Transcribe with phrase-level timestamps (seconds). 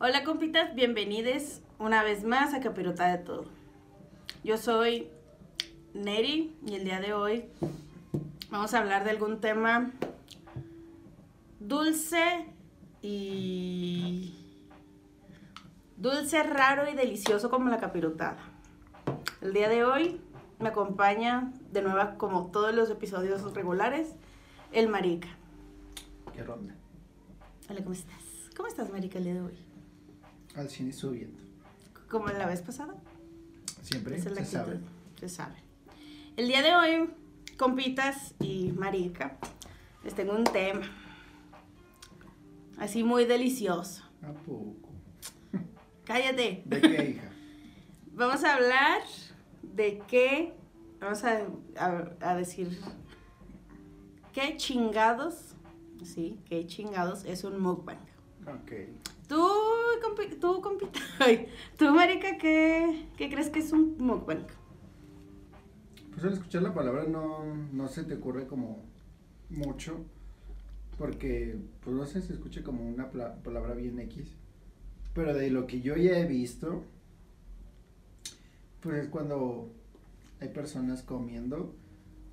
[0.00, 3.46] Hola compitas, bienvenidos una vez más a Capirota de Todo.
[4.44, 5.08] Yo soy
[5.92, 7.46] Neri y el día de hoy
[8.48, 9.90] vamos a hablar de algún tema
[11.58, 12.46] dulce
[13.02, 14.36] y
[15.96, 18.38] dulce, raro y delicioso como la capirotada.
[19.40, 20.20] El día de hoy
[20.60, 24.14] me acompaña de nuevo como todos los episodios regulares
[24.70, 25.28] el Marica.
[26.32, 26.76] ¿Qué ronda?
[27.68, 28.22] Hola, ¿cómo estás?
[28.56, 29.67] ¿Cómo estás, Marica, el día de hoy?
[30.58, 31.38] Al cine subiendo.
[32.10, 32.94] ¿Como la vez pasada?
[33.82, 34.80] Siempre es se sabe.
[35.20, 35.54] Se sabe.
[36.36, 37.10] El día de hoy,
[37.56, 39.36] compitas y marica,
[40.02, 40.82] les tengo un tema.
[42.78, 44.02] Así muy delicioso.
[44.22, 44.74] ¿A poco?
[46.04, 46.62] Cállate.
[46.64, 47.30] ¿De qué, hija?
[48.14, 49.02] Vamos a hablar
[49.62, 50.54] de qué.
[51.00, 51.42] Vamos a,
[51.76, 52.80] a- a decir.
[54.32, 55.54] ¿Qué chingados?
[56.04, 57.98] Sí, qué chingados es un mukbang.
[58.46, 58.72] Ok.
[59.28, 59.46] Tú,
[60.02, 60.98] compi- tú, compita.
[61.78, 64.46] Tú, marica, ¿qué, ¿qué crees que es un mukbang?
[66.12, 68.82] Pues al escuchar la palabra no, no se te ocurre como
[69.50, 69.98] mucho.
[70.96, 74.32] Porque, pues no sé, se escucha como una palabra bien X.
[75.14, 76.82] Pero de lo que yo ya he visto,
[78.80, 79.70] pues es cuando
[80.40, 81.74] hay personas comiendo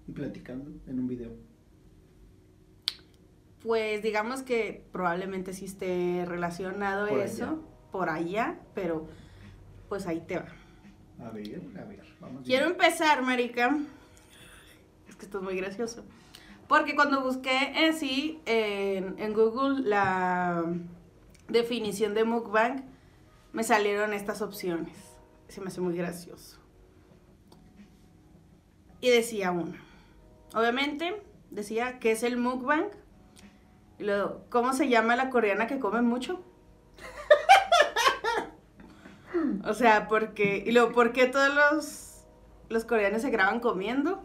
[0.07, 1.31] y platicando en un video.
[3.65, 7.55] Pues digamos que probablemente sí esté relacionado Por eso allá.
[7.91, 9.07] por allá, pero
[9.89, 10.45] pues ahí te va.
[11.25, 12.43] A ver, a ver, vamos.
[12.45, 12.79] Quiero bien.
[12.79, 13.75] empezar, Marica.
[15.09, 16.03] Es que esto es muy gracioso.
[16.67, 20.63] Porque cuando busqué en, en Google la
[21.47, 22.83] definición de mukbang,
[23.51, 24.95] me salieron estas opciones.
[25.47, 26.59] Se me hace muy gracioso.
[29.01, 29.81] Y decía una.
[30.53, 31.19] Obviamente,
[31.49, 32.89] decía que es el mukbang.
[33.99, 36.43] Y luego, ¿cómo se llama la coreana que come mucho?
[39.65, 40.63] O sea, porque.
[40.65, 42.23] Y luego, ¿por qué todos los,
[42.69, 44.23] los coreanos se graban comiendo?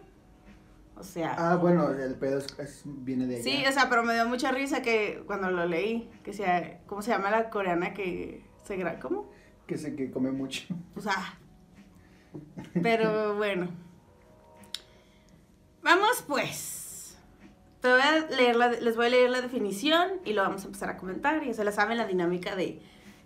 [0.97, 1.35] O sea.
[1.39, 3.43] Ah, bueno, el pedo es- es- viene de allá.
[3.45, 6.81] sí, o sea, pero me dio mucha risa que cuando lo leí, que sea.
[6.87, 8.99] ¿Cómo se llama la coreana que se graba?
[9.01, 9.31] ¿Cómo?
[9.67, 10.63] Que sé que come mucho.
[10.95, 11.39] O sea.
[12.83, 13.69] Pero bueno.
[15.83, 16.80] Vamos pues.
[17.81, 20.67] Te voy a leer la- les voy a leer la definición y lo vamos a
[20.67, 21.43] empezar a comentar.
[21.45, 22.81] Y se la saben la dinámica de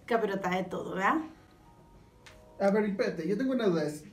[0.06, 1.16] capirota de todo, ¿verdad?
[2.60, 3.84] A ver, espérate, yo tengo una duda.
[3.84, 4.04] ¿Es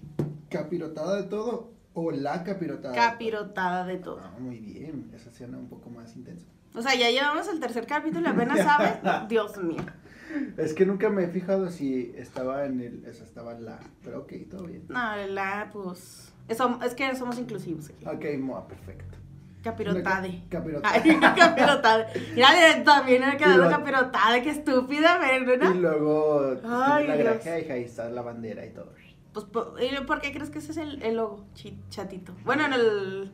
[0.50, 2.96] capirotada de todo o la capirotada?
[2.96, 4.20] Capirotada de todo.
[4.24, 6.48] Ah, muy bien, esa suena un poco más intensa.
[6.74, 9.28] O sea, ya llevamos el tercer capítulo y apenas sabes.
[9.30, 9.84] Dios mío.
[10.58, 14.32] Es que nunca me he fijado si estaba en el, esa estaba la, pero ok,
[14.50, 14.86] todo bien.
[14.88, 16.34] No, la, pues.
[16.48, 18.06] Eso, es que somos inclusivos aquí.
[18.06, 19.18] Ok, moa, perfecto.
[19.64, 20.44] Capirotade.
[20.50, 20.96] Capirotada.
[20.96, 22.08] Ay, capirotade.
[22.36, 25.76] Mira, también me ha quedado Y capirotade, qué estúpida, Y ¿verdad?
[25.76, 28.92] luego pues, Ay, la granja y ahí está la bandera y todo.
[29.34, 31.46] Pues, po- ¿y ¿por qué crees que ese es el, el logo?
[31.90, 32.34] Chatito.
[32.44, 33.32] Bueno, en el.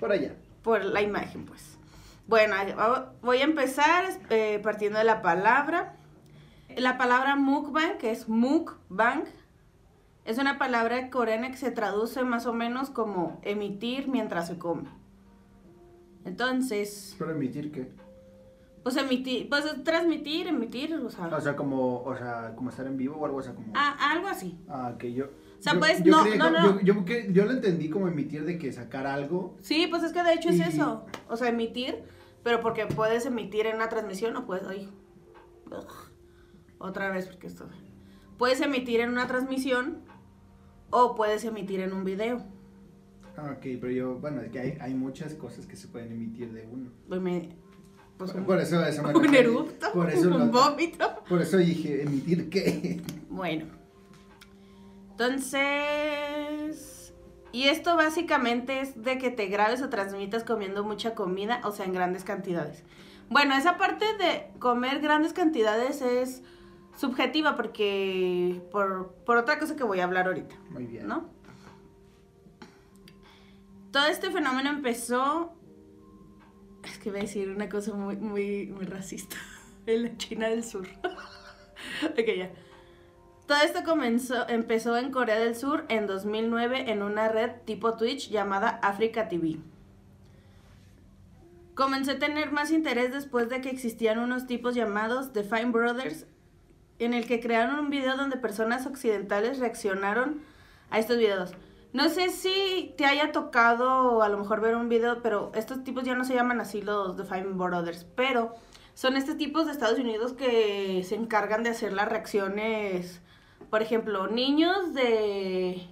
[0.00, 0.34] Por allá.
[0.62, 1.78] Por la imagen, pues.
[2.26, 2.56] Bueno,
[3.22, 5.94] voy a empezar eh, partiendo de la palabra.
[6.76, 9.24] La palabra mukbang, que es mukbang,
[10.26, 14.90] es una palabra coreana que se traduce más o menos como emitir mientras se come.
[16.24, 17.90] Entonces, ¿Pero emitir qué?
[18.82, 22.86] pues emitir, pues es transmitir, emitir, o sea, O sea, como, o sea, como estar
[22.86, 23.72] en vivo o algo así como.
[23.74, 24.58] ah, algo así.
[24.68, 25.26] Ah, que yo.
[25.26, 26.80] O sea, yo- pues, yo no, creí no, no.
[26.80, 29.56] Yo, yo, lo entendí como emitir de que sacar algo.
[29.60, 31.04] Sí, pues es que de hecho es eso.
[31.28, 32.02] O sea, emitir,
[32.42, 34.66] pero porque puedes emitir en una transmisión o puedes.
[34.66, 34.88] Ay,
[35.66, 35.92] ugh,
[36.78, 37.68] otra vez, porque esto.
[38.38, 39.98] Puedes emitir en una transmisión
[40.90, 42.44] o puedes emitir en un video.
[43.40, 46.52] Ah, ok, pero yo, bueno, es que hay, hay muchas cosas que se pueden emitir
[46.52, 46.90] de uno.
[47.08, 47.48] Pues, me-
[48.16, 51.22] pues un, por eso, eso me un eructo, Por eso, un lo- vómito.
[51.28, 53.00] por eso dije, ¿emitir qué?
[53.30, 53.66] Bueno.
[55.12, 57.14] Entonces.
[57.52, 61.86] Y esto básicamente es de que te grabes o transmitas comiendo mucha comida, o sea,
[61.86, 62.84] en grandes cantidades.
[63.30, 66.42] Bueno, esa parte de comer grandes cantidades es
[66.96, 71.06] subjetiva porque por, por otra cosa que voy a hablar ahorita, Muy bien.
[71.06, 71.30] ¿no?
[73.92, 75.54] Todo este fenómeno empezó,
[76.84, 79.36] es que voy a decir una cosa muy, muy, racista,
[79.86, 80.86] en la China del Sur.
[82.04, 82.50] ok, ya.
[83.46, 88.28] Todo esto comenzó, empezó en Corea del Sur en 2009 en una red tipo Twitch
[88.28, 89.56] llamada Africa TV.
[91.74, 96.26] Comencé a tener más interés después de que existían unos tipos llamados The Fine Brothers,
[96.98, 100.42] en el que crearon un video donde personas occidentales reaccionaron
[100.90, 101.54] a estos videos.
[101.92, 106.04] No sé si te haya tocado a lo mejor ver un video, pero estos tipos
[106.04, 108.54] ya no se llaman así los The Fine Brothers, pero
[108.94, 113.20] son estos tipos de Estados Unidos que se encargan de hacer las reacciones,
[113.70, 115.86] por ejemplo, niños de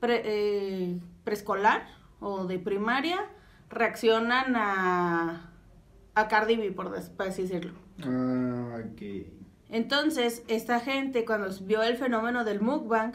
[0.00, 1.86] pre- eh, preescolar
[2.18, 3.20] o de primaria
[3.68, 5.52] reaccionan a,
[6.14, 7.74] a Cardi B, por así decirlo.
[8.02, 9.02] Ah, ok.
[9.68, 13.12] Entonces, esta gente, cuando vio el fenómeno del mukbang,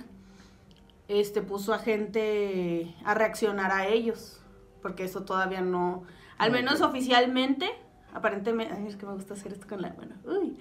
[1.08, 4.42] este, puso a gente a reaccionar a ellos,
[4.82, 6.04] porque eso todavía no,
[6.38, 7.70] al menos oficialmente,
[8.14, 10.58] aparentemente, ay, es que me gusta hacer esto con la mano, uy,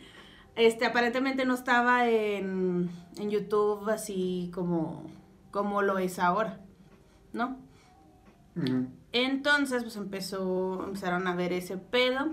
[0.56, 5.10] este, aparentemente no estaba en, en YouTube así como,
[5.50, 6.60] como lo es ahora,
[7.32, 7.58] ¿no?
[9.12, 12.30] Entonces, pues empezó, empezaron a ver ese pedo.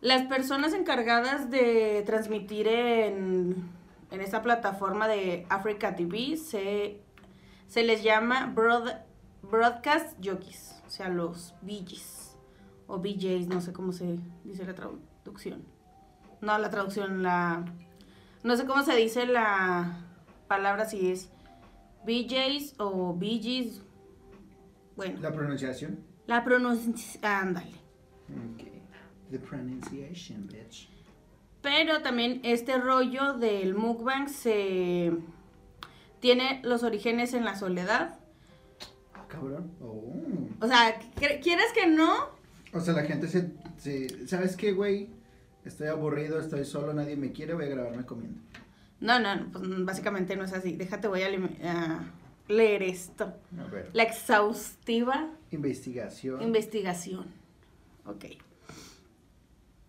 [0.00, 3.70] Las personas encargadas de transmitir en,
[4.14, 7.02] en esta plataforma de Africa TV se,
[7.66, 9.02] se les llama broad-
[9.42, 12.36] Broadcast Jockeys, o sea, los BJs
[12.86, 15.64] o BJs, no sé cómo se dice la traducción.
[16.40, 17.64] No, la traducción, la...
[18.42, 19.98] No sé cómo se dice la
[20.48, 21.30] palabra, si es
[22.06, 23.82] BJs o BGs.
[24.96, 25.20] Bueno.
[25.20, 25.98] La pronunciación.
[26.26, 27.72] La pronunciación, ándale.
[28.30, 28.64] Ok.
[29.30, 30.90] The pronunciation, bitch.
[31.64, 35.12] Pero también este rollo del mukbang se
[36.20, 38.20] tiene los orígenes en la soledad.
[39.28, 39.72] Cabrón.
[39.80, 40.12] Oh.
[40.60, 42.12] O sea, ¿qu- ¿quieres que no?
[42.72, 45.08] O sea, la gente se, se ¿sabes qué, güey?
[45.64, 48.40] Estoy aburrido, estoy solo, nadie me quiere, voy a grabarme comiendo.
[49.00, 50.76] No, no, no, pues básicamente no es así.
[50.76, 51.28] Déjate, voy a
[52.48, 53.32] leer esto.
[53.58, 53.88] A ver.
[53.94, 56.42] La exhaustiva Investigación.
[56.42, 57.26] investigación.
[58.04, 58.26] Ok.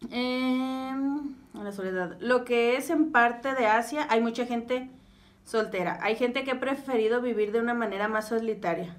[0.09, 2.17] Em, la soledad.
[2.19, 4.89] Lo que es en parte de Asia, hay mucha gente
[5.43, 5.99] soltera.
[6.01, 8.95] Hay gente que ha preferido vivir de una manera más solitaria.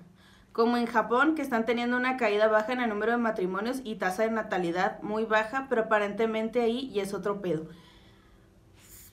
[0.52, 3.96] Como en Japón, que están teniendo una caída baja en el número de matrimonios y
[3.96, 7.68] tasa de natalidad muy baja, pero aparentemente ahí y es otro pedo.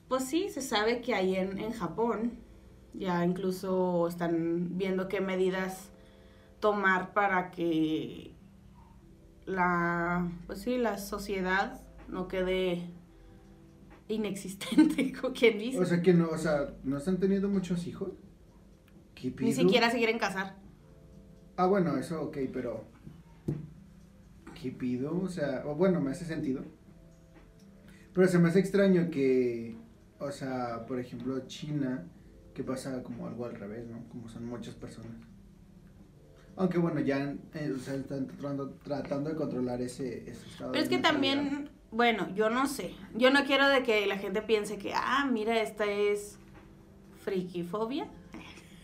[0.08, 2.38] Pues sí, se sabe que ahí en, en Japón
[2.94, 5.90] ya incluso están viendo qué medidas
[6.60, 8.33] tomar para que
[9.46, 12.90] la, pues sí, la sociedad no quede
[14.08, 15.78] inexistente, como quien dice.
[15.78, 18.12] O sea que no, o sea, no están teniendo muchos hijos.
[19.14, 20.56] ¿Qué Ni siquiera se quieren casar.
[21.56, 22.84] Ah, bueno, eso ok, pero.
[24.60, 25.20] ¿Qué pido?
[25.20, 26.62] O sea, o bueno, me hace sentido.
[28.12, 29.76] Pero se me hace extraño que,
[30.18, 32.06] o sea, por ejemplo, China,
[32.54, 34.08] que pasa como algo al revés, ¿no?
[34.08, 35.33] Como son muchas personas.
[36.56, 40.72] Aunque bueno, ya eh, o sea, están tratando, tratando de controlar ese, ese estado.
[40.72, 42.94] Pero es que también, bueno, yo no sé.
[43.14, 46.38] Yo no quiero de que la gente piense que, ah, mira, esta es
[47.20, 48.08] frikifobia.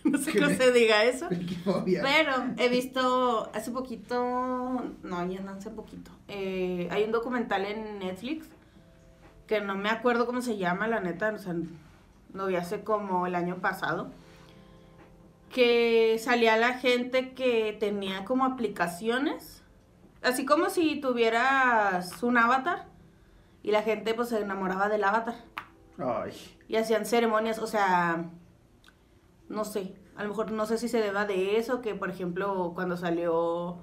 [0.03, 1.29] No sé ¿Qué cómo se diga eso.
[1.29, 2.01] Frikifobia.
[2.01, 7.99] Pero he visto hace poquito, no, ya no hace poquito, eh, hay un documental en
[7.99, 8.47] Netflix
[9.47, 11.55] que no me acuerdo cómo se llama, la neta, o sea,
[12.33, 14.11] lo vi hace como el año pasado,
[15.53, 19.63] que salía la gente que tenía como aplicaciones,
[20.23, 22.87] así como si tuvieras un avatar
[23.63, 25.35] y la gente pues se enamoraba del avatar.
[25.99, 26.33] Ay,
[26.69, 28.31] y hacían ceremonias, o sea,
[29.49, 32.73] no sé, a lo mejor no sé si se deba de eso, que por ejemplo
[32.75, 33.79] cuando salió,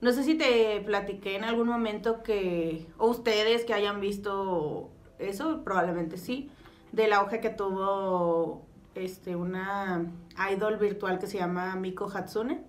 [0.00, 5.62] no sé si te platiqué en algún momento que, o ustedes que hayan visto eso,
[5.62, 6.50] probablemente sí,
[6.92, 10.04] del auge que tuvo este una
[10.52, 12.62] idol virtual que se llama Miko Hatsune.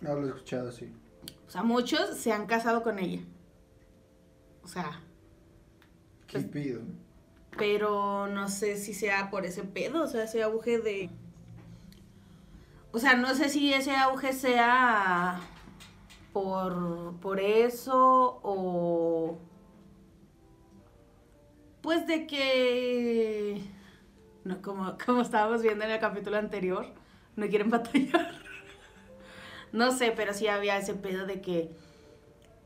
[0.00, 0.92] no lo he escuchado, sí.
[1.46, 3.22] O sea, muchos se han casado con ella.
[4.64, 5.00] O sea,
[6.26, 6.80] ¿Qué Pues- pido?
[7.58, 11.10] pero no sé si sea por ese pedo, o sea, ese auge de...
[12.92, 15.38] O sea, no sé si ese auge sea
[16.32, 19.38] por, por eso o...
[21.82, 23.60] Pues de que...
[24.44, 26.86] No, como, como estábamos viendo en el capítulo anterior,
[27.36, 28.32] no quieren batallar.
[29.72, 31.74] No sé, pero sí había ese pedo de que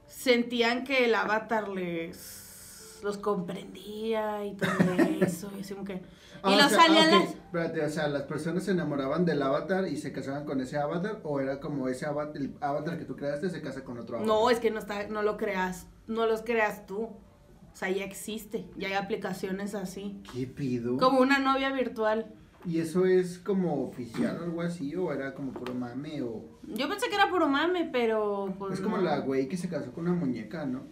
[0.09, 4.73] sentían que el avatar les los comprendía y todo
[5.21, 5.51] eso.
[5.57, 5.95] Y así como que...
[5.95, 5.99] Y
[6.43, 7.35] Ah, los sea, salían ah, ok, las...
[7.35, 11.21] Espérate, o sea, las personas se enamoraban del avatar y se casaban con ese avatar,
[11.25, 14.35] o era como ese avatar, el avatar que tú creaste se casa con otro avatar.
[14.35, 17.11] No, es que no está, no lo creas, no los creas tú.
[17.77, 20.23] O sea, ya existe, ya hay aplicaciones así.
[20.33, 20.97] ¿Qué pido?
[20.97, 22.33] Como una novia virtual.
[22.65, 24.97] ¿Y eso es como oficial o algo así?
[24.97, 26.23] ¿O era como puro mame?
[26.23, 26.43] O...
[26.63, 29.03] Yo pensé que era puro mame, pero pues es como no.
[29.03, 30.85] la güey que se casó con una muñeca, ¿no?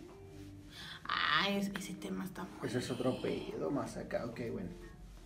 [1.08, 2.68] Ay, es- ese tema está muy...
[2.68, 4.68] Ese es otro pedo más acá, ok, bueno.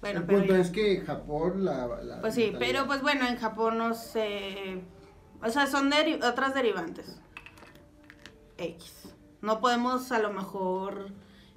[0.00, 0.60] Bueno, el pero punto ya.
[0.60, 1.88] es que Japón la...
[2.04, 4.80] la Pues sí, pero pues bueno, en Japón no sé...
[5.42, 7.20] O sea, son deri- otras derivantes.
[8.58, 9.12] X.
[9.42, 11.08] No podemos a lo mejor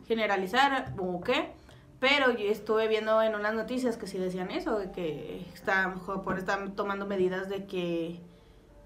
[0.08, 1.52] generalizar o qué,
[2.00, 6.40] pero yo estuve viendo en unas noticias que sí decían eso, de que está, por
[6.40, 8.20] están tomando medidas de que,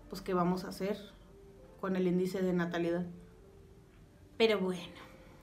[0.10, 0.98] pues, qué vamos a hacer
[1.80, 3.06] con el índice de natalidad.
[4.38, 4.82] Pero bueno,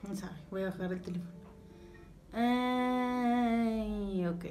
[0.07, 1.31] no sabe, voy a bajar el teléfono.
[2.33, 4.45] Ay, ok.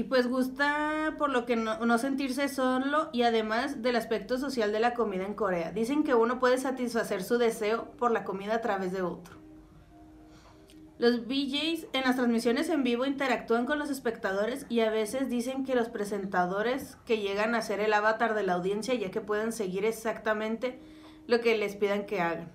[0.00, 4.72] Y pues gusta por lo que no, no, sentirse solo y además del aspecto social
[4.72, 5.72] de la comida en Corea.
[5.72, 9.36] Dicen que uno puede satisfacer su deseo por la comida a través de otro.
[10.96, 15.66] Los VJs en las transmisiones en vivo interactúan con los espectadores y a veces dicen
[15.66, 19.52] que los presentadores que llegan a ser el avatar de la audiencia ya que pueden
[19.52, 20.80] seguir exactamente
[21.26, 22.50] lo que les pidan que hagan.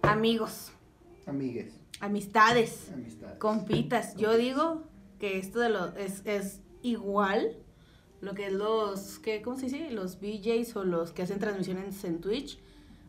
[0.00, 0.72] Amigos.
[1.26, 1.74] Amigues.
[2.00, 2.90] Amistades.
[2.94, 3.36] Amistades.
[3.36, 4.16] Compitas.
[4.16, 7.56] Yo digo que esto de los es, es igual
[8.20, 12.02] lo que es los ¿qué, cómo se dice los VJs o los que hacen transmisiones
[12.04, 12.58] en Twitch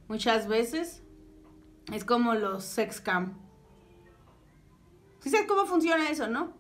[0.08, 1.02] muchas veces
[1.94, 3.38] es como los sex cam
[5.20, 6.54] ¿sí sabes cómo funciona eso no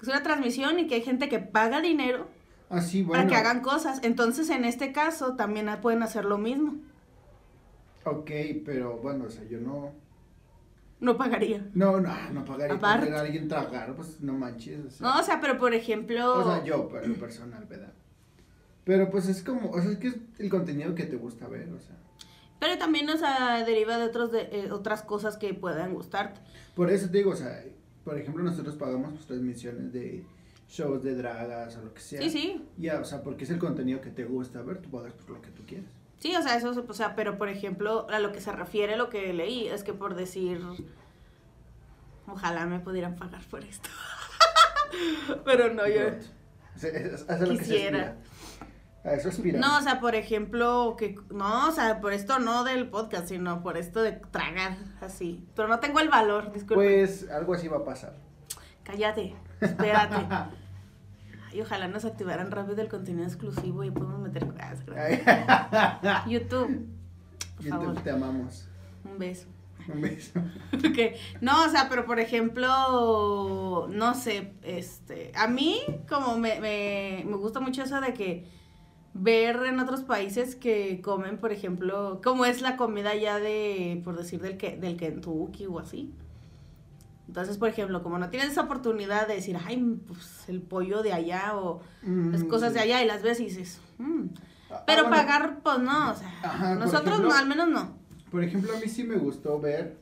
[0.00, 2.28] es una transmisión y que hay gente que paga dinero
[2.70, 3.22] Ah, sí, bueno.
[3.22, 6.74] para que hagan cosas entonces en este caso también pueden hacer lo mismo
[8.04, 8.30] Ok,
[8.64, 9.92] pero bueno, o sea, yo no.
[11.04, 13.14] No pagaría No, no, no pagaría Aparte.
[13.14, 14.84] a alguien tragar, pues no manches.
[14.86, 17.92] O sea, no o sea pero por ejemplo O sea, yo, pero personal, ¿verdad?
[18.84, 21.68] Pero pues es como, o sea, es que es el contenido que te gusta ver,
[21.70, 21.96] o sea.
[22.58, 26.40] pero también o sea deriva de otros de eh, otras cosas que puedan gustarte
[26.74, 27.62] Por eso te digo, o sea,
[28.04, 30.24] por ejemplo, nosotros pagamos pues, transmisiones de
[30.68, 32.20] shows de dragas o lo que sea.
[32.22, 35.12] sí sí Ya, o sea, porque es el contenido que te gusta ver, tú pagas
[35.12, 35.90] por lo que tú quieres.
[36.24, 39.10] Sí, o sea, eso, o sea, pero por ejemplo, a lo que se refiere lo
[39.10, 40.58] que leí, es que por decir,
[42.26, 43.90] ojalá me pudieran pagar por esto.
[45.44, 46.00] pero no, yo...
[46.00, 46.32] Es-
[47.28, 48.16] lo que se Quisiera.
[49.04, 49.58] A eso aspira.
[49.58, 53.62] No, o sea, por ejemplo, que, no, o sea, por esto no del podcast, sino
[53.62, 55.46] por esto de tragar, así.
[55.54, 56.76] Pero no tengo el valor, disculpe.
[56.76, 58.14] Pues algo así va a pasar.
[58.82, 60.26] Cállate, espérate.
[61.54, 64.44] Ay, ojalá nos activaran rápido el contenido exclusivo y podemos meter...
[64.84, 65.22] Crean.
[66.28, 66.88] YouTube,
[67.56, 68.68] por YouTube, favor, te amamos.
[69.04, 69.46] un beso.
[69.92, 70.32] Un beso.
[70.74, 77.22] Ok, No, o sea, pero por ejemplo, no sé, este, a mí como me, me,
[77.24, 78.48] me gusta mucho eso de que
[79.12, 84.16] ver en otros países que comen, por ejemplo, cómo es la comida ya de, por
[84.16, 86.12] decir, del, que, del Kentucky o así.
[87.34, 91.12] Entonces, por ejemplo, como no tienes esa oportunidad de decir, ay, pues el pollo de
[91.12, 91.80] allá o
[92.30, 92.74] las Mm, cosas sí.
[92.78, 94.26] de allá y las ves y dices, "Mm".
[94.70, 97.98] Ah, pero bueno, pagar, pues no, o sea, Ajá, nosotros ejemplo- no, al menos no.
[98.30, 99.96] Por ejemplo, a mí sí me gustó ver,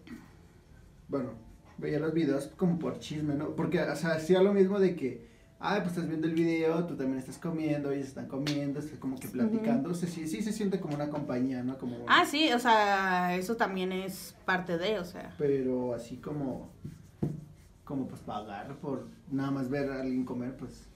[1.09, 1.31] bueno,
[1.79, 3.57] veía los videos como por chisme, ¿no?
[3.57, 5.27] Porque, o sea, hacía lo mismo de que,
[5.59, 9.17] ay, pues estás viendo el video, tú también estás comiendo, ellos están comiendo, estás como
[9.19, 11.79] que platicando, o sea, sí, sí se siente como una compañía, ¿no?
[11.79, 15.35] Como, Ah, sí, o sea, eso también es parte de, o sea.
[15.39, 16.71] Pero así como,
[17.93, 20.89] como pues pagar por nada más ver a alguien comer, pues,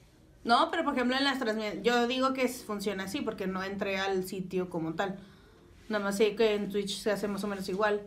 [0.44, 3.98] No, pero por ejemplo en las transmisiones, yo digo que funciona así porque no entré
[3.98, 5.18] al sitio como tal.
[5.90, 8.00] Nada más sé que en Twitch se hace más o menos igual.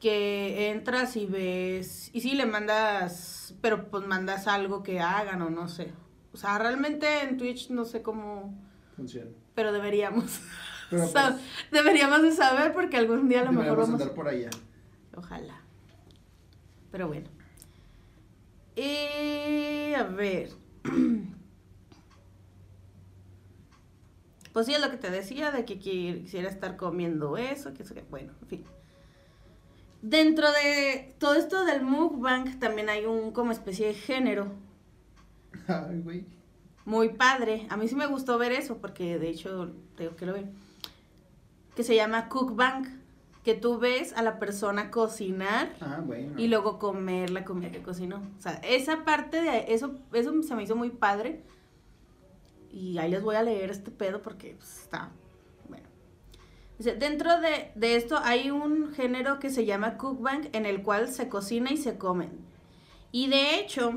[0.00, 5.48] Que entras y ves, y sí le mandas, pero pues mandas algo que hagan o
[5.48, 5.92] no sé.
[6.32, 8.58] O sea, realmente en Twitch no sé cómo,
[8.96, 9.30] funciona.
[9.54, 10.40] pero deberíamos.
[10.88, 11.34] Pero pues,
[11.72, 14.00] deberíamos de saber porque algún día a lo mejor vamos...
[14.00, 14.50] andar por allá.
[15.16, 15.60] Ojalá.
[16.92, 17.28] Pero bueno.
[18.76, 20.50] Y a ver.
[24.52, 27.82] Pues sí, es lo que te decía, de que qui- quisiera estar comiendo eso, que
[27.82, 28.64] eso, que bueno, en fin.
[30.00, 34.52] Dentro de todo esto del mukbang también hay un como especie de género
[35.68, 36.24] Ay, güey.
[36.86, 37.66] muy padre.
[37.68, 40.48] A mí sí me gustó ver eso, porque de hecho, tengo que lo veo.
[41.74, 42.86] Que se llama cookbang,
[43.46, 46.34] que tú ves a la persona cocinar Ah, bueno.
[46.36, 48.16] y luego comer la comida que cocinó.
[48.36, 51.44] O sea, esa parte de eso, eso se me hizo muy padre.
[52.72, 55.12] Y ahí les voy a leer este pedo porque pues, está
[55.68, 55.86] bueno.
[56.76, 61.06] Dice, dentro de, de esto hay un género que se llama cookbang en el cual
[61.08, 62.28] se cocina y se come.
[63.12, 63.92] Y de hecho,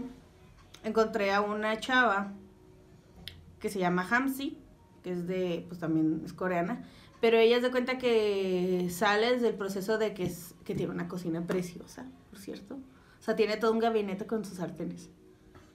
[0.84, 2.34] encontré a una chava
[3.60, 4.60] que se llama Hamsi,
[5.02, 6.86] que es de, pues también es coreana,
[7.22, 11.08] pero ella se cuenta que sale desde el proceso de que, es, que tiene una
[11.08, 12.76] cocina preciosa, por cierto.
[12.76, 15.10] O sea, tiene todo un gabinete con sus sartenes.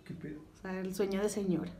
[0.04, 0.40] ¿Qué pedo?
[0.54, 1.72] O sea, el sueño de señora.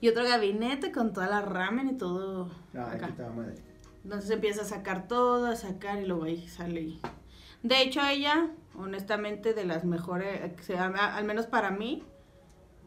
[0.00, 3.14] Y otro gabinete con toda la ramen y todo Ay, acá.
[3.16, 3.54] tal madre.
[4.02, 6.80] Entonces empieza a sacar todo, a sacar y luego ahí sale.
[6.80, 7.00] y-
[7.62, 12.02] De hecho, ella, honestamente, de las mejores, eh, al menos para mí,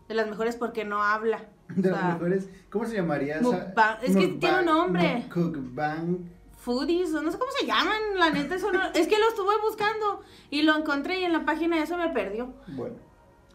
[0.07, 1.45] de las mejores porque no habla.
[1.77, 5.25] O De las sea, mejores, ¿cómo se llamaría mukbang, es que tiene un nombre.
[5.33, 6.29] Cookbang
[6.63, 9.53] foodies, o no sé cómo se llaman, la neta, eso no- es que lo estuve
[9.61, 12.53] buscando y lo encontré y en la página eso me perdió.
[12.67, 12.95] Bueno.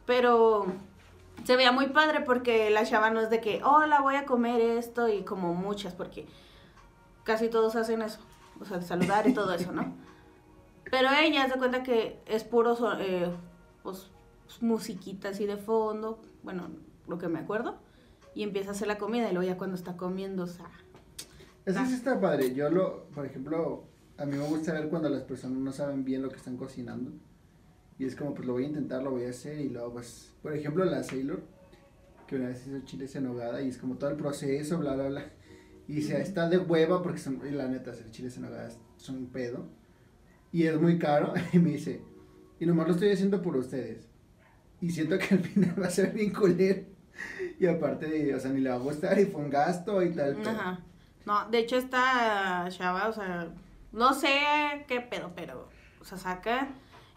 [0.04, 0.66] Pero
[1.44, 4.60] se veía muy padre porque la chava no es de que, hola, voy a comer
[4.60, 6.26] esto y como muchas, porque
[7.25, 8.20] casi todos hacen eso,
[8.60, 9.94] o sea, de saludar y todo eso, ¿no?
[10.90, 13.30] Pero ella se cuenta que es puro, eh,
[13.82, 14.10] pues,
[14.60, 16.68] musiquita así de fondo, bueno,
[17.06, 17.78] lo que me acuerdo,
[18.35, 20.70] y empieza a hacer la comida y luego ya cuando está comiendo, o sea,
[21.64, 22.54] Eso sí está padre.
[22.54, 23.85] Yo lo, por ejemplo,
[24.16, 27.12] a mí me gusta ver cuando las personas no saben bien lo que están cocinando.
[27.99, 29.61] Y es como, pues lo voy a intentar, lo voy a hacer.
[29.61, 31.42] Y luego, pues, por ejemplo, la Sailor,
[32.26, 35.08] que una vez hizo chiles en nogada y es como todo el proceso, bla, bla,
[35.08, 35.32] bla.
[35.88, 39.16] Y se está de hueva porque son, y la neta, hacer chiles en nogada son
[39.16, 39.66] un pedo.
[40.52, 41.35] Y es muy caro.
[41.52, 42.02] Y me dice,
[42.61, 44.06] y nomás lo estoy haciendo por ustedes.
[44.80, 46.82] Y siento que al final va a ser bien culero.
[47.59, 50.12] Y aparte, de, o sea, ni le va a gustar y fue un gasto y
[50.12, 50.41] tal.
[50.47, 50.81] Ajá.
[51.27, 53.49] No, de hecho esta chava, o sea,
[53.93, 54.31] no sé
[54.87, 55.69] qué pedo, pero,
[56.00, 56.69] o sea, saca,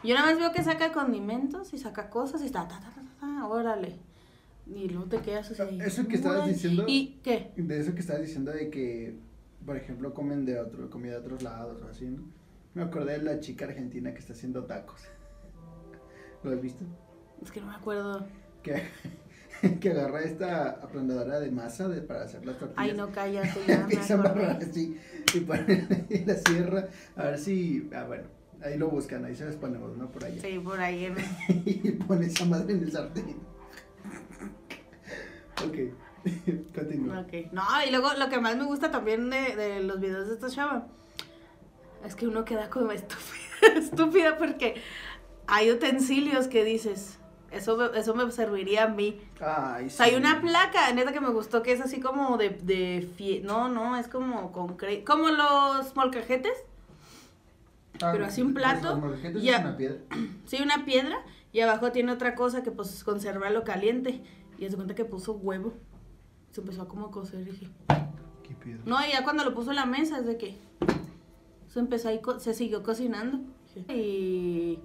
[0.04, 3.02] yo nada más veo que saca condimentos y saca cosas y está, ta, ta, ta,
[3.02, 4.00] ta, ta, órale.
[4.68, 5.80] Y luego te quedas así.
[5.82, 7.52] Eso que estabas diciendo- ¿Y qué?
[7.56, 9.16] De eso que estabas diciendo de que,
[9.66, 12.24] por ejemplo, comen de otro, comida de otros lados o así, ¿no?
[12.74, 15.02] Me acordé de la chica argentina que está haciendo tacos.
[16.44, 16.84] ¿Lo has visto?
[17.44, 18.26] Es que no me acuerdo.
[18.64, 18.84] Que,
[19.80, 22.84] que agarra esta aplanadora de masa de, para hacer las tortillas.
[22.84, 24.98] Ay, no, cállate, ya Empieza a amarrar así
[25.34, 26.88] y pone ahí la sierra.
[27.16, 28.24] A ver si, ah, bueno,
[28.64, 30.10] ahí lo buscan, ahí se los ponemos, ¿no?
[30.12, 30.42] Por allá.
[30.42, 31.06] Sí, por ahí.
[31.06, 31.16] en-
[31.66, 33.36] y pone esa madre en el sartén.
[35.66, 35.78] ok,
[36.76, 37.22] continúa.
[37.22, 37.52] Ok.
[37.52, 40.50] No, y luego lo que más me gusta también de, de los videos de esta
[40.50, 40.88] chava
[42.06, 44.76] es que uno queda como estúpida, estúpida porque
[45.48, 47.18] hay utensilios que dices,
[47.52, 49.20] eso, me- eso me serviría a mí.
[49.40, 52.50] Ay, O sea, hay una placa, neta que me gustó, que es así como de,
[52.50, 56.54] de fie- no, no, es como concreto, como los molcajetes,
[58.04, 59.58] Ah, pero así un plato, los molcajetes ya.
[59.58, 59.98] es una piedra.
[60.46, 61.18] sí, una piedra,
[61.54, 64.24] y abajo tiene otra cosa que pues conserva lo caliente,
[64.58, 65.74] y se cuenta que puso huevo,
[66.52, 67.68] se empezó a como cocer, y dije,
[68.48, 68.82] ¿Qué piedra?
[68.86, 70.58] no, y ya cuando lo puso en la mesa, es de que
[71.68, 73.40] se empezó ahí, co- se siguió cocinando,
[73.90, 74.80] y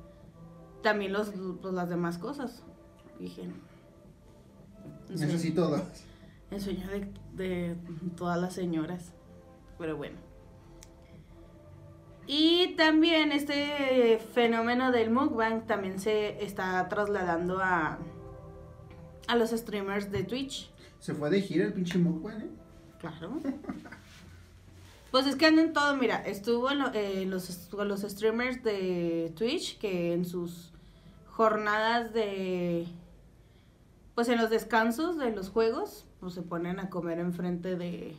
[0.86, 2.62] también los, pues, las demás cosas,
[3.18, 5.26] dije, serio.
[5.26, 5.82] Necesito dos.
[6.52, 7.76] El sueño de, de
[8.16, 9.12] todas las señoras.
[9.78, 10.16] Pero bueno.
[12.28, 17.98] Y también este fenómeno del mukbang también se está trasladando a,
[19.26, 20.70] a los streamers de Twitch.
[21.00, 22.50] Se fue de gira el pinche mukbang, ¿eh?
[23.00, 23.40] Claro.
[25.12, 29.78] Pues es que andan todo, mira, estuvo en lo- eh, los, los streamers de Twitch
[29.78, 30.72] que en sus
[31.36, 32.86] jornadas de...
[34.14, 38.14] Pues en los descansos de los juegos, pues se ponen a comer enfrente de,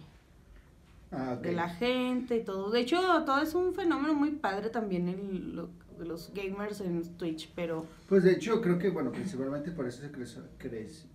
[1.11, 2.69] Ah, de la gente y todo.
[2.69, 7.01] De hecho, todo es un fenómeno muy padre también el, lo- de los gamers en
[7.17, 11.07] Twitch, pero Pues de hecho, creo que, bueno, principalmente por eso se, creció, crece-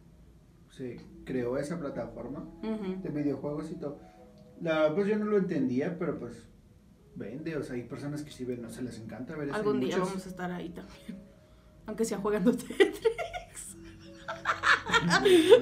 [0.71, 4.01] se creó esa plataforma de videojuegos y todo.
[4.61, 6.43] La verdad, pues yo no lo entendía, pero pues
[7.15, 9.57] vende, o sea, hay personas que sí ven, no se les encanta ver eso.
[9.57, 11.22] algún día muchos- vamos a estar ahí también.
[11.87, 13.77] Aunque sea jugando Tetris.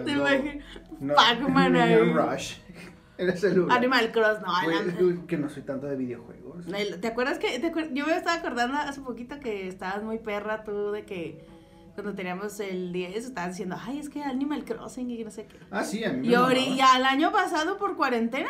[0.05, 0.65] Te No, imaginas.
[1.01, 1.97] no, Pac-Man ahí.
[2.13, 2.55] Rush.
[3.37, 3.77] Celular.
[3.77, 4.49] Animal Cross, no.
[4.71, 6.65] La- que no soy tanto de videojuegos.
[7.01, 10.65] ¿Te acuerdas que te acuer- yo me estaba acordando hace poquito que estabas muy perra
[10.65, 11.45] tú de que
[11.95, 15.59] cuando teníamos el 10 estabas diciendo, ay, es que Animal Crossing y no sé qué.
[15.71, 18.49] Ah, sí, a mí me Y el año pasado por cuarentena,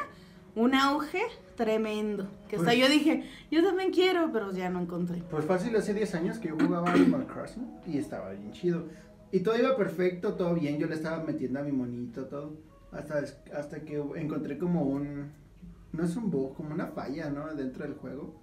[0.55, 1.23] un auge
[1.57, 2.29] tremendo.
[2.49, 5.23] Que hasta Pues- yo dije, yo también quiero, pero ya no encontré.
[5.31, 8.85] Pues fácil, hace 10 años que yo jugaba Animal Crossing y estaba bien chido.
[9.33, 12.55] Y todo iba perfecto, todo bien, yo le estaba metiendo a mi monito, todo.
[12.93, 13.23] Hasta,
[13.57, 15.31] hasta que encontré como un,
[15.93, 17.47] no es un bug, como una falla, ¿no?
[17.55, 18.35] Dentro del juego,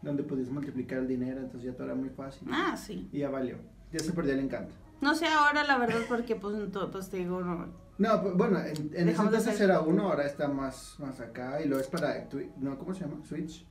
[0.00, 2.48] donde podías multiplicar el dinero, entonces ya todo era muy fácil.
[2.50, 3.08] Ah, sí.
[3.12, 3.56] Y ya valió,
[3.92, 4.72] ya se perdió el encanto.
[5.02, 7.66] No sé ahora, la verdad, porque pues, to- pues te digo, no.
[7.98, 11.78] No, bueno, en, en ese entonces era uno, ahora está más, más acá y lo
[11.78, 12.26] es para,
[12.58, 13.24] no, ¿cómo se llama?
[13.24, 13.64] Switch.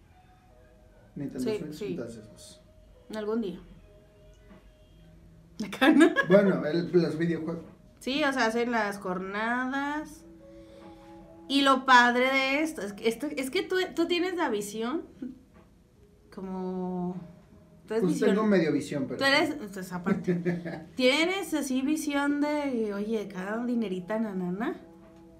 [1.15, 1.85] Nintendo Sí, Switch, sí.
[1.87, 2.61] entonces pues...
[3.15, 3.59] Algún día.
[5.65, 6.11] Acá, ¿no?
[6.29, 7.65] Bueno, el- los videojuegos.
[7.99, 10.23] Sí, o sea, hacen las jornadas.
[11.47, 15.03] Y lo padre de esto es que, esto, es que tú, tú tienes la visión
[16.33, 17.15] como...
[17.91, 19.17] Tú eres Pues visión- tengo medio visión, pero...
[19.17, 20.35] Tú eres, pues, aparte,
[20.95, 24.77] tienes así visión de, oye, cada dinerita, nanana.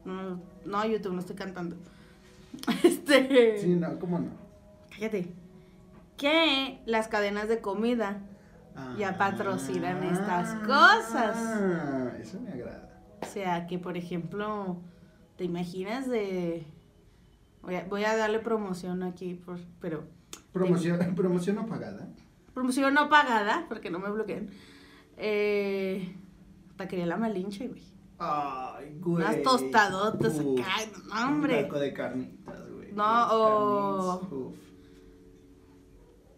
[0.04, 1.78] No, no, YouTube, no estoy cantando.
[2.84, 4.32] Este, Sí, no, ¿cómo no?
[4.90, 5.28] cállate.
[6.18, 8.20] Que las cadenas de comida
[8.98, 11.36] Ya patrocinan estas cosas.
[11.38, 12.90] Ah, eso me agrada.
[13.22, 14.82] O sea, que por ejemplo,
[15.38, 16.66] ¿te imaginas de
[17.62, 20.04] Voy a, voy a darle promoción aquí, por, pero
[20.52, 22.10] Promoción, promoción no pagada.
[22.54, 24.50] Promoción no pagada, porque no me bloqueen.
[25.18, 26.16] Eh,
[26.78, 27.84] taquería La Malinche, güey.
[28.20, 29.24] Ay, güey.
[29.24, 30.72] Unas tostadotas Uf, acá,
[31.08, 31.58] no, hombre.
[31.58, 32.92] Un taco de carnitas, güey.
[32.92, 34.56] No, o- uf,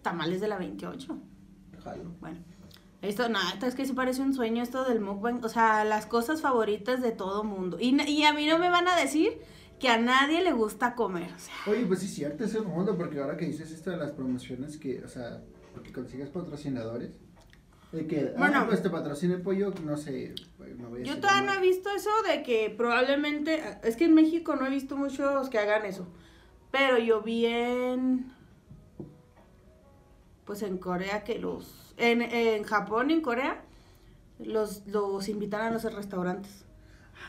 [0.01, 1.17] Tamales de la 28.
[1.83, 2.11] jalo.
[2.19, 2.39] Bueno,
[3.01, 5.43] esto, nada, es que sí parece un sueño esto del mukbang.
[5.43, 7.77] O sea, las cosas favoritas de todo mundo.
[7.79, 9.39] Y, y a mí no me van a decir
[9.79, 11.31] que a nadie le gusta comer.
[11.33, 13.97] O sea, Oye, pues sí, cierto, es el mundo, porque ahora que dices esto de
[13.97, 15.41] las promociones, que, o sea,
[15.73, 17.11] porque consigues patrocinadores,
[17.91, 18.37] de que, Bueno.
[18.37, 21.53] bueno, pues te patrocina el pollo, no sé, pues, no voy a yo todavía no
[21.53, 23.61] he visto eso de que probablemente.
[23.83, 26.07] Es que en México no he visto muchos que hagan eso.
[26.71, 28.31] Pero yo vi en.
[30.45, 31.93] Pues en Corea que los.
[31.97, 33.63] En, en Japón y en Corea.
[34.39, 36.65] Los, los invitan a los restaurantes.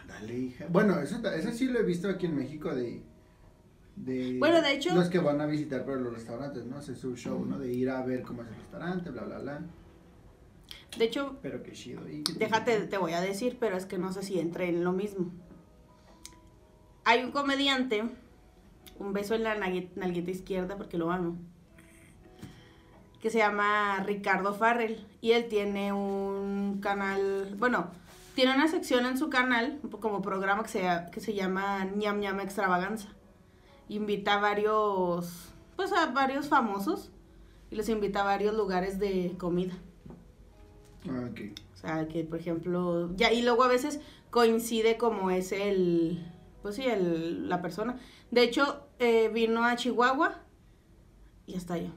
[0.08, 0.66] Dale, hija.
[0.70, 3.02] Bueno, eso, eso sí lo he visto aquí en México de,
[3.96, 4.38] de...
[4.38, 6.76] Bueno, de hecho- Los que van a visitar pero los restaurantes, ¿no?
[6.78, 7.58] Hacer su show, ¿no?
[7.58, 9.60] De ir a ver cómo es el restaurante, bla, bla, bla.
[10.98, 12.08] De hecho, Pero qué chido.
[12.08, 14.68] ¿y qué te- Déjate, te voy a decir, pero es que no sé si entre
[14.68, 15.32] en lo mismo.
[17.04, 18.04] Hay un comediante,
[18.98, 21.36] un beso en la nalgue- nalguita izquierda porque lo amo,
[23.20, 27.90] que se llama Ricardo Farrell y él tiene un canal, bueno,
[28.34, 32.40] tiene una sección en su canal como programa que se, que se llama ñam ñam
[32.40, 33.08] extravaganza.
[33.88, 37.10] Invita a varios, pues a varios famosos
[37.70, 39.74] y los invita a varios lugares de comida.
[41.08, 41.40] Ah, ok.
[41.74, 46.24] O sea, que por ejemplo, ya, y luego a veces coincide como es el,
[46.62, 47.98] pues sí, el, la persona.
[48.30, 50.40] De hecho, eh, vino a Chihuahua
[51.46, 51.90] y hasta yo.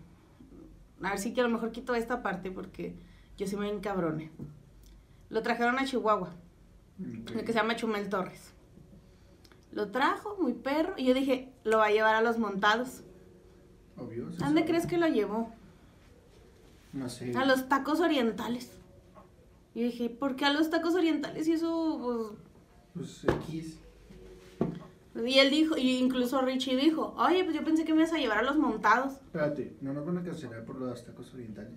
[1.01, 2.95] A ver si que a lo mejor quito esta parte porque
[3.37, 4.31] yo sí me encabroné.
[5.29, 6.33] Lo trajeron a Chihuahua,
[6.99, 8.53] el que se llama Chumel Torres.
[9.77, 13.03] Lo trajo, muy perro, y yo dije, lo va a llevar a los montados.
[13.95, 14.27] Obvio.
[14.41, 15.53] ¿A dónde crees que lo llevó?
[16.93, 17.31] No sé.
[17.37, 18.71] A los tacos orientales.
[19.75, 21.47] Y dije, ¿por qué a los tacos orientales?
[21.47, 22.35] Y eso,
[22.95, 23.77] Pues X.
[25.13, 25.27] pues...
[25.27, 28.17] Y él dijo, y incluso Richie dijo, oye, pues yo pensé que me ibas a
[28.17, 29.13] llevar a los montados.
[29.27, 31.71] Espérate, no nos van a cancelar por los tacos orientales.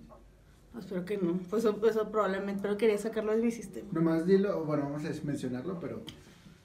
[0.73, 1.37] Pues espero que no.
[1.51, 3.87] Pues eso, eso probablemente, pero quería sacarlo de mi sistema.
[3.91, 6.01] Nomás dilo, bueno, vamos a mencionarlo, pero.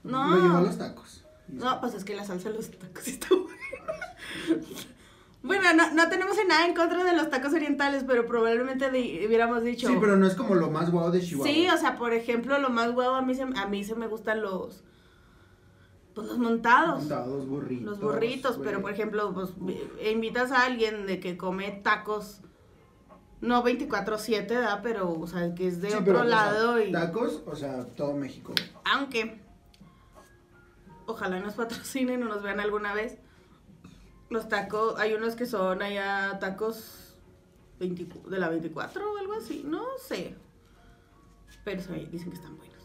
[0.03, 0.31] No.
[0.35, 1.26] Lo llevó a los tacos.
[1.49, 4.67] No, pues es que la salsa de los tacos está buena.
[5.47, 9.87] Bueno, no, no tenemos nada en contra de los tacos orientales, pero probablemente hubiéramos dicho...
[9.87, 11.53] Sí, pero no es como lo más guau de Chihuahua.
[11.53, 14.09] Sí, o sea, por ejemplo, lo más huevo a mí se, a mí se me
[14.09, 14.83] gustan los...
[16.17, 17.01] Pues los montados.
[17.01, 17.85] Montados, burritos.
[17.85, 18.69] Los burritos, güey.
[18.69, 19.51] pero por ejemplo, pues
[20.11, 22.41] invitas a alguien de que come tacos,
[23.41, 24.81] no 24/7, ¿verdad?
[24.83, 26.91] Pero, o sea, que es de Sí, otro pero, o sea, lado y...
[26.91, 28.55] Tacos, o sea, todo México.
[28.85, 29.43] Aunque,
[31.07, 33.19] ojalá nos patrocinen o nos vean alguna vez.
[34.29, 37.16] Los tacos, hay unos que son allá tacos
[37.79, 40.35] 20 de la 24 o algo así, no sé.
[41.64, 42.77] Pero sí, dicen que están buenos.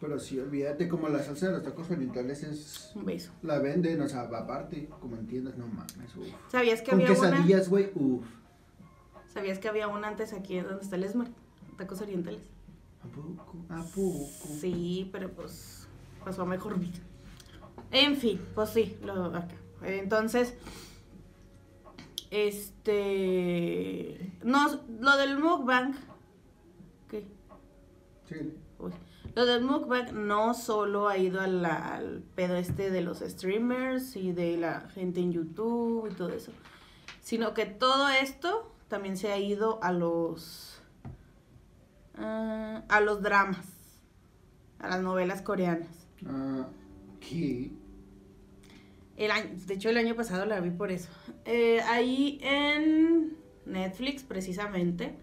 [0.00, 2.92] Pero sí, olvídate, como la salsa de los tacos orientales es.
[2.94, 3.32] Un beso.
[3.42, 6.28] La venden, o sea, aparte, como entiendas, no mames, uf.
[6.48, 8.26] ¿Sabías que Con había quesadillas, güey, uff.
[9.32, 11.32] ¿Sabías que había una antes aquí donde está el Smart?
[11.78, 12.42] Tacos orientales.
[13.02, 13.56] ¿A poco?
[13.70, 14.48] ¿A poco?
[14.60, 15.88] Sí, pero pues
[16.24, 16.98] pasó a mejor vida.
[17.90, 19.48] En fin, pues sí, lo acá.
[19.82, 20.54] Entonces,
[22.30, 25.94] este, no, lo del mukbang,
[27.08, 27.26] ¿qué?
[28.28, 28.54] Sí.
[28.78, 28.92] Uy.
[29.34, 34.16] Lo del mukbang no solo ha ido a la- al pedo este de los streamers
[34.16, 36.52] y de la gente en YouTube y todo eso,
[37.20, 40.80] sino que todo esto también se ha ido a los
[42.18, 43.66] ah, a los dramas,
[44.78, 45.88] a las novelas coreanas.
[46.26, 46.66] Ah,
[47.28, 47.70] ¿Qué?
[49.16, 51.08] El año, de hecho, el año pasado la vi por eso.
[51.44, 55.14] Eh, ahí en Netflix, precisamente,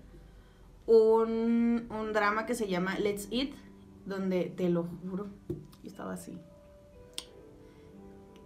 [0.87, 3.49] un, un drama que se llama Let's Eat,
[4.05, 6.37] donde te lo juro, yo estaba así.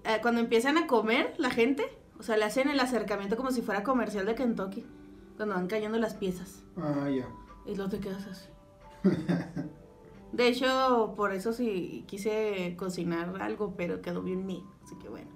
[0.04, 1.86] Eh, cuando empiezan a comer la gente,
[2.20, 4.86] o sea, le hacen el acercamiento como si fuera comercial de Kentucky,
[5.38, 6.64] cuando van cayendo las piezas.
[6.76, 7.28] Ah, ya.
[7.66, 8.50] Y luego te quedas así.
[10.32, 14.64] De hecho, por eso sí quise cocinar algo, pero quedó bien mío.
[14.84, 15.30] Así que bueno.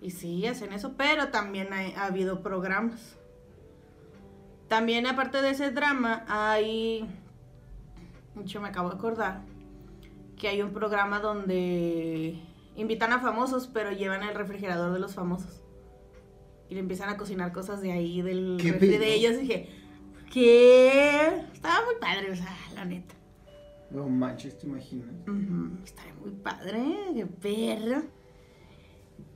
[0.00, 3.18] Y sí, hacen eso, pero también hay- ha habido programas.
[4.68, 7.06] También, aparte de ese drama, hay.
[8.34, 9.42] Mucho me acabo de acordar
[10.38, 12.40] que hay un programa donde
[12.76, 15.60] invitan a famosos, pero llevan el refrigerador de los famosos.
[16.70, 19.34] Y le empiezan a cocinar cosas de ahí, del de ellos.
[19.34, 19.68] Y dije,
[20.32, 21.26] ¿qué?
[21.52, 23.14] Estaba muy padre, o sea, la neta.
[23.90, 25.14] No manches, ¿te imaginas?
[25.84, 26.82] Estaría muy padre,
[27.14, 28.02] qué perro.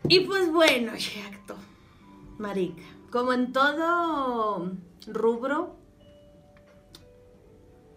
[0.08, 0.92] Y pues bueno,
[1.32, 1.56] acto.
[2.38, 2.82] Marica.
[3.10, 4.72] Como en todo
[5.06, 5.76] rubro,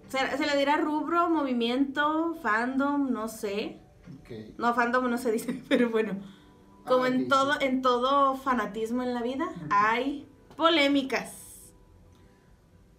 [0.08, 3.80] se, le dirá rubro, movimiento, fandom, no sé.
[4.58, 6.14] No, fandom no se dice, pero bueno.
[6.86, 11.74] Como ah, en todo, en todo fanatismo en la vida, hay polémicas.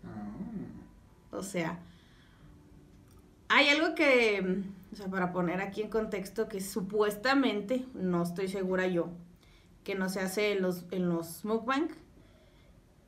[0.04, 1.36] Ah.
[1.36, 1.80] O sea,
[3.48, 8.86] hay algo que, o sea, para poner aquí en contexto, que supuestamente, no estoy segura
[8.86, 9.08] yo,
[9.84, 11.88] que no se hace en los, en los mukbang.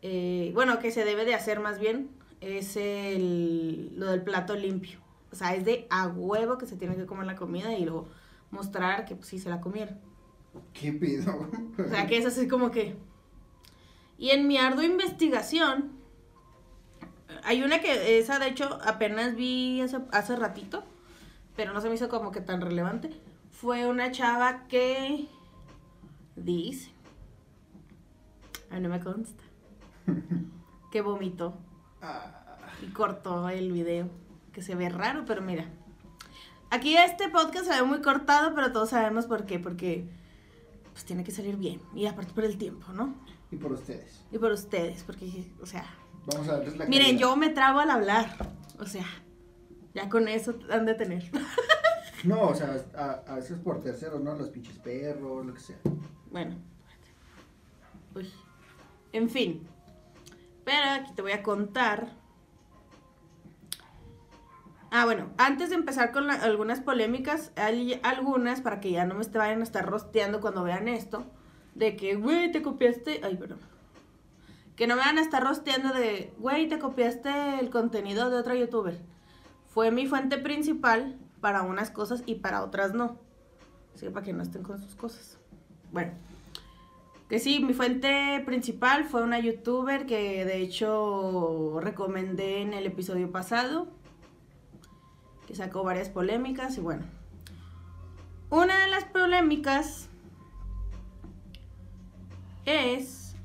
[0.03, 4.99] Eh, bueno, que se debe de hacer más bien, es el, lo del plato limpio.
[5.31, 8.09] O sea, es de a huevo que se tiene que comer la comida y luego
[8.51, 9.99] mostrar que pues, sí se la comieron.
[10.73, 11.49] ¿Qué pedo?
[11.79, 12.97] o sea, que es así como que...
[14.19, 15.93] Y en mi ardua investigación,
[17.45, 20.85] hay una que, esa de hecho, apenas vi hace, hace ratito,
[21.57, 23.11] pero no se me hizo como que tan relevante.
[23.51, 25.29] Fue una chava que
[26.37, 26.91] dice,
[28.71, 29.43] a no me consta,
[30.91, 31.55] que vomitó
[32.83, 34.09] y cortó el video,
[34.53, 35.67] que se ve raro, pero mira.
[36.71, 40.09] Aquí este podcast se ve muy cortado, pero todos sabemos por qué, porque
[40.93, 41.81] pues tiene que salir bien.
[41.95, 43.15] Y aparte por el tiempo, ¿no?
[43.51, 44.25] Y por ustedes.
[44.31, 45.85] Y por ustedes, porque, o sea...
[46.27, 48.37] Vamos a la Miren, yo me trabo al hablar,
[48.79, 49.07] o sea,
[49.95, 51.31] ya con eso han de tener.
[52.25, 52.77] no, o sea,
[53.27, 54.35] a, veces por terceros, ¿no?
[54.35, 55.79] Los pinches perros, lo que sea.
[56.31, 56.57] Bueno.
[58.15, 58.31] Uy.
[59.13, 59.67] En fin.
[60.65, 62.13] Pero aquí te voy a contar.
[64.93, 69.25] Ah, bueno, antes de empezar con algunas polémicas, hay algunas para que ya no me
[69.25, 71.25] vayan a estar rosteando cuando vean esto.
[71.75, 73.21] De que, güey, te copiaste.
[73.23, 73.61] Ay, perdón.
[74.81, 78.55] Que no me van a estar rosteando de, güey, te copiaste el contenido de otro
[78.55, 78.99] youtuber.
[79.67, 83.19] Fue mi fuente principal para unas cosas y para otras no.
[83.95, 85.39] Así que para que no estén con sus cosas.
[85.93, 86.13] Bueno.
[87.29, 93.31] Que sí, mi fuente principal fue una youtuber que de hecho recomendé en el episodio
[93.31, 93.87] pasado,
[95.47, 97.05] que sacó varias polémicas y bueno.
[98.49, 100.09] Una de las polémicas
[102.65, 103.37] es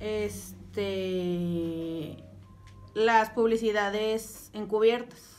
[0.76, 2.24] este
[2.94, 5.36] las publicidades encubiertas.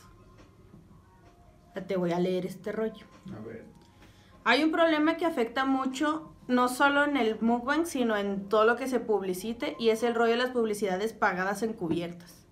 [1.87, 3.05] Te voy a leer este rollo.
[3.35, 3.65] A ver.
[4.43, 8.77] Hay un problema que afecta mucho no solo en el mukbang, sino en todo lo
[8.77, 12.45] que se publicite, y es el rollo de las publicidades pagadas encubiertas.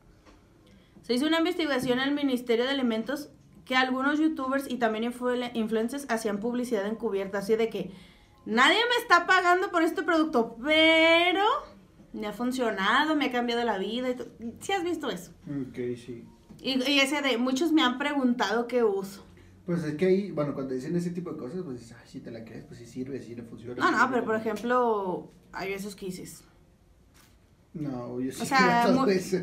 [1.04, 3.30] Se hizo una investigación en el Ministerio de Alimentos
[3.64, 5.14] que algunos youtubers y también
[5.54, 7.92] influencers hacían publicidad encubierta, así de que
[8.46, 11.44] nadie me está pagando por este producto, pero
[12.16, 14.10] me ha funcionado, me ha cambiado la vida.
[14.60, 15.32] ¿Sí has visto eso?
[15.48, 16.26] Ok, sí.
[16.62, 19.26] Y, y ese de, muchos me han preguntado qué uso.
[19.66, 22.20] Pues es que ahí, bueno, cuando dicen ese tipo de cosas, pues dices, ay, si
[22.20, 23.84] te la crees, pues sí sirve, sí le funciona.
[23.84, 26.44] No, no, pero por ejemplo, hay veces que dices.
[27.74, 29.38] No, yo sí o sea, eso.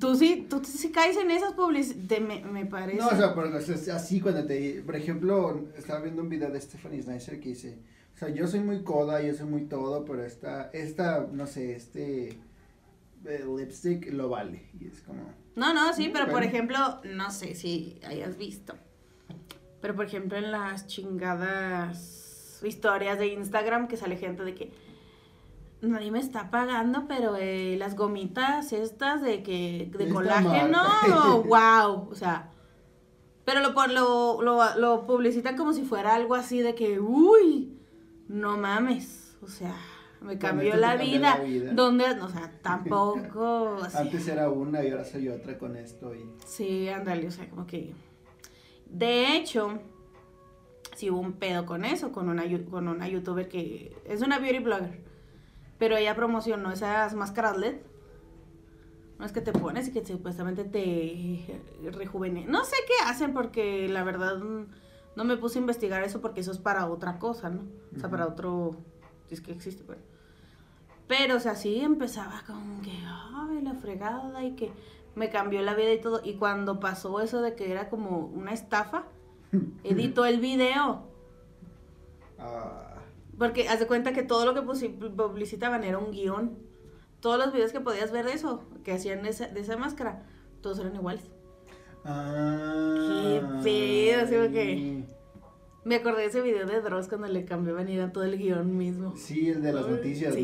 [0.00, 2.98] Tú sí, tú sí caes en esas publicidades, me, me, parece.
[2.98, 7.02] No, o sea, pero, así cuando te, por ejemplo, estaba viendo un video de Stephanie
[7.02, 10.70] Snyder que dice, o sea, yo soy muy coda, yo soy muy todo, pero esta,
[10.72, 12.38] esta, no sé, este
[13.24, 14.68] eh, lipstick lo vale.
[14.80, 15.22] Y es como...
[15.56, 18.74] No, no, sí, pero por ejemplo, no sé si hayas visto
[19.80, 24.72] pero por ejemplo en las chingadas historias de Instagram que sale gente de que
[25.80, 30.78] nadie me está pagando, pero eh, las gomitas estas de que de colágeno,
[31.44, 32.50] wow, o sea,
[33.46, 37.79] pero lo, lo, lo, lo publicitan como si fuera algo así de que, uy,
[38.30, 39.74] no mames, o sea,
[40.20, 41.38] me cambió la vida.
[41.38, 41.72] la vida.
[41.72, 43.78] Donde, o sea, tampoco.
[43.94, 46.14] Antes era una y ahora soy otra con esto.
[46.14, 46.30] Y...
[46.46, 47.92] Sí, ándale, o sea, como que
[48.90, 49.80] de hecho,
[50.96, 54.58] sí hubo un pedo con eso, con una, con una youtuber que es una beauty
[54.58, 55.00] blogger,
[55.78, 57.76] pero ella promocionó esas máscaras LED.
[59.18, 61.60] No es que te pones y que supuestamente te
[61.92, 62.48] rejuvenece.
[62.48, 64.40] No sé qué hacen porque la verdad
[65.16, 67.62] no me puse a investigar eso porque eso es para otra cosa, ¿no?
[67.96, 68.76] O sea, para otro...
[69.30, 70.00] Es que existe, pero...
[71.06, 74.70] Pero, o sea, sí empezaba como que, ay, la fregada y que
[75.16, 76.20] me cambió la vida y todo.
[76.22, 79.06] Y cuando pasó eso de que era como una estafa,
[79.84, 81.02] editó el video.
[82.38, 82.94] Ah.
[83.38, 86.56] Porque haz de cuenta que todo lo que publicitaban era un guion.
[87.20, 90.22] Todos los videos que podías ver de eso, que hacían de esa, de esa máscara,
[90.60, 91.24] todos eran iguales.
[92.04, 95.04] Ah, Qué pedo, así que...
[95.82, 98.76] Me acordé de ese video de Dross cuando le cambiaban y era todo el guion
[98.76, 99.16] mismo.
[99.16, 100.34] Sí, el de las noticias.
[100.34, 100.42] Sí,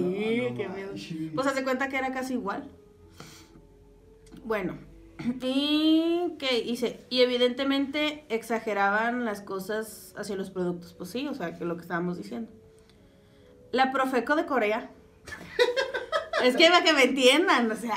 [0.56, 0.92] qué miedo.
[1.34, 2.70] Pues hace cuenta que era casi igual.
[4.44, 4.78] Bueno,
[5.42, 11.58] y que hice, y evidentemente exageraban las cosas hacia los productos, pues sí, o sea,
[11.58, 12.50] que lo que estábamos diciendo.
[13.72, 14.90] La Profeco de Corea.
[16.44, 17.96] es que para que me entiendan, o sea.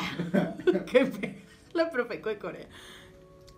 [0.92, 1.42] qué pe-
[1.74, 2.68] La Profeco de Corea.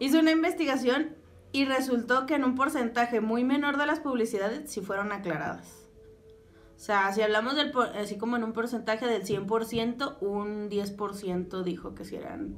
[0.02, 1.16] Hizo una investigación
[1.52, 5.88] y resultó que en un porcentaje muy menor de las publicidades sí fueron aclaradas.
[6.76, 11.94] O sea, si hablamos del, así como en un porcentaje del 100%, un 10% dijo
[11.94, 12.56] que si eran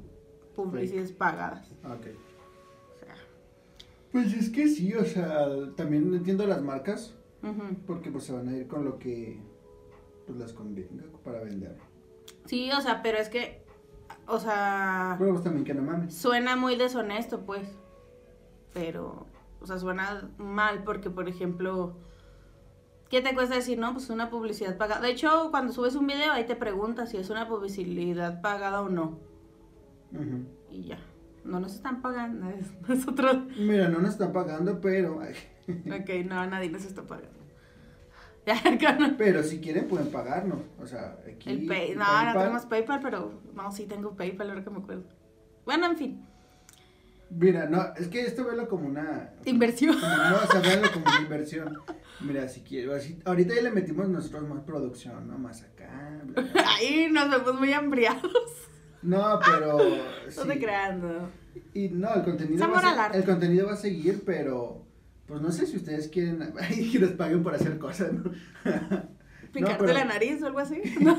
[0.55, 1.69] publicidades pagadas.
[1.83, 2.07] Ok.
[2.95, 3.15] O sea,
[4.13, 7.13] Pues es que sí, o sea, también entiendo las marcas,
[7.85, 9.37] porque pues se van a ir con lo que
[10.25, 11.75] pues las convenga para vender.
[12.45, 13.62] Sí, o sea, pero es que,
[14.27, 16.15] o sea, Pero pues también que no mames.
[16.15, 17.67] suena muy deshonesto, pues.
[18.73, 19.27] Pero,
[19.61, 21.95] o sea, suena mal porque, por ejemplo,
[23.09, 23.93] ¿qué te cuesta decir, no?
[23.93, 25.01] Pues una publicidad pagada.
[25.01, 28.89] De hecho, cuando subes un video, ahí te preguntas si es una publicidad pagada o
[28.89, 29.19] no.
[30.71, 30.97] Y ya.
[31.43, 32.47] No nos están pagando,
[32.87, 33.37] nosotros.
[33.57, 37.42] Mira, no nos están pagando, pero Ok, no, nadie nos está pagando.
[39.17, 41.91] Pero si quieren pueden pagarnos, o sea, aquí el pay.
[41.91, 45.03] el No, no PayPal- tenemos PayPal, pero no, sí tengo PayPal, ahora que me acuerdo.
[45.65, 46.25] Bueno, en fin,
[47.35, 49.95] Mira, no, es que esto velo como una inversión.
[49.99, 51.79] como no, o sea, véanlo como una inversión.
[52.19, 55.37] Mira, si quiero, así, ahorita ya le metimos nosotros más producción, ¿no?
[55.39, 56.21] Más acá.
[56.25, 56.63] bla, bla.
[56.77, 58.31] Ahí nos vemos muy hambriados.
[59.01, 59.77] No, pero
[60.37, 60.59] No te sí.
[60.59, 61.29] creas, no.
[61.73, 64.85] Y no, el contenido, va a el contenido va a seguir, pero
[65.27, 66.39] pues no sé si ustedes quieren
[66.91, 68.31] que les paguen por hacer cosas, ¿no?
[69.51, 70.81] Picarte pero- la nariz o algo así.
[70.99, 71.17] No,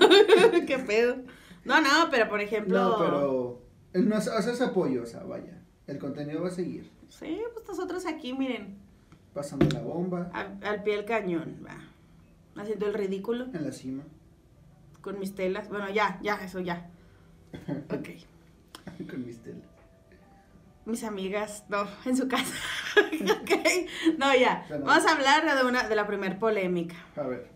[0.66, 1.16] qué pedo.
[1.64, 2.78] No, no, pero por ejemplo.
[2.78, 3.62] No, pero
[3.94, 5.62] no o sea, es apoyo, o sea, vaya.
[5.86, 6.90] El contenido va a seguir.
[7.08, 8.76] Sí, pues nosotros aquí, miren,
[9.32, 11.76] Pasando la bomba al, al pie del cañón, va.
[12.60, 14.04] Haciendo el ridículo en la cima.
[15.00, 15.68] con mis telas.
[15.68, 16.88] Bueno, ya, ya, eso ya.
[17.90, 18.08] Ok.
[19.10, 19.66] Con mis telas.
[20.86, 22.54] Mis amigas, no, en su casa.
[22.96, 23.50] ok.
[24.18, 24.64] No, ya.
[24.68, 24.84] Bueno.
[24.84, 26.96] Vamos a hablar de una, de la primer polémica.
[27.16, 27.48] A ver.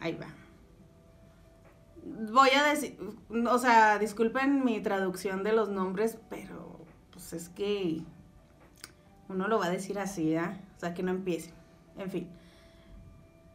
[0.00, 0.28] Ahí va.
[2.30, 2.98] Voy a decir,
[3.30, 6.78] o sea, disculpen mi traducción de los nombres, pero
[7.12, 8.02] pues es que
[9.28, 10.58] uno lo va a decir así, ¿ah?
[10.76, 11.52] O sea, que no empiece.
[11.98, 12.28] En fin.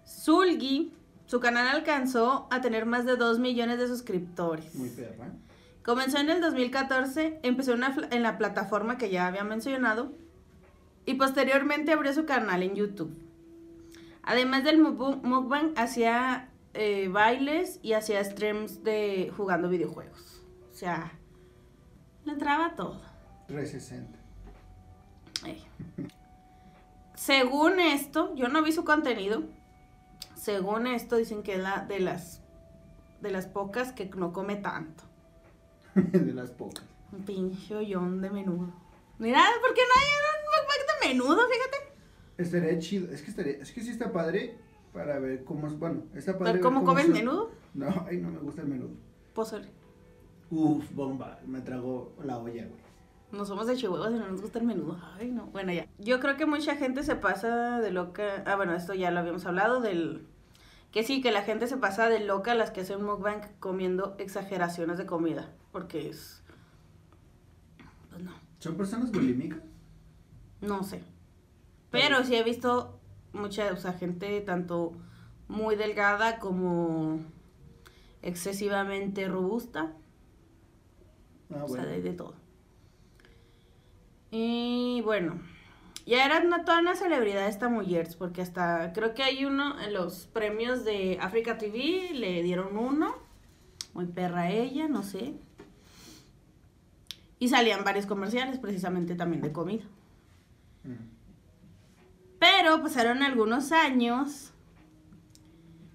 [0.05, 0.93] Zulgi,
[1.25, 4.75] su canal alcanzó a tener más de 2 millones de suscriptores.
[4.75, 5.31] Muy perra.
[5.83, 10.13] Comenzó en el 2014, empezó en la, fla- en la plataforma que ya había mencionado
[11.05, 13.13] y posteriormente abrió su canal en YouTube.
[14.23, 20.41] Además del mukbang, hacía eh, bailes y hacía streams de jugando videojuegos.
[20.71, 21.11] O sea,
[22.23, 23.01] le entraba todo.
[23.47, 24.17] 360.
[25.45, 25.61] Ey.
[27.15, 29.43] Según esto, yo no vi su contenido.
[30.35, 32.41] Según esto, dicen que es la de las
[33.21, 35.03] de las pocas que no come tanto.
[36.11, 36.83] de las pocas.
[37.11, 38.71] Un pinche hoyón de menudo.
[39.19, 41.47] Mira, ¿por qué no hay un mukbang de menudo?
[41.47, 41.93] Fíjate.
[42.37, 43.11] Estaría chido.
[43.11, 44.57] Es que estaría, es que sí está padre
[44.93, 45.77] para ver cómo es.
[45.77, 46.45] Bueno, está padre.
[46.45, 47.51] ¿Ver ver cómo comes se- menudo?
[47.73, 48.91] No, ay, no me gusta el menudo.
[49.33, 49.69] Pozole.
[50.49, 51.39] Uf, bomba.
[51.45, 52.83] Me tragó la olla, güey.
[53.31, 54.99] No somos de Chihuahua y no nos gusta el menudo.
[55.17, 55.47] Ay, no.
[55.47, 55.87] Bueno, ya.
[55.97, 58.43] Yo creo que mucha gente se pasa de loca.
[58.45, 60.27] Ah, bueno, esto ya lo habíamos hablado del.
[60.91, 64.99] Que sí, que la gente se pasa de loca las que hacen mukbang comiendo exageraciones
[64.99, 65.49] de comida.
[65.73, 66.41] Porque es.
[68.09, 68.31] Pues no.
[68.59, 69.59] ¿Son personas bulímicas?
[70.61, 71.03] No sé.
[71.91, 72.99] Pero sí he visto
[73.33, 74.93] mucha, o sea, gente tanto
[75.47, 77.19] muy delgada como
[78.21, 79.93] excesivamente robusta.
[81.51, 81.85] Ah, O sea, bueno.
[81.85, 82.35] de, de todo.
[84.31, 85.41] Y bueno,
[86.05, 89.93] ya era una, toda una celebridad esta mujer, porque hasta creo que hay uno en
[89.93, 93.15] los premios de Africa TV, le dieron uno.
[93.93, 95.35] Muy perra ella, no sé.
[97.43, 99.83] Y salían varios comerciales, precisamente también de comida.
[100.85, 100.93] Mm.
[102.39, 104.51] Pero pasaron algunos años,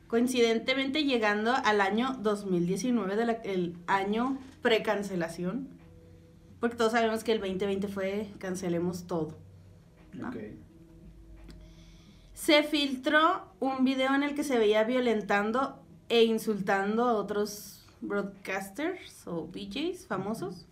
[0.09, 5.69] coincidentemente llegando al año 2019, de la- el año precancelación.
[6.61, 9.35] Porque todos sabemos que el 2020 fue cancelemos todo.
[12.35, 19.27] Se filtró un video en el que se veía violentando e insultando a otros broadcasters
[19.27, 20.67] o BJs famosos.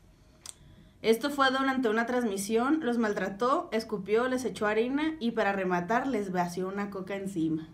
[1.03, 6.33] Esto fue durante una transmisión, los maltrató, escupió, les echó harina y para rematar les
[6.33, 7.69] vació una coca encima.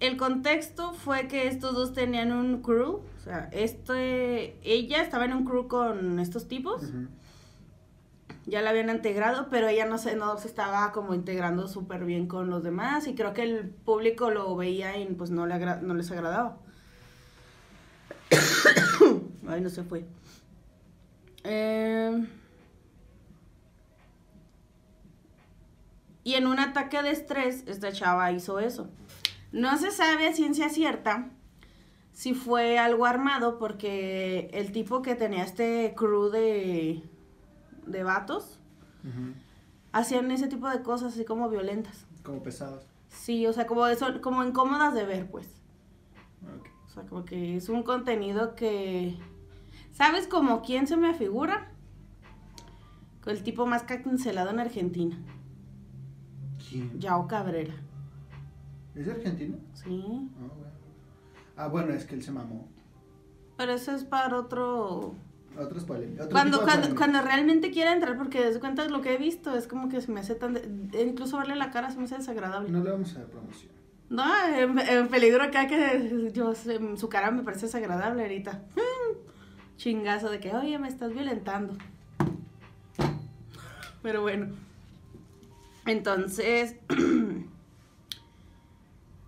[0.00, 5.32] El contexto fue que estos dos tenían un crew, o sea, este, ella estaba en
[5.34, 6.82] un crew con estos tipos,
[8.46, 12.26] ya la habían integrado, pero ella no se, no se estaba como integrando súper bien
[12.26, 15.80] con los demás y creo que el público lo veía y pues no, le agra-
[15.80, 16.58] no les agradaba.
[19.48, 20.04] Ay, no se fue.
[21.44, 22.26] Eh,
[26.24, 28.88] y en un ataque de estrés, esta chava hizo eso.
[29.52, 31.30] No se sabe a ciencia cierta
[32.12, 37.02] si fue algo armado porque el tipo que tenía este crew de,
[37.86, 38.58] de vatos
[39.92, 42.06] hacían ese tipo de cosas así como violentas.
[42.22, 42.84] Como pesados.
[43.08, 45.48] Sí, o sea, como eso, como incómodas de ver, pues.
[46.86, 49.16] O sea, como que es un contenido que...
[49.94, 51.70] ¿Sabes como quién se me figura?
[53.26, 55.16] El tipo más cancelado en Argentina.
[56.68, 57.00] ¿Quién?
[57.00, 57.74] Yao Cabrera.
[58.94, 59.56] ¿Es argentino?
[59.72, 60.04] Sí.
[60.36, 60.72] Ah, bueno.
[61.56, 62.68] Ah, bueno, es que él se mamó.
[63.56, 65.14] Pero eso es para otro...
[65.56, 66.26] Otros polémicos.
[66.26, 69.88] Cuando, cuando, cuando realmente quiera entrar, porque de cuenta lo que he visto, es como
[69.88, 70.54] que se me hace tan...
[70.54, 72.68] de- Incluso verle la cara se me hace desagradable.
[72.70, 73.72] No le vamos a dar promoción.
[74.10, 74.24] No,
[74.54, 78.64] en, en peligro acá que yo, se- su cara me parece desagradable ahorita.
[79.76, 81.76] Chingazo de que, oye, me estás violentando.
[84.02, 84.54] Pero bueno.
[85.86, 86.76] Entonces,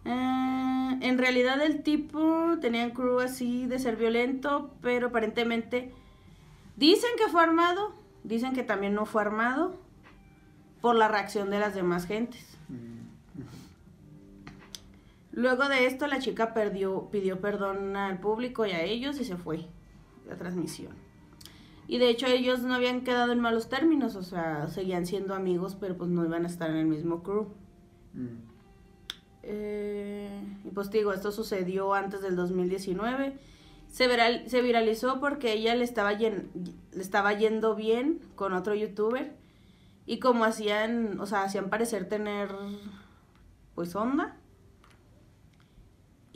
[0.05, 5.93] eh, en realidad el tipo tenía un crew así de ser violento, pero aparentemente
[6.77, 7.95] dicen que fue armado,
[8.25, 9.77] dicen que también no fue armado
[10.81, 12.57] por la reacción de las demás gentes.
[12.69, 12.97] Mm.
[15.33, 19.37] Luego de esto, la chica perdió, pidió perdón al público y a ellos y se
[19.37, 19.67] fue
[20.27, 20.93] la transmisión.
[21.89, 25.77] Y de hecho ellos no habían quedado en malos términos, o sea, seguían siendo amigos,
[25.79, 27.47] pero pues no iban a estar en el mismo crew.
[28.15, 28.39] Mm.
[29.43, 33.39] Eh, y pues digo, esto sucedió antes del 2019.
[33.89, 36.49] Se, viral- se viralizó porque ella le estaba, yen-
[36.93, 39.37] le estaba yendo bien con otro youtuber.
[40.07, 42.49] Y como hacían, o sea, hacían parecer tener,
[43.75, 44.37] pues, onda.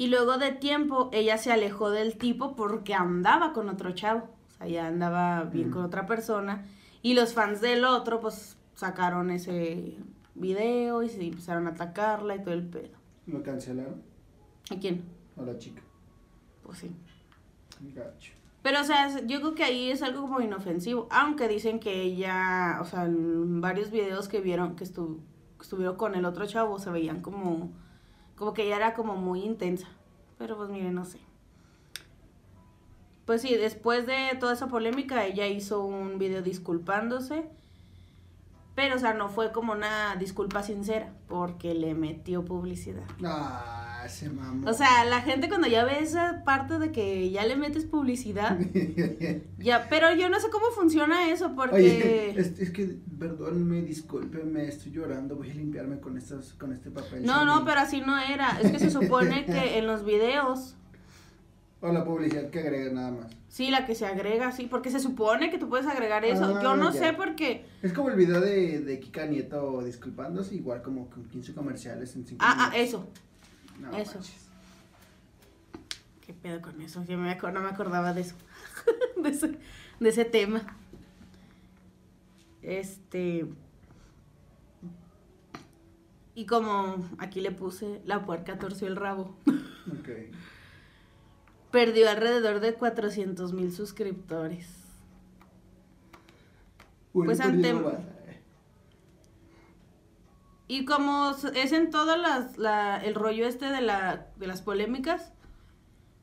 [0.01, 4.31] Y luego de tiempo, ella se alejó del tipo porque andaba con otro chavo.
[4.49, 5.73] O sea, ya andaba bien Mm.
[5.73, 6.65] con otra persona.
[7.03, 9.99] Y los fans del otro, pues, sacaron ese
[10.35, 12.97] video y se empezaron a atacarla y todo el pedo.
[13.27, 14.01] ¿Lo cancelaron?
[14.71, 15.05] ¿A quién?
[15.39, 15.83] A la chica.
[16.63, 16.91] Pues sí.
[17.95, 18.33] Gacho.
[18.63, 21.09] Pero, o sea, yo creo que ahí es algo como inofensivo.
[21.11, 25.19] Aunque dicen que ella, o sea, en varios videos que vieron que, estu-
[25.59, 27.71] que estuvieron con el otro chavo se veían como,
[28.41, 29.87] como que ella era como muy intensa.
[30.39, 31.19] Pero pues miren, no sé.
[33.27, 37.45] Pues sí, después de toda esa polémica, ella hizo un video disculpándose.
[38.75, 43.03] Pero, o sea, no fue como una disculpa sincera, porque le metió publicidad.
[43.25, 44.69] Ah, se mamó.
[44.69, 48.59] O sea, la gente cuando ya ve esa parte de que ya le metes publicidad,
[49.59, 54.67] ya, pero yo no sé cómo funciona eso porque Oye, es, es que, perdónme, discúlpeme,
[54.67, 57.25] estoy llorando, voy a limpiarme con, estos, con este papel.
[57.25, 58.61] no, no, pero así no era.
[58.61, 60.77] Es que se supone que en los videos,
[61.83, 63.33] O la publicidad que agrega nada más.
[63.49, 66.45] sí, la que se agrega, sí, porque se supone que tú puedes agregar eso.
[66.45, 67.01] Ah, yo no ya.
[67.01, 71.55] sé porque Es como el video de, de Kika Nieto disculpándose, igual como con 15
[71.55, 73.09] comerciales en 5 ah, ah, eso.
[73.81, 74.15] No eso.
[74.17, 74.51] manches.
[76.27, 77.03] ¿Qué pedo con eso?
[77.05, 78.37] Yo me no me acordaba de eso.
[79.23, 79.59] de, ese,
[80.01, 80.77] de ese tema.
[82.63, 83.47] Este.
[86.35, 89.35] Y como aquí le puse, la puerca torció el rabo.
[89.91, 90.09] Ok.
[91.71, 94.67] Perdió alrededor de 400 mil suscriptores.
[97.13, 98.41] Bueno, Pues ante- eh.
[100.69, 105.33] Y como es en todo las, la, el rollo este de, la, de las polémicas,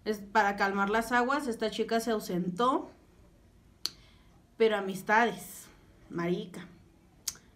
[0.06, 2.90] es para calmar las aguas, esta chica se ausentó.
[4.58, 5.66] Pero amistades,
[6.10, 6.66] marica.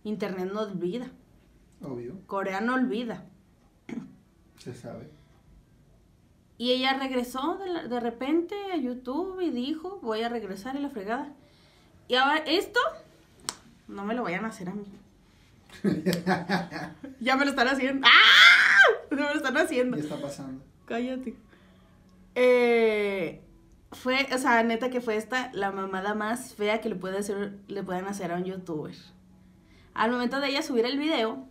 [0.04, 1.08] Internet no olvida.
[1.82, 3.24] Obvio, Corea no olvida.
[4.58, 5.10] se sabe.
[6.62, 10.80] Y ella regresó de, la- de repente a YouTube y dijo, voy a regresar y
[10.80, 11.28] la fregada.
[12.08, 12.80] Y ahora esto,
[13.88, 14.86] no me lo vayan a hacer a mí.
[17.20, 18.06] ya me lo están haciendo.
[18.08, 19.08] ¡Ah!
[19.10, 19.98] No me lo están haciendo.
[19.98, 20.64] ¿Qué está pasando?
[20.86, 21.36] Cállate.
[22.36, 23.42] Eh,
[23.92, 27.58] fue, o sea, neta que fue esta la mamada más fea que le, puede hacer,
[27.70, 28.94] le pueden hacer a un youtuber.
[29.96, 31.44] Al momento de ella subir el video,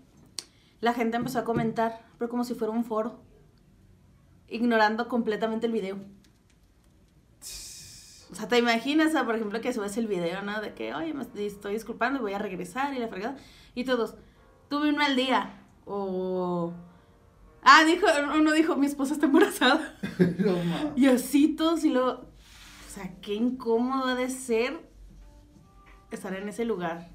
[0.80, 3.18] la gente empezó a comentar, pero como si fuera un foro,
[4.50, 5.98] ignorando completamente el video.
[8.30, 10.60] O sea, te imaginas, o sea, por ejemplo, que subes el video, ¿no?
[10.60, 13.36] De que, oye, me estoy disculpando, voy a regresar y la fregada.
[13.74, 14.14] Y todos,
[14.68, 15.62] tuve un mal día.
[15.84, 16.72] O.
[17.62, 19.96] Ah, dijo, uno dijo, mi esposa está embarazada.
[20.38, 20.92] no.
[20.96, 22.28] Y así todos, y luego.
[22.86, 24.80] O sea, qué incómodo ha de ser
[26.10, 27.08] estar en ese lugar.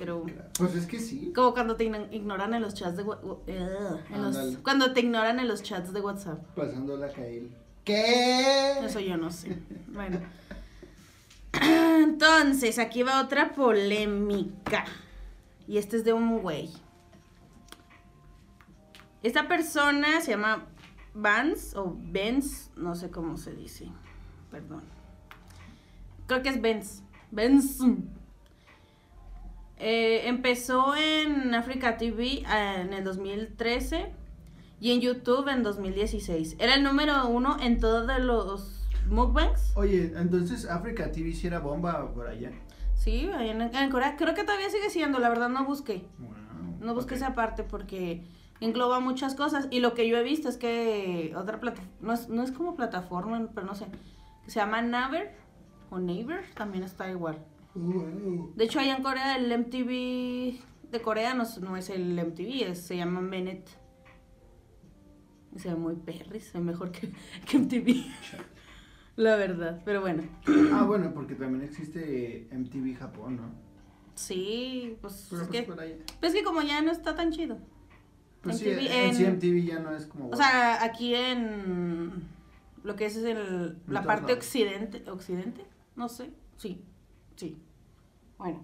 [0.00, 0.24] Pero-
[0.58, 1.30] Pues es que sí.
[1.34, 4.56] Como cuando te ign- ignoran en los chats de en los- Ándale.
[4.62, 6.42] Cuando te ignoran en los chats de WhatsApp.
[6.56, 7.54] Pasando la Kael.
[7.84, 8.78] ¿Qué?
[8.82, 9.56] Eso yo no sé.
[9.88, 10.18] Bueno.
[11.52, 14.84] Entonces, aquí va otra polémica.
[15.68, 16.70] Y este es de un güey.
[19.22, 20.66] Esta persona se llama
[21.14, 23.88] Vance o Benz, no sé cómo se dice.
[24.50, 24.82] Perdón.
[26.26, 27.02] Creo que es Benz.
[27.30, 27.80] Benz.
[29.82, 34.12] Eh, empezó en Africa TV eh, en el 2013
[34.78, 36.56] y en YouTube en 2016.
[36.58, 39.72] Era el número uno en todos los mukbangs.
[39.76, 42.52] Oye, entonces Africa TV si era bomba por allá.
[42.94, 44.16] Sí, en, en Corea.
[44.16, 46.04] Creo que todavía sigue siendo, la verdad no busqué.
[46.18, 46.30] Wow.
[46.80, 48.22] No busqué esa parte porque
[48.60, 49.66] engloba muchas cosas.
[49.70, 52.76] Y lo que yo he visto es que otra plataforma, no es, no es como
[52.76, 53.86] plataforma, pero no sé,
[54.44, 55.32] que se llama Naver
[55.88, 57.38] o Naver, también está igual.
[57.74, 60.58] De hecho, allá en Corea el MTV
[60.90, 63.68] de Corea no, es- no es el MTV, es- se llama Menet.
[65.56, 67.12] Se ve muy perris, ve mejor que,
[67.46, 68.04] que MTV.
[69.16, 70.22] La verdad, pero bueno.
[70.72, 73.42] Ah, bueno, porque también existe MTV Japón, ¿no?
[74.14, 75.96] Sí, pues, Pero es pues que, por allá.
[76.20, 77.58] pues que como ya no está tan chido.
[78.42, 80.30] Pues sí, MTV en, en- sí MTV ya no es como...
[80.30, 82.22] O sea, aquí en
[82.82, 84.38] lo que es el, la parte lados.
[84.38, 85.64] occidente, occidente,
[85.96, 86.82] no sé, sí,
[87.40, 87.56] sí.
[88.36, 88.60] Bueno.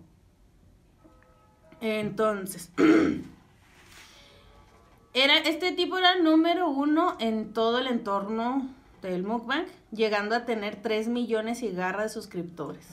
[1.80, 2.70] Entonces,
[5.14, 8.68] era, este tipo era número uno en todo el entorno
[9.00, 12.86] del mukbang, llegando a tener 3 millones y garra de suscriptores.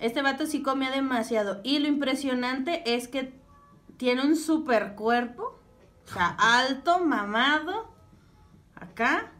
[0.00, 1.60] Este vato sí comía demasiado.
[1.64, 3.32] Y lo impresionante es que
[3.96, 5.58] tiene un super cuerpo.
[6.04, 7.90] O sea, alto, mamado.
[8.74, 9.32] Acá.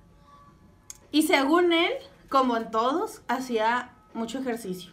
[1.10, 1.92] Y según él,
[2.30, 4.92] como en todos, hacía mucho ejercicio.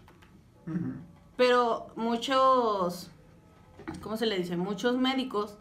[0.67, 0.93] Ujú.
[1.35, 3.09] Pero muchos,
[4.01, 4.55] ¿cómo se le dice?
[4.55, 5.57] Muchos médicos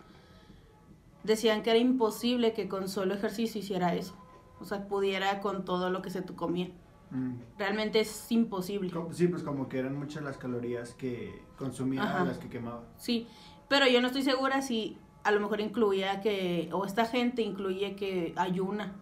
[1.22, 4.14] decían que era imposible que con solo ejercicio hiciera eso.
[4.60, 6.70] O sea, pudiera con todo lo que se tu comía.
[7.10, 7.34] Mm.
[7.58, 8.92] Realmente es imposible.
[9.12, 12.24] Sí, pues como que eran muchas las calorías que consumía Ajá.
[12.24, 12.84] las que quemaba.
[12.96, 13.26] Sí,
[13.68, 17.96] pero yo no estoy segura si a lo mejor incluía que, o esta gente incluye
[17.96, 18.94] que ayuna,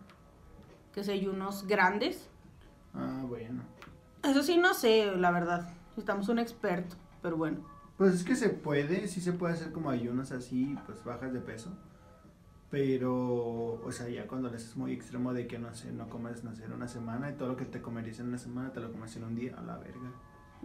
[0.93, 2.29] que es ayunos grandes.
[2.95, 3.63] Ah, bueno.
[4.23, 5.69] Eso sí, no sé, la verdad.
[5.91, 7.59] Necesitamos un experto, pero bueno.
[7.97, 11.41] Pues es que se puede, sí se puede hacer como ayunos así, pues bajas de
[11.41, 11.71] peso.
[12.71, 16.45] Pero, o sea, ya cuando le haces muy extremo de que, no sé, no comes,
[16.45, 18.81] no sé, en una semana y todo lo que te comerías en una semana te
[18.81, 20.13] lo comes en un día, a la verga.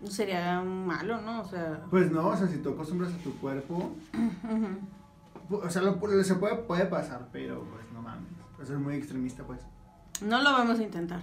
[0.07, 1.41] Sería malo, ¿no?
[1.41, 3.95] O sea, Pues no, o sea, si tú acostumbras a tu cuerpo,
[5.49, 8.29] o sea, lo, se puede, puede pasar, pero pues no mames.
[8.55, 9.61] Pues es muy extremista, pues.
[10.21, 11.21] no lo vamos a intentar.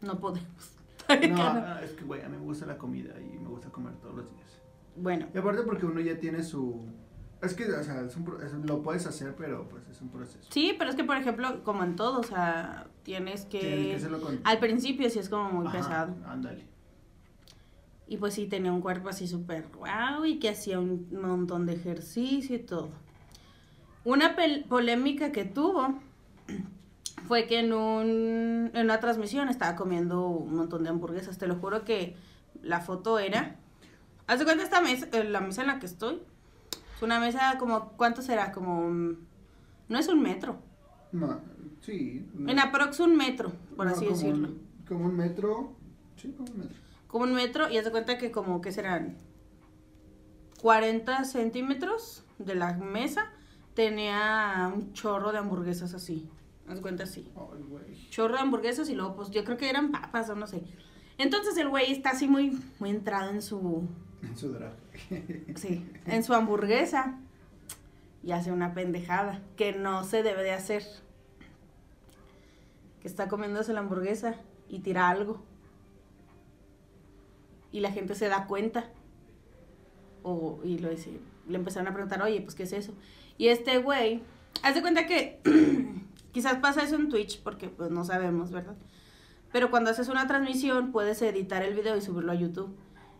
[0.00, 0.72] No podemos.
[1.30, 1.42] No, No.
[1.42, 4.14] ah, es que, güey, a mí me gusta la comida y me gusta comer todos
[4.14, 4.60] los días.
[4.96, 6.86] Bueno, Y aparte porque uno ya tiene su...
[7.40, 10.48] Es que, o sea, es un es- lo puedes hacer, pero pues es un proceso.
[10.52, 13.58] sí, pero es que, por ejemplo, como en todo, o sea, tienes que...
[13.58, 14.40] Tienes que hacerlo con...
[14.44, 16.16] Al principio sí es como muy Ajá, pesado.
[16.26, 16.66] Ándale.
[18.06, 21.72] Y pues sí, tenía un cuerpo así súper guau y que hacía un montón de
[21.74, 22.90] ejercicio y todo.
[24.04, 25.98] Una pel- polémica que tuvo
[27.26, 31.38] fue que en, un, en una transmisión estaba comiendo un montón de hamburguesas.
[31.38, 32.16] Te lo juro que
[32.62, 33.56] la foto era...
[34.26, 36.20] Haz de cuenta esta mesa, eh, la mesa en la que estoy.
[36.96, 38.52] Es una mesa como, ¿cuánto será?
[38.52, 38.88] Como...
[39.88, 40.58] No es un metro.
[41.12, 41.40] No,
[41.80, 42.26] sí.
[42.34, 44.48] no- En aprox un metro, por no, así como decirlo.
[44.48, 45.72] un- como un metro.
[46.16, 46.76] Sí, como un metro.
[47.08, 49.16] como un metro y haz de cuenta que como que serán
[50.60, 53.26] 40 centímetros de la mesa
[53.74, 56.30] tenía un chorro de hamburguesas así
[56.68, 57.30] haz cuenta así
[58.10, 60.62] chorro de hamburguesas y luego pues yo creo que eran papas o no sé.
[61.18, 63.88] Entonces el güey está así muy muy entrado en su
[64.22, 64.74] En su drag.
[65.56, 67.18] sí en su hamburguesa
[68.22, 70.84] y hace una pendejada que no se debe de hacer.
[73.00, 74.36] Que está comiéndose la hamburguesa
[74.68, 75.42] y tira algo.
[77.72, 78.90] Y la gente se da cuenta.
[80.22, 82.94] O y lo dice, le empezaron a preguntar oye pues qué es eso
[83.38, 84.22] y este güey
[84.62, 85.40] haz de cuenta que
[86.32, 88.76] quizás pasa eso en Twitch porque pues no sabemos verdad
[89.52, 92.74] pero cuando haces una transmisión puedes editar el video y subirlo a YouTube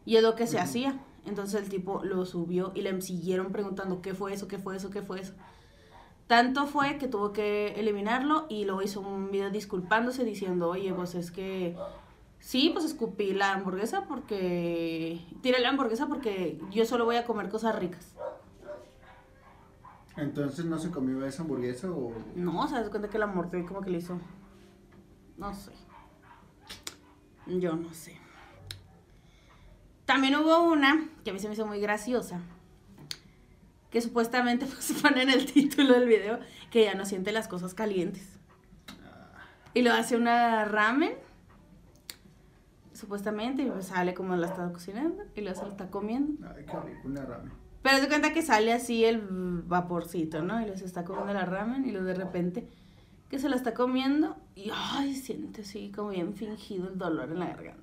[0.05, 0.65] y es lo que se Ujú.
[0.65, 4.77] hacía entonces el tipo lo subió y le siguieron preguntando qué fue eso qué fue
[4.77, 5.35] eso qué fue eso
[6.33, 11.15] tanto fue que tuvo que eliminarlo y luego hizo un video disculpándose diciendo, oye, pues
[11.15, 11.77] es que
[12.39, 15.21] sí, pues escupí la hamburguesa porque...
[15.43, 18.15] Tiré la hamburguesa porque yo solo voy a comer cosas ricas.
[20.17, 22.13] Entonces no se comió esa hamburguesa o.
[22.35, 24.21] No, se cuenta que la mordió y como que le hizo...
[25.39, 25.73] No sé.
[27.47, 28.17] Yo no sé.
[30.05, 32.41] También hubo una que a mí se me hizo muy graciosa.
[33.91, 36.39] Que supuestamente pues, pone en el título del video
[36.71, 38.39] que ya no siente las cosas calientes.
[39.75, 41.15] Y lo hace una ramen.
[42.93, 46.47] Supuestamente, y pues sale como la está cocinando y se lo está comiendo.
[46.55, 47.62] Ay, qué rico, una ramen.
[47.83, 49.20] Pero se cuenta que sale así el
[49.66, 50.61] vaporcito, ¿no?
[50.62, 52.68] Y los está comiendo la ramen y luego de repente
[53.28, 57.39] que se la está comiendo y ay, siente así como bien fingido el dolor en
[57.41, 57.80] la garganta.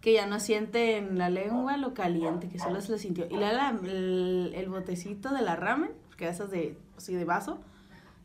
[0.00, 3.26] Que ya no siente en la lengua lo caliente, que solo se le sintió.
[3.28, 7.58] Y la, la- el, el botecito de la ramen, porque esas de, así de vaso,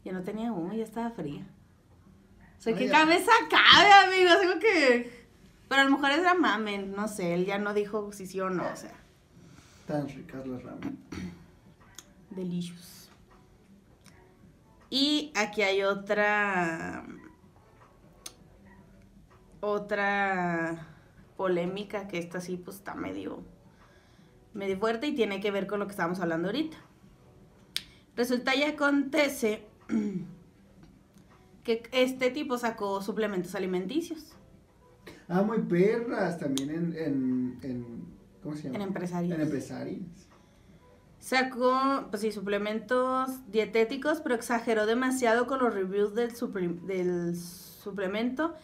[0.06, 1.46] ya no tenía humo, ya estaba fría.
[2.60, 4.40] O sea, ¿qué cabeza cabe, amigos?
[4.40, 5.24] Digo que...
[5.68, 8.50] Pero a lo mejor era mamen, no sé, él ya no dijo si sí o
[8.52, 8.94] no, o sea,
[9.88, 10.98] Tan ricas las ramen.
[12.30, 13.10] delicious.
[14.90, 17.06] Y aquí hay otra...
[19.60, 20.88] Otra
[21.38, 23.44] polémica que esta sí pues está medio...
[24.54, 26.78] Medio fuerte y tiene que ver con lo que estábamos hablando ahorita.
[28.16, 29.66] Resulta y acontece
[31.64, 34.36] que este tipo sacó suplementos alimenticios
[35.28, 38.13] Ah, muy perras también en, en, en
[38.44, 38.76] ¿cómo se llama?
[38.76, 39.34] en empresarios.
[39.36, 40.02] En empresarios.
[41.20, 48.56] Sacó, pues sí, suplementos dietéticos, pero exageró demasiado con los reviews del, supre- del suplemento.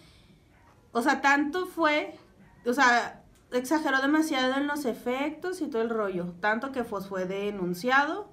[0.92, 2.16] O sea, tanto fue,
[2.66, 3.24] o sea,
[3.54, 6.34] exageró demasiado en los efectos y todo el rollo.
[6.42, 8.30] Tanto que pues, fue denunciado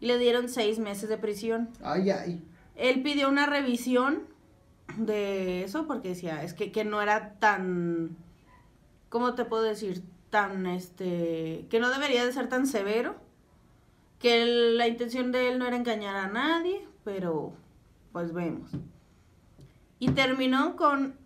[0.00, 1.68] y le dieron seis meses de prisión.
[1.82, 2.42] Ay, ay.
[2.76, 4.22] Él pidió una revisión
[4.96, 8.16] de eso porque decía, es que, que no era tan,
[9.10, 10.02] ¿cómo te puedo decir?
[10.30, 13.16] Tan, este, que no debería de ser tan severo,
[14.18, 17.52] que la intención de él no era engañar a nadie, pero
[18.12, 18.70] pues vemos.
[19.98, 21.16] Y terminó con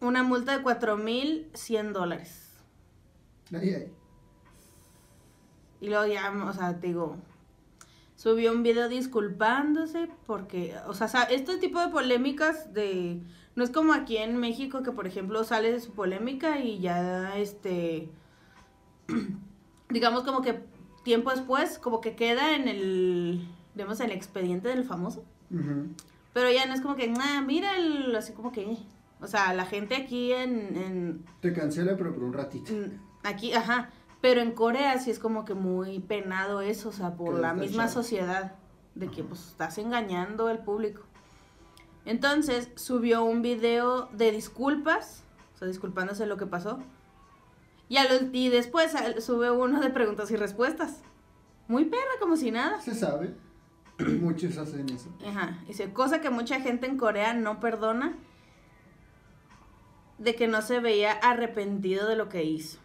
[0.00, 2.50] una multa de 4.100 dólares.
[5.80, 7.16] Y luego ya, o sea, te digo,
[8.16, 13.22] subió un video disculpándose porque, o sea, este tipo de polémicas de,
[13.54, 17.36] no es como aquí en México que, por ejemplo, sale de su polémica y ya,
[17.38, 18.10] este,
[19.90, 20.62] digamos como que
[21.04, 25.24] tiempo después, como que queda en el, digamos, el expediente del famoso.
[26.32, 28.76] Pero ya no es como que, ah, mira, el- así como que,
[29.20, 32.72] o sea, la gente aquí en, en, Te cancela, pero por un ratito.
[32.72, 33.90] Mm, Aquí, ajá.
[34.20, 37.54] Pero en Corea sí es como que muy penado eso, o sea, por Que la
[37.54, 38.02] misma echado.
[38.02, 38.54] sociedad,
[38.94, 41.02] de que pues estás engañando al público.
[42.04, 45.22] Entonces subió un video de disculpas,
[45.54, 46.78] o sea, disculpándose lo que pasó.
[47.90, 47.98] Y,
[48.32, 51.02] y después sube uno de preguntas y respuestas.
[51.66, 52.80] Muy perra, como si nada.
[52.80, 53.34] Se sabe.
[53.98, 55.10] Muchos hacen eso.
[55.26, 58.16] Ajá, dice, cosa que mucha gente en Corea no perdona,
[60.18, 62.78] de que no se veía arrepentido de lo que hizo.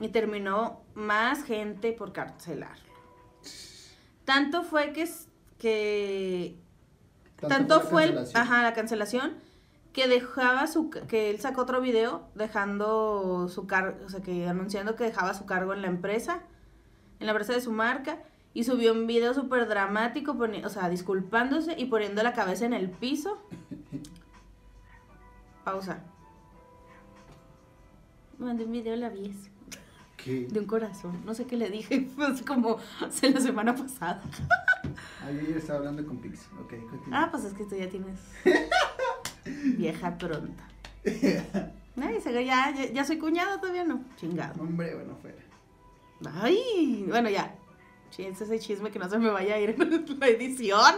[0.00, 2.90] Y terminó más gente por carcelarlo.
[4.24, 6.56] Tanto fue que,
[7.36, 9.34] tanto, fue, ajá, la cancelación
[9.92, 14.94] que dejaba su que él sacó otro video dejando su cargo, o sea, que anunciando
[14.96, 16.42] que dejaba su cargo en la empresa,
[17.18, 18.18] en la empresa de su marca
[18.54, 22.90] y subió un video súper dramático, o sea, disculpándose y poniendo la cabeza en el
[22.90, 23.38] piso.
[25.64, 26.02] Pausa.
[28.38, 29.50] Me mandé un video a la 10
[30.16, 30.46] ¿Qué?
[30.50, 34.22] de un corazón, no sé qué le dije, fue así como hace la semana pasada.
[35.24, 36.48] Ayer estaba hablando con Pix.
[36.60, 37.24] Ok, continúa.
[37.24, 38.18] Ah, pues es que tú ya tienes
[39.44, 40.68] vieja pronta.
[42.02, 44.02] Ay, se- ya, ya, ya soy cuñada, todavía no.
[44.16, 44.62] Chingado.
[44.62, 45.36] Hombre, bueno, fuera.
[46.42, 47.54] Ay, bueno, ya.
[48.16, 50.96] Ese es el chisme que no se me vaya a ir en la edición.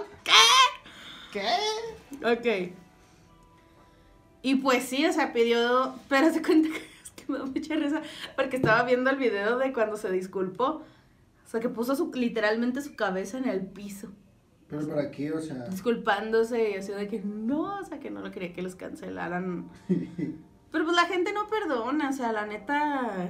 [1.32, 1.45] ¿Qué?
[2.24, 2.72] Ok.
[4.43, 5.95] Y pues sí, o sea, pidió.
[6.09, 8.03] Pero se cuenta que es que me da mucha risa.
[8.36, 10.82] Porque estaba viendo el video de cuando se disculpó.
[11.45, 14.09] O sea, que puso su, literalmente su cabeza en el piso.
[14.73, 15.31] ¿Pero para qué?
[15.31, 15.66] O sea.
[15.66, 19.68] disculpándose y así de que no, o sea, que no lo quería que los cancelaran.
[20.73, 23.29] Pero pues la gente no perdona, o sea, la neta.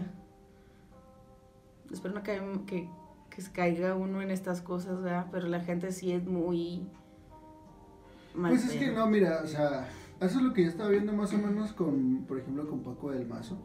[1.91, 2.89] Espero no que,
[3.29, 5.27] que se caiga uno en estas cosas, ¿verdad?
[5.33, 6.87] Pero la gente sí es muy.
[8.37, 9.89] mal Pues es que no, mira, o sea,
[10.21, 13.11] eso es lo que yo estaba viendo más o menos con, por ejemplo, con Paco
[13.11, 13.59] del Mazo.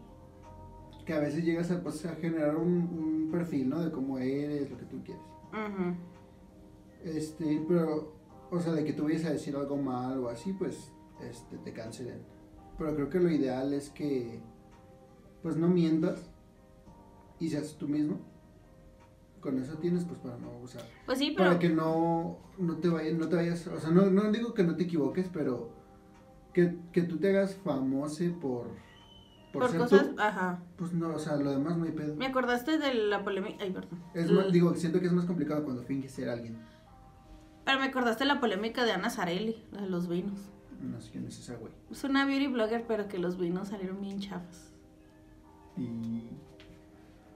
[1.06, 3.86] Que a veces llegas a, pues, a generar un, un perfil, ¿no?
[3.86, 5.24] De cómo eres, lo que tú quieres.
[5.54, 5.96] Ujú.
[7.04, 8.14] Este, pero,
[8.52, 10.92] o sea, de que tú vayas a decir algo mal o así, pues,
[11.22, 12.22] este, te cancelen.
[12.78, 14.40] Pero creo que lo ideal es que,
[15.42, 16.30] pues, no mientas
[17.40, 18.20] y seas tú mismo.
[19.40, 20.84] Con eso tienes, pues, para no usar.
[21.06, 21.50] Pues sí, pero.
[21.50, 24.64] Para que no, no te vayas, no te vayas, o sea, no, no digo que
[24.64, 25.70] no te equivoques, pero
[26.54, 28.66] que, que tú te hagas famoso por,
[29.54, 30.10] por, Por ser cosas.
[30.10, 30.60] tú, Ajá.
[30.76, 32.16] pues no, o sea, lo demás no hay pedo.
[32.16, 33.64] Me acordaste de la polémica.
[33.64, 34.02] Ay, perdón.
[34.16, 36.58] Es más, digo, siento que es más complicado cuando finges ser alguien.
[37.68, 40.40] Pero me acordaste la polémica de Ana Zarelli, la de los vinos.
[40.82, 41.74] No sé quién es esa güey.
[41.92, 44.72] Es una beauty blogger, pero que los vinos salieron bien chafas.
[45.76, 46.24] Y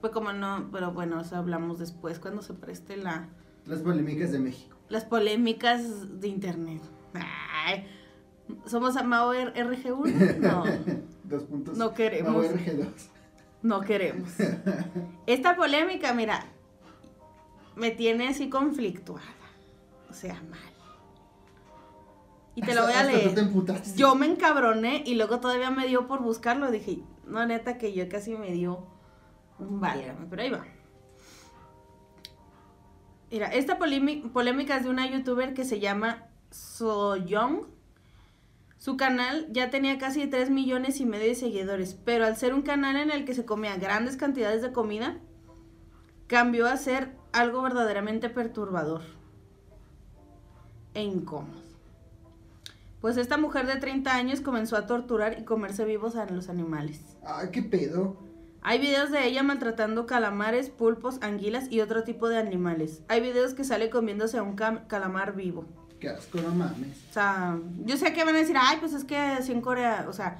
[0.00, 3.28] Pues como no, pero bueno, eso hablamos después cuando se preste la
[3.66, 4.74] Las polémicas de México.
[4.88, 6.80] las polémicas de internet.
[7.14, 7.86] Ay,
[8.64, 10.38] ¿Somos Amao R- RG1?
[10.40, 10.64] No,
[11.24, 11.76] Dos puntos.
[11.76, 12.32] No queremos.
[12.32, 12.86] No, RG2.
[13.62, 14.30] no queremos.
[15.26, 16.46] Esta polémica, mira,
[17.76, 19.22] me tiene así conflictuada.
[20.12, 20.60] O sea, mal.
[22.54, 23.46] Y te lo voy a Hasta- hasta tú te leer.
[23.48, 23.96] emputaste.
[23.98, 26.70] Yo me encabroné y luego todavía me dio por buscarlo.
[26.70, 28.86] Dije, no, neta, que yo casi me dio
[29.58, 30.66] un válgame, pero ahí va.
[33.30, 37.64] Mira, esta polémi- polémica es de una youtuber que se llama Soyoung.
[38.76, 42.60] Su canal ya tenía casi 3 millones y medio de seguidores, pero al ser un
[42.62, 45.18] canal en el que se comía grandes cantidades de comida,
[46.26, 49.00] cambió a ser algo verdaderamente perturbador
[50.94, 51.62] e incómodo.
[53.00, 57.00] Pues esta mujer de 30 años comenzó a torturar y comerse vivos a los animales.
[57.24, 58.16] Ay, qué pedo.
[58.62, 63.02] Hay videos de ella maltratando calamares, pulpos, anguilas y otro tipo de animales.
[63.08, 65.64] Hay videos que sale comiéndose a un calamar vivo.
[65.98, 66.96] Qué asco, no mames.
[67.10, 70.06] O sea, yo sé que van a decir, ay, pues es que así en Corea,
[70.08, 70.38] o sea,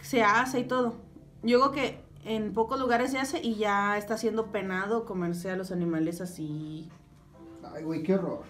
[0.00, 0.96] se hace y todo.
[1.42, 5.56] Yo digo que en pocos lugares se hace y ya está siendo penado comerse a
[5.56, 6.88] los animales así.
[7.74, 8.44] Ay, güey, qué horror.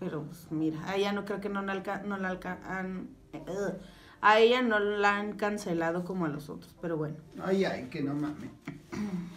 [0.00, 3.74] Pero pues mira, a ella no creo que no la, no la ugh.
[4.22, 7.16] a ella no la han cancelado como a los otros, pero bueno.
[7.44, 8.50] Ay, ay, que no mames.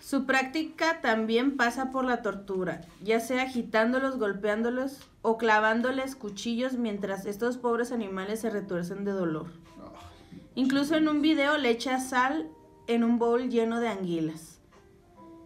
[0.00, 7.26] Su práctica también pasa por la tortura, ya sea agitándolos, golpeándolos o clavándoles cuchillos mientras
[7.26, 9.46] estos pobres animales se retuercen de dolor.
[10.54, 12.50] Incluso en un video le echa sal
[12.86, 14.60] en un bowl lleno de anguilas.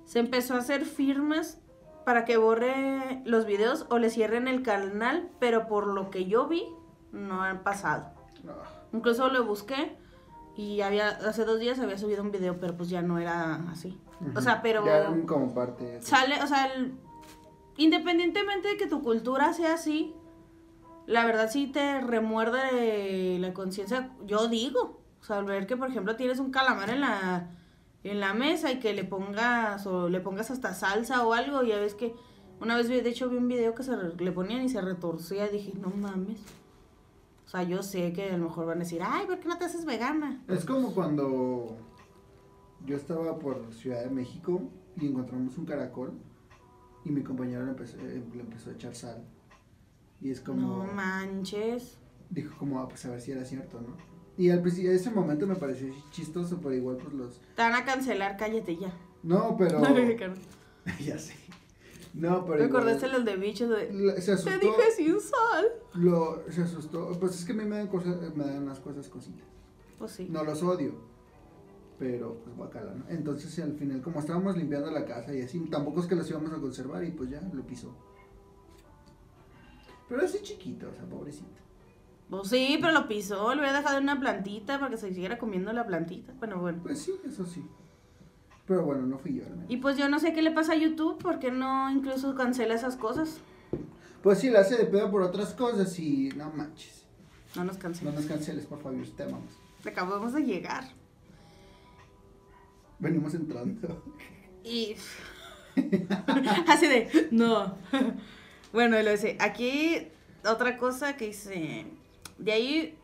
[0.06, 1.58] Se empezó a hacer firmas
[2.04, 6.46] para que borre los videos o le cierren el canal, pero por lo que yo
[6.48, 6.64] vi,
[7.12, 8.12] no han pasado.
[8.48, 9.96] ah, Incluso lo busqué
[10.56, 13.98] y había hace dos días había subido un video, pero pues ya no era así.
[14.36, 16.00] O sea, pero Ya eran como parte.
[16.00, 16.94] sale, o sea, el-
[17.76, 20.14] independientemente de que tu cultura sea así,
[21.06, 25.88] la verdad sí te remuerde la conciencia, yo digo, o sea, al ver que por
[25.88, 27.50] ejemplo tienes un calamar en la
[28.04, 31.78] en la mesa y que le pongas o le pongas hasta salsa o algo, ya
[31.80, 32.14] ves que
[32.60, 35.48] una vez vi, de hecho vi un video que se le ponían y se retorcía
[35.48, 36.40] dije, "No mames."
[37.46, 39.58] O sea, yo sé que a lo mejor van a decir, "Ay, ¿por qué no
[39.58, 41.76] te haces vegana?" Es como cuando
[42.86, 44.62] yo estaba por Ciudad de México
[45.00, 46.12] y encontramos un caracol
[47.04, 49.24] y mi compañero le empezó, eh, le empezó a echar sal.
[50.20, 51.98] Y es como, No manches.
[52.30, 53.96] dijo como, ah, pues a ver si era cierto, ¿no?
[54.36, 57.40] Y al principio, ese momento me pareció chistoso, pero igual pues los...
[57.54, 58.92] Te van a cancelar, cállate ya.
[59.22, 59.80] No, pero...
[61.00, 61.34] Ya sé.
[62.12, 62.64] No, pero...
[62.64, 64.20] acordaste los de bichos de...
[64.20, 64.58] Se asustó.
[64.58, 65.66] Te dije sin sal.
[65.94, 67.10] Lo, se asustó.
[67.18, 69.46] Pues es que a mí me dan, cosas, me dan las cosas cositas.
[69.98, 70.28] Pues sí.
[70.30, 70.94] No los odio.
[71.98, 73.04] Pero, pues guacala, ¿no?
[73.08, 76.52] Entonces, al final, como estábamos limpiando la casa y así, tampoco es que los íbamos
[76.52, 77.94] a conservar y pues ya lo pisó.
[80.08, 81.63] Pero así chiquito, o sea, pobrecito.
[82.30, 85.38] Pues sí, pero lo pisó, le hubiera dejado en una plantita para que se siguiera
[85.38, 86.32] comiendo la plantita.
[86.38, 86.80] Bueno, bueno.
[86.82, 87.64] Pues sí, eso sí.
[88.66, 89.64] Pero bueno, no fui yo, ¿no?
[89.68, 92.96] Y pues yo no sé qué le pasa a YouTube, porque no incluso cancela esas
[92.96, 93.38] cosas.
[94.22, 97.04] Pues sí, la hace de pedo por otras cosas y no manches.
[97.54, 98.12] No nos No cancela.
[98.12, 99.52] nos canceles, por favor, te amamos.
[99.86, 100.84] Acabamos de llegar.
[102.98, 104.02] Venimos entrando.
[104.64, 104.96] Y.
[106.66, 107.28] Así de.
[107.30, 107.76] No.
[108.72, 109.36] bueno, y lo dice.
[109.40, 110.08] Aquí,
[110.48, 111.86] otra cosa que dice.
[112.38, 112.98] De ahí.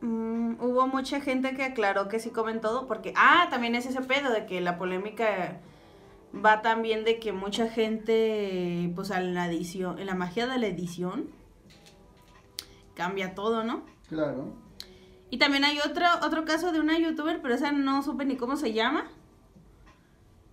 [0.00, 2.86] mm, hubo mucha gente que aclaró que sí comen todo.
[2.86, 3.12] Porque.
[3.16, 5.60] Ah, también es ese pedo de que la polémica.
[6.32, 8.90] Va también de que mucha gente.
[8.94, 9.98] Pues a la edición.
[9.98, 11.28] En la magia de la edición.
[12.94, 13.84] Cambia todo, ¿no?
[14.08, 14.54] Claro.
[15.30, 18.56] Y también hay otro, otro caso de una youtuber, pero esa no supe ni cómo
[18.56, 19.08] se llama.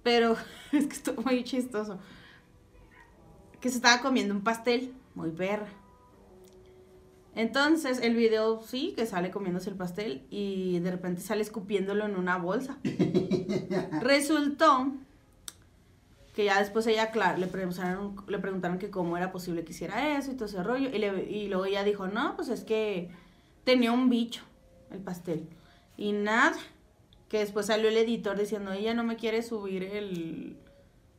[0.04, 0.38] Pero
[0.72, 2.00] es que estuvo muy chistoso.
[3.60, 5.68] Que se estaba comiendo un pastel, muy perra.
[7.38, 12.16] Entonces el video sí, que sale comiéndose el pastel y de repente sale escupiéndolo en
[12.16, 12.78] una bolsa.
[14.02, 14.92] Resultó
[16.34, 20.18] que ya después ella, claro, le preguntaron, le preguntaron que cómo era posible que hiciera
[20.18, 20.90] eso y todo ese rollo.
[20.90, 23.10] Y, le- y luego ella dijo, no, pues es que
[23.64, 24.44] tenía un bicho
[24.92, 25.48] el pastel.
[25.96, 26.56] Y nada,
[27.30, 30.58] que después salió el editor diciendo, ella no me quiere subir el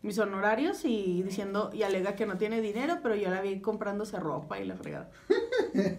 [0.03, 4.19] mis honorarios y diciendo, y alega que no tiene dinero, pero yo la vi comprándose
[4.19, 5.11] ropa y la fregada.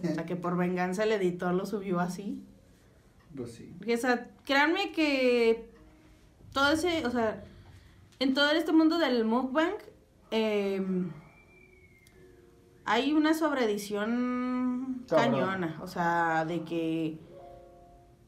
[0.03, 2.41] o sea, que por venganza el editor lo subió así.
[3.35, 3.75] Pues sí.
[3.93, 5.69] O sea, créanme que
[6.53, 7.43] todo ese, o sea,
[8.19, 9.75] en todo este mundo del mukbang,
[10.31, 10.81] eh,
[12.85, 15.31] hay una sobreedición Cabrón.
[15.31, 15.79] cañona.
[15.81, 17.19] O sea, de que.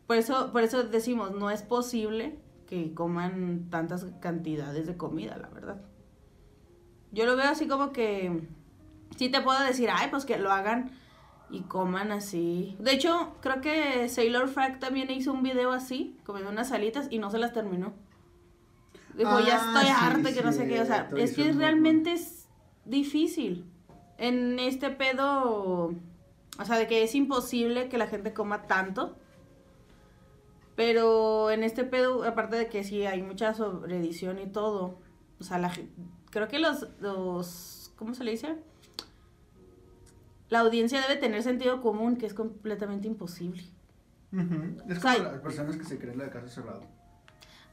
[0.05, 2.37] Por eso, por eso decimos, no es posible
[2.71, 5.81] que coman tantas cantidades de comida, la verdad.
[7.11, 8.47] Yo lo veo así como que
[9.17, 10.89] sí te puedo decir, ay, pues que lo hagan
[11.49, 12.77] y coman así.
[12.79, 17.19] De hecho, creo que Sailor Frack también hizo un video así, comiendo unas alitas y
[17.19, 17.91] no se las terminó.
[19.17, 20.79] Dijo, ya Ah, estoy sí, harta, que no sé qué.
[20.79, 22.47] O sea, es que realmente es
[22.85, 23.65] difícil.
[24.17, 25.93] En este pedo,
[26.57, 29.17] o sea, de que es imposible que la gente coma tanto.
[30.75, 34.99] Pero en este pedo, aparte de que sí hay mucha sobreedición y todo,
[35.39, 35.71] o sea, la,
[36.29, 38.55] creo que los, los, ¿cómo se le dice?
[40.49, 43.63] La audiencia debe tener sentido común, que es completamente imposible.
[44.31, 46.81] Es O como sea, las personas que se creen la de caso cerrado.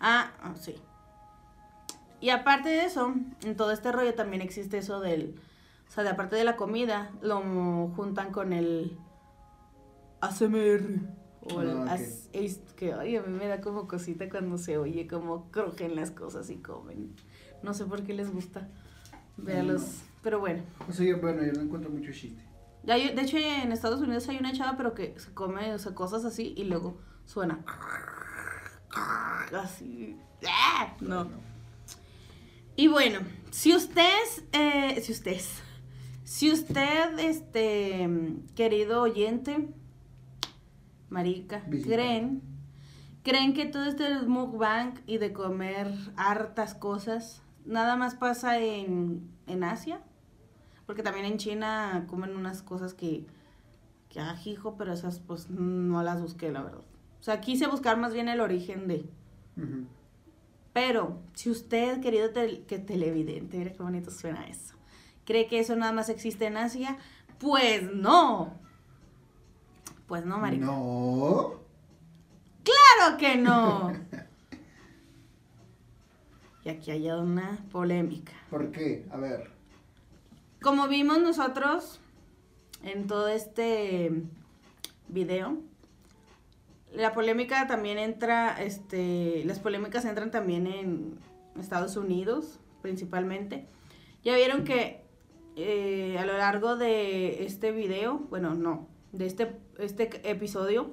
[0.01, 0.77] Ah, ah, sí.
[2.21, 5.41] Y aparte de eso, en todo este rollo también existe eso del,
[5.89, 7.41] o sea, de aparte de la comida, lo
[7.95, 8.99] juntan con el
[10.21, 11.18] ASMR.
[11.55, 14.79] O el Ah, as- es- que ay, a mí me da como cosita cuando se
[14.79, 17.15] oye como crujen las cosas y comen.
[17.63, 18.69] No sé por qué les gusta
[19.37, 19.83] verlos.
[19.83, 19.89] No.
[20.23, 20.63] Pero bueno.
[20.89, 22.43] O sea, yo, bueno, yo no encuentro mucho chiste.
[22.85, 25.95] Ya de hecho, en Estados Unidos hay una chava, pero que se come o sea,
[25.95, 27.65] cosas así y luego suena.
[29.53, 30.17] Así.
[30.47, 30.95] ¡Ah!
[31.01, 31.29] No.
[32.77, 33.21] Y bueno,
[33.51, 35.51] si ustedes, eh, si ustedes,
[36.25, 38.09] si usted, este,
[38.55, 39.69] querido oyente,
[41.11, 42.43] marica, creen,
[43.23, 49.65] creen que todo este mukbang y de comer hartas cosas, nada más pasa en, en
[49.65, 50.01] Asia,
[50.87, 53.27] porque también en China comen unas cosas que,
[54.09, 56.81] que ah, hijo, pero esas pues no las busqué, la verdad.
[57.21, 59.05] O sea, quise buscar más bien el origen de...
[60.73, 64.75] Pero, si usted, querido tel- que televidente, mira qué bonito suena eso,
[65.25, 66.97] cree que eso nada más existe en Asia,
[67.41, 68.53] pues no.
[70.09, 70.65] Pues no, marica.
[70.65, 71.53] No.
[72.65, 73.93] ¡Claro que no!
[76.65, 78.33] Y aquí hay una polémica.
[78.51, 79.07] ¿Por qué?
[79.11, 79.51] A ver.
[80.61, 81.99] Como vimos nosotros
[82.83, 84.13] en todo este
[85.09, 85.57] video,
[86.93, 91.19] la polémica también entra, este, las polémicas entran también en
[91.59, 93.67] Estados Unidos, principalmente.
[94.23, 95.05] Ya vieron que
[95.57, 100.91] eh, a lo largo de este video, bueno, no, de este, este episodio,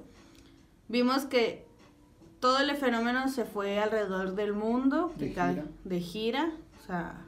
[0.88, 1.66] vimos que
[2.40, 5.64] todo el fenómeno se fue alrededor del mundo, De cada- gira.
[5.84, 6.52] de gira,
[6.82, 7.24] o sea,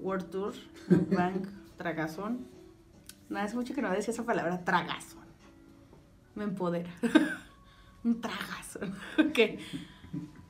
[0.00, 0.54] World Tour,
[1.10, 2.46] Bank, Tragazón.
[3.28, 5.24] No, hace mucho que no decía esa palabra, tragazón.
[6.34, 6.90] Me empodera.
[8.04, 8.94] Un tragazón.
[9.18, 9.38] Ok.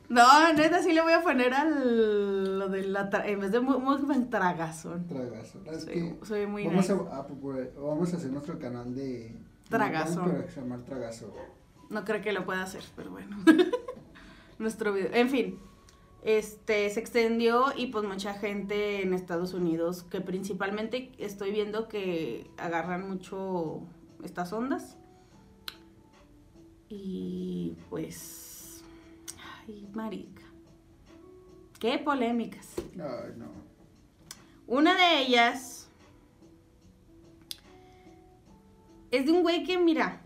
[0.09, 3.59] No, neta, sí le voy a poner al lo de la tra- en vez de
[3.59, 5.05] mu- mukbang tragazón.
[5.09, 5.61] Tragazo.
[5.65, 9.35] Es Soy, que soy muy vamos, a, a procurar- vamos a hacer nuestro canal de.
[9.69, 10.25] Tragazo.
[11.89, 13.37] No creo que lo pueda hacer, pero bueno.
[14.59, 15.13] Nuestro video.
[15.13, 15.59] En fin.
[16.23, 22.51] Este se extendió y pues mucha gente en Estados Unidos, que principalmente estoy viendo que
[22.57, 23.83] agarran mucho
[24.25, 24.97] estas ondas.
[26.89, 28.83] Y pues.
[29.69, 30.43] Ay, marica.
[31.79, 32.75] Qué polémicas.
[32.95, 33.47] Ay, no.
[34.67, 35.76] Una de ellas
[39.11, 40.21] es de un güey que, mira,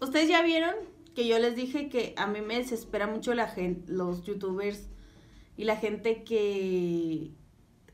[0.00, 0.74] ustedes ya vieron
[1.14, 4.88] que yo les dije que a mí me desespera mucho la gente, los youtubers
[5.56, 7.32] y la gente que,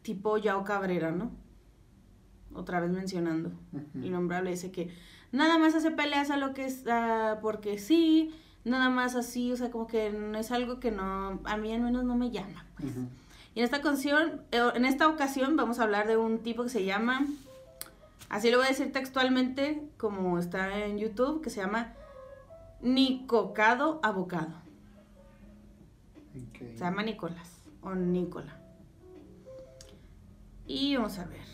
[0.03, 1.33] tipo Yao Cabrera, ¿no?
[2.53, 4.05] Otra vez mencionando, Ujú.
[4.05, 4.95] innombrable, dice que
[5.33, 9.57] nada más hace peleas a lo que es, ah, porque sí, nada más así, o
[9.57, 12.67] sea, como que no es algo que no, a mí al menos no me llama.
[12.79, 13.09] Ujú.
[13.55, 13.81] Y en esta
[14.51, 17.27] eh, en esta ocasión vamos a hablar de un tipo que se llama,
[18.35, 21.95] así lo voy a decir textualmente como está en YouTube, que se llama
[22.81, 24.61] Nicocado Abocado.
[26.59, 28.61] Se llama Nicolás o Nicola.
[30.67, 31.45] Y vamos a ver.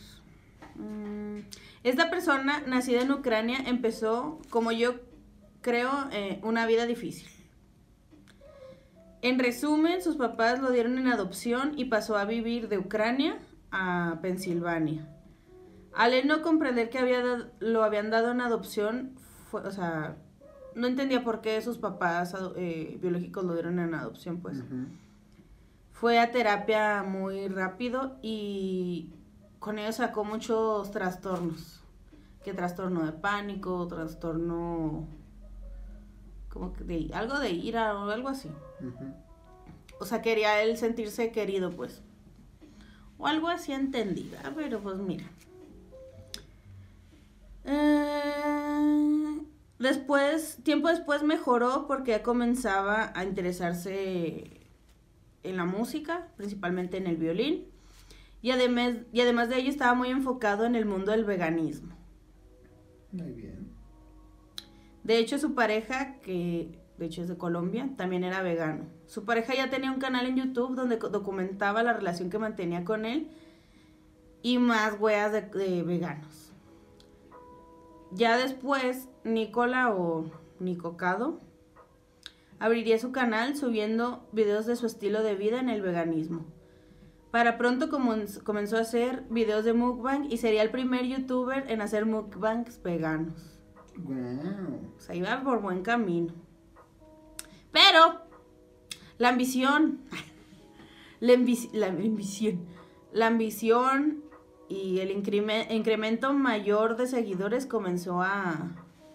[0.76, 1.40] Mm,
[1.84, 4.94] Esta persona, nacida en Ucrania, empezó, como yo
[5.60, 7.28] creo, eh, una vida difícil.
[9.20, 13.38] En resumen, sus papás lo dieron en adopción y pasó a vivir de Ucrania
[13.70, 15.06] a Pensilvania.
[15.94, 19.12] Al no comprender que había dado- lo habían dado en adopción,
[19.50, 20.16] fue- o sea,
[20.74, 24.58] no entendía por qué sus papás eh, biológicos lo dieron en adopción, pues.
[25.92, 29.10] Fue a terapia muy rápido y
[29.58, 31.82] con ello sacó muchos trastornos.
[32.44, 35.06] Que trastorno de pánico, trastorno
[36.48, 38.48] como que de algo de ira o algo así.
[40.00, 42.00] O sea, quería él sentirse querido, pues.
[43.18, 45.24] O algo así entendida, pero pues mira.
[47.64, 48.20] Eh,
[49.80, 54.68] Después, tiempo después mejoró porque ya comenzaba a interesarse
[55.42, 57.64] en la música, principalmente en el violín.
[58.42, 61.96] Y además, y además de ello estaba muy enfocado en el mundo del veganismo.
[63.10, 63.70] Muy bien.
[65.02, 68.84] De hecho, su pareja, que de hecho es de Colombia, también era vegano.
[69.06, 73.06] Su pareja ya tenía un canal en YouTube donde documentaba la relación que mantenía con
[73.06, 73.30] él
[74.42, 76.49] y más weas de, de veganos.
[78.12, 80.24] Ya después, Nicola o
[80.58, 81.38] Nicocado
[82.58, 86.44] abriría su canal subiendo videos de su estilo de vida en el veganismo.
[87.30, 91.80] Para pronto comen- comenzó a hacer videos de mukbang y sería el primer youtuber en
[91.80, 93.60] hacer mukbangs veganos.
[93.96, 94.90] Wow.
[94.96, 96.34] O sea, iba por buen camino.
[97.72, 98.20] Pero
[99.18, 100.00] la ambición,
[101.20, 101.34] la,
[101.72, 102.66] la ambición,
[103.12, 104.24] la ambición
[104.70, 108.70] y el increme- incremento mayor de seguidores comenzó a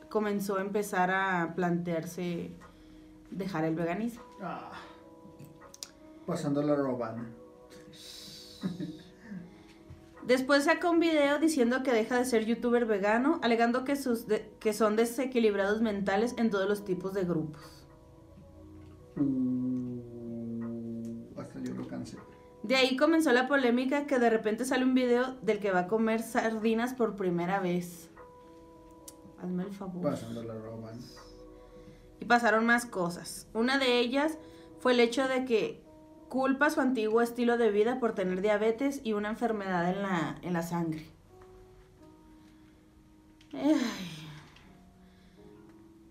[0.09, 2.51] comenzó a empezar a plantearse
[3.31, 4.21] dejar el veganismo.
[4.41, 4.71] Ah.
[6.27, 7.27] Pasando la robana.
[10.25, 14.49] Después saca un video diciendo que deja de ser youtuber vegano, alegando que, sus de-
[14.59, 17.61] que son desequilibrados mentales en todos los tipos de grupos.
[19.17, 19.64] Uh,
[22.65, 25.87] De ahí comenzó la polémica que de repente sale un video del que va a
[25.87, 28.09] comer sardinas por primera vez.
[29.39, 30.01] Hazme el favor.
[30.01, 30.55] Pasando la.
[32.19, 33.47] Y pasaron más cosas.
[33.53, 34.39] Una de ellas
[34.79, 35.83] fue el hecho de que
[36.27, 40.53] culpa su antiguo estilo de vida por tener diabetes y una enfermedad en la, en
[40.53, 41.05] la sangre.
[43.53, 43.75] Ay.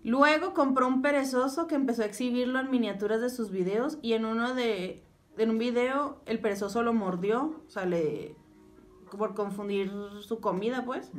[0.03, 4.23] Luego compró un perezoso que empezó a exhibirlo en miniaturas de sus videos y en
[4.23, 5.04] uno de
[5.37, 8.35] en un video el perezoso lo mordió, o sea, le
[9.17, 11.11] por confundir su comida, pues.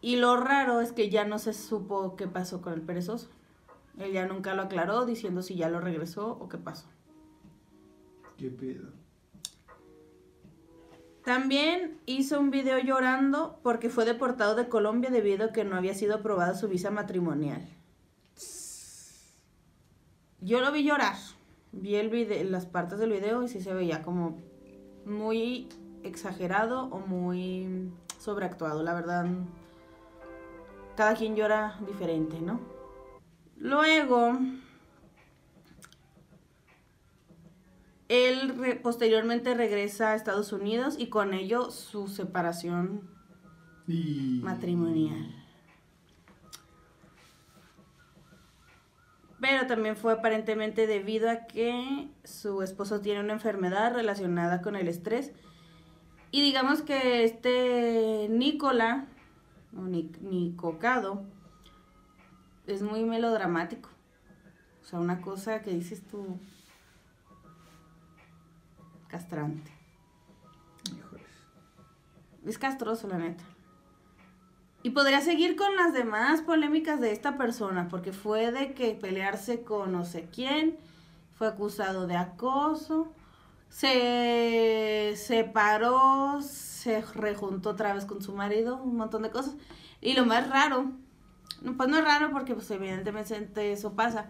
[0.00, 3.28] Y lo raro es que ya no se supo qué pasó con el perezoso.
[3.98, 6.86] Él ya nunca lo aclaró diciendo si ya lo regresó o qué pasó.
[8.38, 8.90] ¿Qué pedo?
[11.24, 15.94] También hizo un video llorando porque fue deportado de Colombia debido a que no había
[15.94, 17.64] sido aprobada su visa matrimonial.
[20.40, 21.16] Yo lo vi llorar.
[21.72, 24.38] Vi el vide- las partes del video y sí se veía como
[25.06, 25.68] muy
[26.02, 28.82] exagerado o muy sobreactuado.
[28.82, 29.26] La verdad,
[30.96, 32.60] cada quien llora diferente, ¿no?
[33.56, 34.32] Luego,
[38.08, 43.08] él re- posteriormente regresa a Estados Unidos y con ello su separación
[43.86, 44.40] Y...
[44.42, 45.41] matrimonial.
[49.42, 54.86] Pero también fue aparentemente debido a que su esposo tiene una enfermedad relacionada con el
[54.86, 55.32] estrés.
[56.30, 59.06] Y digamos que este Nicola,
[59.76, 61.24] o Nic- Nicocado,
[62.68, 63.90] es muy melodramático.
[64.80, 66.38] O sea, una cosa que dices tú
[69.08, 69.72] castrante.
[70.96, 71.26] Híjoles.
[72.46, 73.42] Es castroso, la neta.
[74.84, 79.62] Y podría seguir con las demás polémicas de esta persona, porque fue de que pelearse
[79.62, 80.76] con no sé quién,
[81.34, 83.12] fue acusado de acoso,
[83.68, 89.54] se separó, se rejuntó otra vez con su marido, un montón de cosas.
[90.00, 90.90] Y lo más raro,
[91.76, 94.26] pues no es raro porque pues evidentemente eso pasa.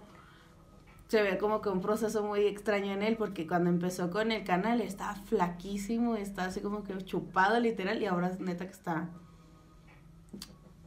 [1.09, 4.44] Se ve como que un proceso muy extraño en él, porque cuando empezó con el
[4.44, 9.09] canal estaba flaquísimo, estaba así como que chupado literal, y ahora neta que está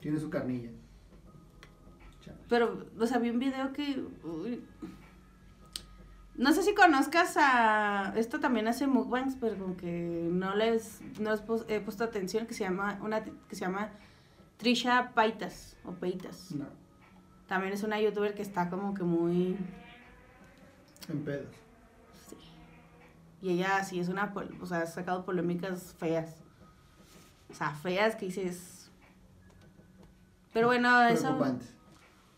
[0.06, 0.70] Tiene su carnilla.
[2.24, 2.38] Chale.
[2.48, 4.06] Pero, o sea, vi un video que.
[4.24, 4.64] uy.
[6.36, 8.14] No sé si conozcas a.
[8.16, 11.02] Esto también hace mukbangs, pero como que no les.
[11.20, 13.00] No les he puesto atención, que se llama.
[13.02, 13.94] Una que se llama
[14.58, 15.76] Trisha Paitas.
[15.84, 16.52] O Peitas.
[16.52, 16.68] No,
[17.48, 19.58] También es una youtuber que está como que muy.
[21.10, 21.48] en pedos.
[22.30, 22.38] sí.
[23.42, 24.32] Y ella sí es una.
[24.62, 26.44] O sea, ha sacado polémicas feas.
[27.50, 28.75] O sea, feas que dices.
[30.56, 31.38] Pero bueno, eso.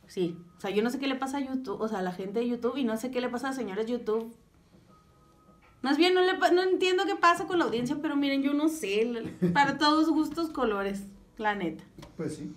[0.08, 2.12] Sí, o sea, yo no sé qué le pasa a YouTube, o sea, a la
[2.14, 4.34] gente de YouTube y no sé qué le pasa a señores YouTube.
[5.84, 8.70] Más bien no, le, no entiendo qué pasa con la audiencia, pero miren, yo no
[8.70, 9.08] sé,
[9.54, 11.04] para todos gustos, colores,
[11.38, 11.84] la neta.
[12.16, 12.56] Pues sí.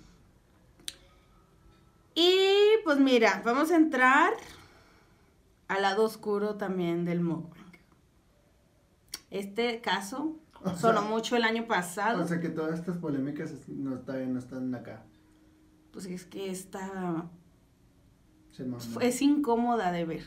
[2.15, 4.33] Y pues mira, vamos a entrar
[5.69, 7.61] al lado oscuro también del mukbang.
[9.31, 12.23] Este caso O sonó sea- mucho el año pasado.
[12.25, 15.03] O sea que todas estas polémicas no, todavía no están acá.
[15.93, 16.69] Pues es que Se
[18.65, 19.01] mamó.
[19.01, 20.27] es incómoda de ver.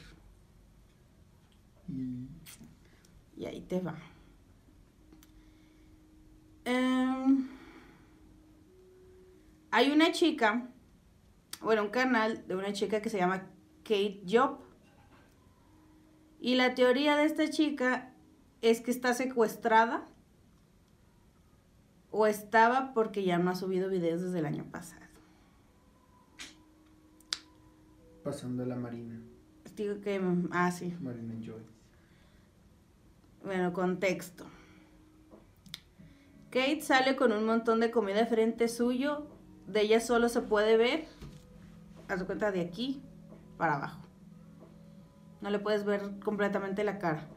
[1.87, 2.27] Y...
[3.35, 3.95] Y ahí te va.
[6.65, 7.47] Em,
[9.71, 10.69] hay una chica
[11.63, 13.47] bueno, un canal de una chica que se llama
[13.83, 14.59] Kate Job.
[16.39, 18.11] Y la teoría de esta chica
[18.61, 20.05] es que está secuestrada
[22.11, 25.02] o estaba porque ya no ha subido videos desde el año pasado.
[28.23, 29.19] Pasando a la Marina.
[29.75, 30.21] Digo que,
[30.51, 30.95] ah, sí.
[31.01, 31.63] Marina Joy.
[33.43, 34.45] Bueno, contexto.
[36.49, 39.27] Kate sale con un montón de comida frente suyo.
[39.67, 41.05] De ella solo se puede ver,
[42.07, 43.01] haz de cuenta, de aquí
[43.57, 44.01] para abajo.
[45.41, 47.27] No le puedes ver completamente la cara.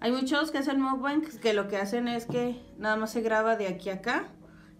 [0.00, 3.56] Hay muchos que hacen mukbangs que lo que hacen es que nada más se graba
[3.56, 4.28] de aquí a acá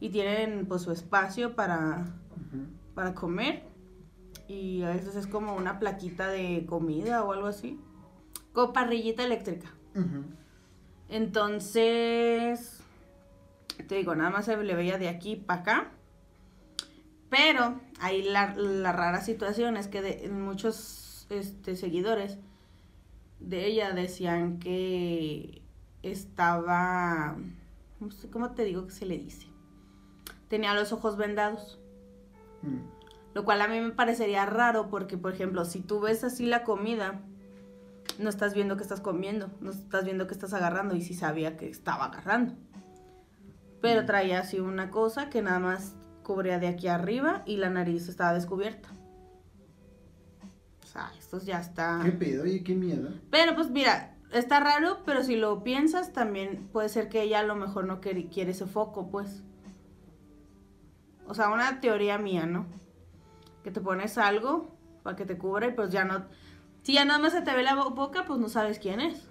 [0.01, 2.07] y tienen pues su espacio para,
[2.95, 3.63] para comer.
[4.49, 7.81] Y a veces es como una plaquita de comida o algo así.
[8.53, 9.73] Como parrillita eléctrica.
[11.09, 12.81] Entonces,
[13.89, 15.91] te digo, nada más se le veía de aquí para acá.
[17.31, 22.39] Pero ahí la, la rara situación es que de, muchos este, seguidores
[23.41, 25.63] de ella decían que
[26.03, 27.37] estaba,
[28.01, 29.49] no sé cómo te digo que se le dice,
[30.49, 31.79] tenía los ojos vendados.
[32.63, 33.04] Mm.
[33.35, 36.63] Lo cual a mí me parecería raro porque, por ejemplo, si tú ves así la
[36.63, 37.21] comida,
[38.19, 41.57] no estás viendo que estás comiendo, no estás viendo que estás agarrando y sí sabía
[41.57, 42.55] que estaba agarrando.
[43.81, 44.07] Pero Mm.
[44.07, 48.33] traía así una cosa que nada más cubría de aquí arriba y la nariz estaba
[48.33, 48.89] descubierta.
[50.85, 52.01] O sea, esto ya está...
[52.05, 52.45] ¿Qué pedo?
[52.45, 53.11] Oye, qué miedo.
[53.31, 57.45] Pero pues mira, está raro, pero si lo piensas también puede ser que ella a
[57.45, 59.43] lo mejor no quiere, quiere ese foco, pues.
[61.27, 62.67] O sea, una teoría mía, ¿no?
[63.65, 64.69] Que te pones algo
[65.03, 66.27] para que te cubra y pues ya no...
[66.83, 69.27] Si ya nada más se te ve la bo- boca, pues no sabes quién es.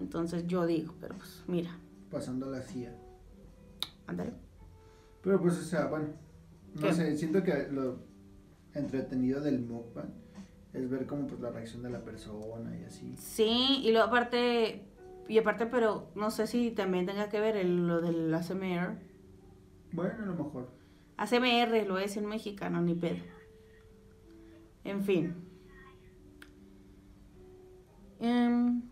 [0.00, 1.76] Entonces yo digo, pero pues mira,
[2.10, 2.94] Pasando la CIA.
[4.06, 4.32] ándale.
[5.22, 6.06] Pero pues, o sea, bueno,
[6.76, 6.92] no ¿Qué?
[6.94, 7.98] sé, siento que lo
[8.74, 10.10] entretenido del mukbang
[10.72, 13.14] es ver como pues la reacción de la persona y así.
[13.16, 14.84] Sí, y luego aparte,
[15.28, 18.96] y aparte, pero no sé si también tenga que ver el- lo del ASMR.
[19.92, 20.68] Bueno, a lo mejor.
[21.18, 23.18] ACMR lo es en mexicano, ni pedo.
[24.84, 25.34] En fin.
[28.20, 28.82] Em,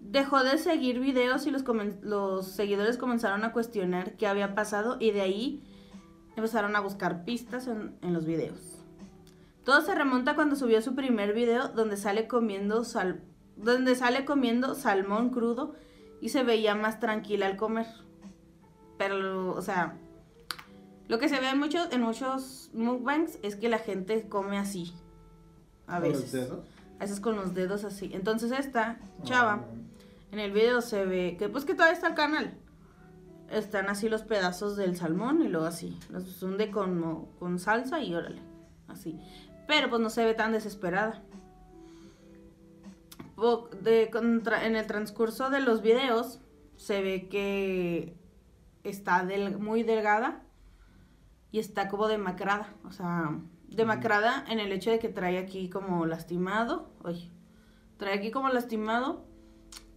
[0.00, 5.20] dejó de seguir videos y los, seguidores comenzaron a cuestionar qué había pasado y de
[5.20, 5.62] ahí
[6.36, 8.78] empezaron a buscar pistas en, en los videos.
[9.64, 13.20] Todo se remonta cuando subió su primer video donde sale comiendo sal,
[13.56, 15.74] donde sale comiendo salmón crudo
[16.20, 17.86] y se veía más tranquila al comer.
[18.96, 19.98] Pero, o sea,
[21.12, 24.94] lo que se ve en muchos, en muchos mukbangs es que la gente come así.
[25.86, 26.22] A ¿Con veces.
[26.22, 26.66] los dedos?
[26.96, 28.10] A veces con los dedos así.
[28.14, 29.74] Entonces esta chava, Ah,
[30.30, 32.54] en el video se ve que pues que todavía está el canal.
[33.50, 35.98] Están así los pedazos del salmón y luego así.
[36.08, 38.40] Los hunde con, con salsa y órale.
[38.88, 39.20] Así.
[39.68, 41.22] Pero pues no se ve tan desesperada.
[43.36, 46.40] Po- de- contra- en el transcurso de los videos
[46.76, 48.16] se ve que
[48.84, 50.42] está del- muy delgada
[51.52, 52.74] y está como demacrada.
[52.84, 53.38] O sea,
[53.68, 56.90] demacrada en el hecho de que trae aquí como lastimado.
[57.04, 57.30] Oye,
[57.98, 59.24] trae aquí como lastimado.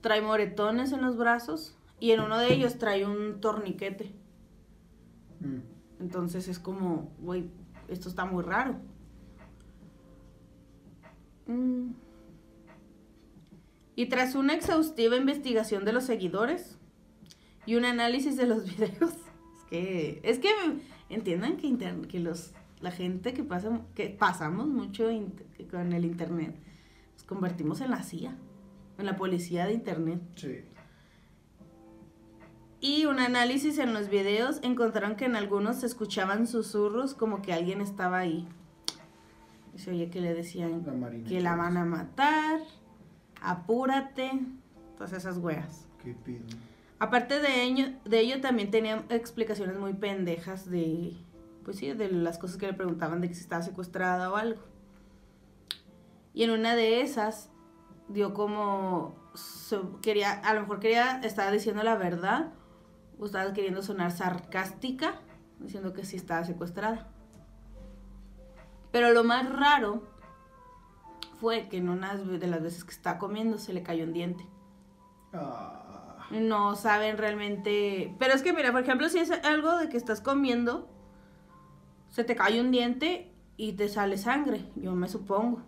[0.02, 1.78] Trae moretones en los brazos.
[2.00, 4.14] Y en uno de ellos trae un torniquete.
[5.40, 5.60] mm.
[6.02, 7.50] Entonces es como, güey,
[7.88, 8.76] esto está muy raro.
[11.48, 11.92] Mm.
[13.96, 16.78] Y tras una exhaustiva investigación de los seguidores
[17.66, 19.14] y un análisis de los videos,
[19.62, 20.50] es que, es que
[21.10, 26.06] entiendan que, inter- que los, la gente que, pasa, que pasamos mucho int- con el
[26.06, 26.56] internet,
[27.14, 28.36] nos convertimos en la CIA,
[28.98, 30.22] en la policía de internet.
[30.36, 30.60] Sí.
[32.82, 37.54] Y un análisis en los videos encontraron que en algunos se escuchaban susurros como que
[37.54, 38.48] alguien estaba ahí.
[39.76, 42.60] Y se oye que le decían La que la van a matar,
[43.42, 44.32] apúrate,
[44.98, 45.88] todas esas weas.
[46.04, 46.46] ¿Qué pedo?
[47.06, 51.16] Aparte de ello, de también tenía explicaciones muy pendejas de,
[51.64, 54.64] pues sí, de las cosas que le preguntaban de que si estaba secuestrada o algo.
[56.34, 57.52] Y en una de esas
[58.08, 59.14] dio como,
[60.02, 62.54] quería, a lo mejor quería, estaba diciendo la verdad,
[63.20, 65.22] o estaba queriendo sonar sarcástica,
[65.60, 67.08] diciendo que sí estaba secuestrada.
[68.92, 70.02] Pero lo más raro
[71.40, 74.44] fue que en una de las veces que estaba comiendo se le cayó un diente
[75.34, 75.85] Ah,
[76.32, 78.14] no saben realmente.
[78.20, 80.90] Pero es que, mira, por ejemplo, si es algo de que estás comiendo,
[82.10, 85.64] se te cae un diente y te sale sangre, yo me supongo.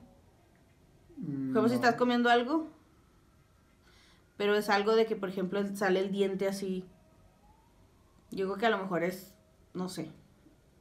[1.53, 2.67] Como si estás comiendo algo.
[4.38, 6.85] Pero es algo de que, por ejemplo, sale el diente así.
[8.29, 9.34] Yo creo que a lo mejor es,
[9.73, 10.11] no sé,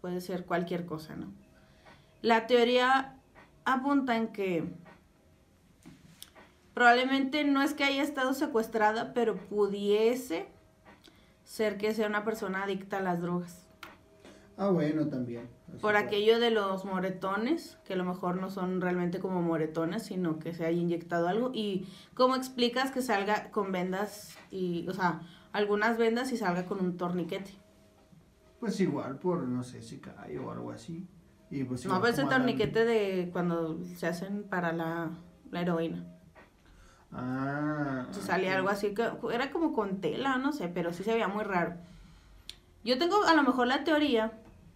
[0.01, 1.33] puede ser cualquier cosa, ¿no?
[2.21, 3.17] La teoría
[3.65, 4.75] apunta en que
[6.77, 10.47] probablemente no es que haya estado secuestrada, pero pudiese
[11.43, 13.67] ser que sea una persona adicta a las drogas.
[14.59, 15.49] Ah, bueno, también.
[15.81, 20.39] Por aquello de los moretones, que a lo mejor no son realmente como moretones, sino
[20.39, 21.51] que se haya inyectado algo.
[21.55, 25.23] Y cómo explicas que salga con vendas y, o sea,
[25.53, 27.53] algunas vendas y salga con un torniquete.
[28.61, 31.07] Pues igual por, no sé, si cae o algo así.
[31.51, 35.09] Y pues No, pero ese torniquete de cuando se hacen para la,
[35.51, 36.16] la heroína.
[37.13, 38.07] Ah.
[38.11, 41.29] Si salía algo así, que era como con tela, no sé, pero sí se veía
[41.29, 41.75] muy raro.
[42.85, 44.33] Yo tengo a lo mejor la teoría,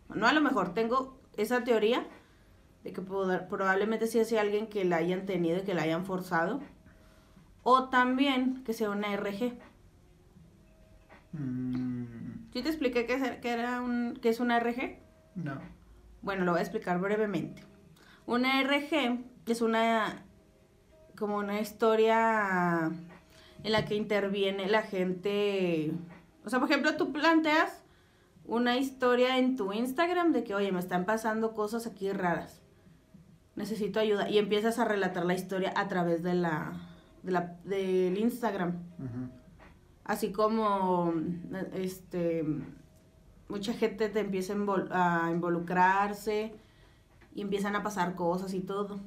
[0.09, 2.07] no a lo mejor, tengo esa teoría
[2.85, 6.05] de que poder- probablemente sí sea alguien que la hayan tenido y que la hayan
[6.07, 6.61] forzado.
[7.63, 9.53] O también que sea una RG.
[11.33, 12.05] Mm,
[12.53, 14.99] ¿Sí te expliqué que era un, que es una RG?
[15.37, 15.59] no.
[16.23, 17.63] Bueno, lo voy a explicar brevemente.
[18.27, 20.23] Una RG es una
[21.21, 22.91] como una historia
[23.63, 25.93] en la que interviene la gente.
[26.45, 27.83] O sea, por ejemplo, tú planteas
[28.47, 32.63] una historia en tu Instagram de que, oye, me están pasando cosas aquí raras.
[33.55, 34.31] Necesito ayuda.
[34.31, 36.73] Y empiezas a relatar la historia a través de la,
[37.23, 38.79] de la del Instagram.
[40.05, 41.13] Así como
[41.75, 42.45] este
[43.49, 44.55] mucha gente te empieza
[44.91, 46.55] a involucrarse
[47.35, 49.01] y empiezan a pasar cosas y todo.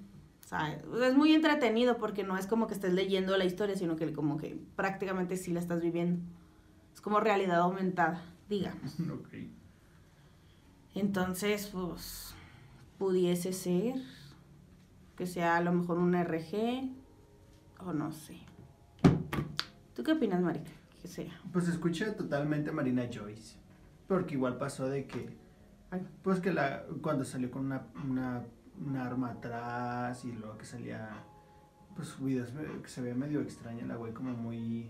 [0.92, 3.96] O sea, es muy entretenido porque no es como que estés leyendo la historia, sino
[3.96, 6.22] que como que prácticamente sí la estás viviendo.
[6.94, 8.98] Es como realidad aumentada, digamos.
[9.12, 9.30] Ok.
[10.96, 12.36] Entonces, pues,
[13.00, 13.96] pudiese ser
[15.18, 16.92] que sea a lo mejor un RG
[17.80, 18.38] o no sé.
[19.96, 20.72] ¿Tú qué opinas, Marica?
[21.02, 21.34] Que sea.
[21.52, 23.58] Pues escucha totalmente a Marina Joyce.
[24.08, 25.36] Porque igual pasó de que.
[26.24, 28.44] Pues que la cuando salió con una, una,
[28.80, 31.10] una arma atrás y luego que salía.
[31.96, 34.90] Pues videos me- que se veía medio extraña la güey, como muy.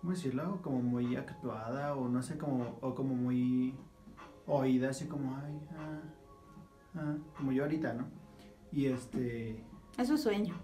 [0.00, 0.60] ¿Cómo decirlo?
[0.62, 2.76] Como muy actuada o no sé, como.
[2.80, 3.74] O como muy.
[4.46, 5.36] Oída, así como.
[5.36, 6.00] Ay, ah,
[6.96, 8.06] ah", como yo ahorita, ¿no?
[8.72, 9.64] Y este.
[9.96, 10.54] Es su sueño.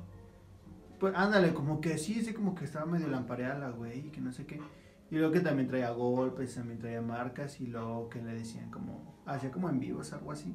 [0.98, 4.20] Pues ándale, como que sí, sí, como que estaba medio lampareada la güey y que
[4.20, 4.60] no sé qué.
[5.10, 9.14] Y luego que también traía golpes, también traía marcas y luego que le decían como,
[9.24, 10.54] hacía como en vivos, algo así.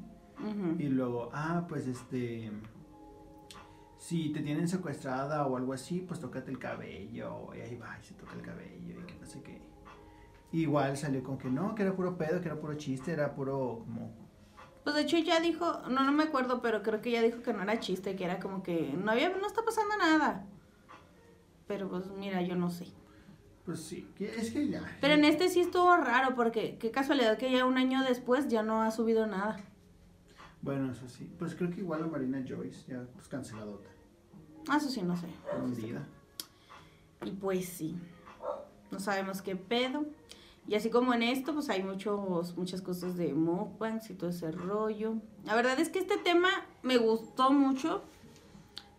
[0.78, 2.52] Y luego, ah, pues este,
[3.98, 7.54] si te tienen secuestrada o algo así, pues tócate el cabello.
[7.54, 9.60] Y ahí va, y se toca el cabello y que no sé qué.
[10.52, 13.80] Igual salió con que no, que era puro pedo, que era puro chiste, era puro
[13.84, 14.14] como...
[14.84, 17.52] Pues de hecho ya dijo, no, no me acuerdo, pero creo que ya dijo que
[17.52, 20.46] no era chiste, que era como que no había, no está pasando nada.
[21.66, 22.86] Pero pues mira, yo no sé.
[23.64, 24.96] Pues sí, es que ya.
[25.00, 28.62] Pero en este sí estuvo raro, porque qué casualidad que ya un año después ya
[28.62, 29.58] no ha subido nada.
[30.62, 31.30] Bueno, eso sí.
[31.38, 33.88] Pues creo que igual a Marina Joyce, ya pues canceladota.
[34.68, 35.28] Ah, Eso sí, no sé.
[35.62, 36.04] Hundida.
[37.24, 37.96] Y pues sí,
[38.90, 40.04] no sabemos qué pedo.
[40.68, 44.50] Y así como en esto, pues hay muchos, muchas cosas de mukbangs y todo ese
[44.50, 45.14] rollo.
[45.44, 46.48] La verdad es que este tema
[46.82, 48.02] me gustó mucho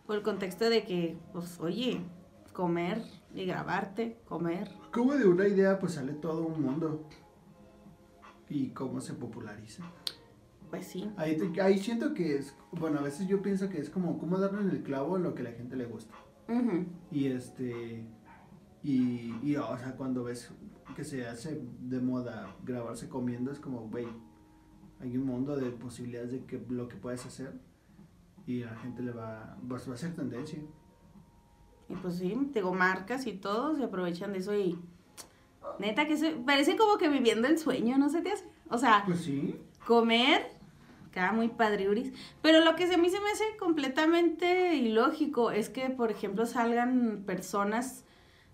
[0.06, 2.00] por el contexto de que, pues, oye,
[2.54, 3.02] comer
[3.34, 4.70] y grabarte, comer.
[4.92, 7.04] Como de una idea pues sale todo un mundo.
[8.48, 9.84] Y cómo se populariza.
[10.70, 11.10] Pues sí.
[11.16, 14.38] Ahí, te- ahí siento que es, bueno, a veces yo pienso que es como cómo
[14.38, 16.14] darle en el clavo a lo que a la gente le gusta.
[17.10, 18.04] Y este,
[18.82, 20.50] y, y o sea, cuando ves
[20.96, 24.06] que se hace de moda grabarse comiendo, es como, güey,
[25.00, 27.52] hay un mundo de posibilidades de que lo que puedes hacer
[28.46, 30.58] y a la gente le va, pues, va a ser tendencia.
[31.90, 34.78] Y pues sí, digo, marcas y todo se aprovechan de eso y...
[35.78, 38.44] Neta que se, parece como que viviendo el sueño, ¿no se te hace?
[38.70, 39.54] O sea, Pues sí,
[39.86, 40.50] comer,
[41.18, 42.12] queda muy padriuris.
[42.42, 47.24] Pero lo que a mí se me hace completamente ilógico es que, por ejemplo, salgan
[47.26, 48.04] personas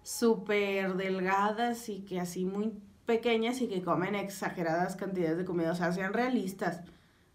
[0.03, 2.73] súper delgadas y que así muy
[3.05, 5.73] pequeñas y que comen exageradas cantidades de comida.
[5.73, 6.81] O sea, sean realistas.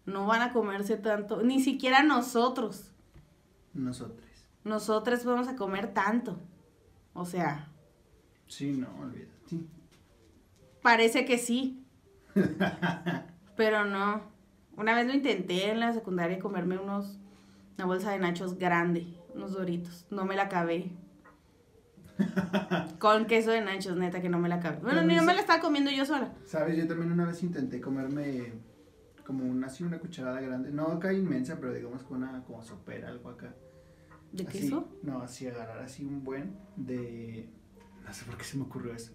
[0.04, 2.92] No van a comerse tanto, ni siquiera nosotros.
[3.72, 4.26] nosotros.
[4.64, 6.40] Nosotros vamos a comer tanto.
[7.14, 7.68] O sea,
[8.48, 9.64] Sí, no, olvídate.
[10.82, 11.84] parece que sí.
[13.56, 14.29] Pero no.
[14.80, 17.18] Una vez lo intenté en la secundaria comerme unos
[17.76, 20.06] una bolsa de nachos grande, unos doritos.
[20.10, 20.90] No me la acabé.
[22.98, 24.78] Con queso de nachos, neta, que no me la acabé.
[24.78, 26.32] Bueno, ni no me la estaba comiendo yo sola.
[26.46, 28.52] Sabes, yo también una vez intenté comerme
[29.26, 33.08] como una, así una cucharada grande, no acá inmensa, pero digamos con una como sopera,
[33.08, 33.54] algo acá.
[34.32, 34.88] ¿De Así, queso?
[35.02, 37.50] No, así agarrar así un buen de,
[38.02, 39.12] no sé por qué se me ocurrió eso,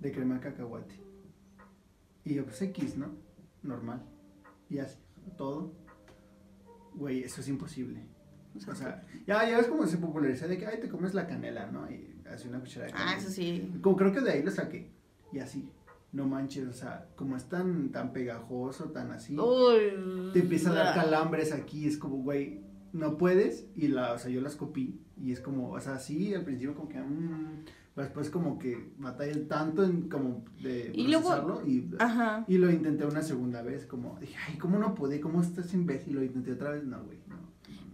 [0.00, 1.00] de crema de cacahuate.
[2.24, 3.12] Y yo pues X, ¿no?
[3.62, 4.02] normal.
[4.68, 4.98] Y así,
[5.30, 5.72] todo.
[6.94, 8.06] Güey, eso es imposible.
[8.68, 11.66] O sea, ya, ya ves como se populariza de que, ay, te comes la canela,
[11.70, 11.90] ¿no?
[11.90, 13.10] Y así una cuchara de canela.
[13.10, 13.72] Ah, eso sí.
[13.82, 14.92] Como creo que de ahí lo saqué.
[15.32, 15.68] Y así.
[16.12, 19.36] No manches, o sea, como es tan, tan pegajoso, tan así.
[19.36, 20.30] Uy.
[20.32, 22.60] te empieza a dar calambres aquí, es como, güey,
[22.92, 26.32] no puedes, y la, o sea, yo las copié, y es como, o sea, sí,
[26.32, 27.64] al principio como que, mmm,
[27.94, 32.44] pero después como que batallé tanto en como de Y luego- y, Ajá.
[32.48, 35.20] y lo intenté una segunda vez, como, dije, ay, ¿cómo no pude?
[35.20, 36.14] ¿Cómo estás imbécil?
[36.16, 37.36] Lo intenté otra vez, no, güey, no.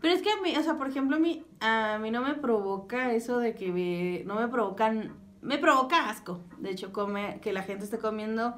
[0.01, 2.35] Pero es que a mí, o sea, por ejemplo, a mí, a mí no me
[2.35, 5.13] provoca eso de que me- no me provocan,
[5.43, 6.41] me provoca asco.
[6.59, 8.55] De hecho, come, que la gente esté comiendo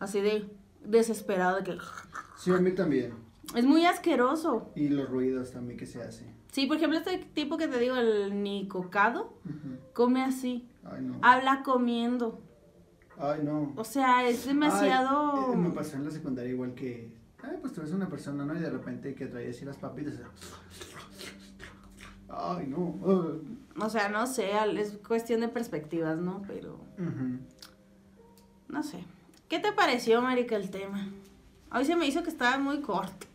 [0.00, 0.48] así de
[0.84, 1.78] desesperado, de que
[2.38, 3.12] Sí, a mí también,
[3.54, 4.70] es muy asqueroso.
[4.74, 6.32] y los ruidos también que se hace.
[6.50, 9.76] Sí, por ejemplo, este tipo que te digo, el nicocado, Ujú.
[9.92, 11.18] come así, Ay, no.
[11.22, 12.40] habla comiendo.
[13.18, 13.72] Ay, no.
[13.76, 15.48] O sea, es demasiado...
[15.48, 18.44] Ay, eh, me pasó en la secundaria igual que, ay, pues tú eres una persona,
[18.44, 18.54] ¿no?
[18.54, 20.14] Y de repente que traía así las papitas.
[22.28, 23.42] Ay, no.
[23.80, 26.42] O sea, no sé, es cuestión de perspectivas, ¿no?
[26.46, 26.78] Pero,
[28.68, 29.04] no sé.
[29.48, 31.08] ¿Qué te pareció, Marica, el tema?
[31.72, 33.26] Hoy se me hizo que estaba muy corto.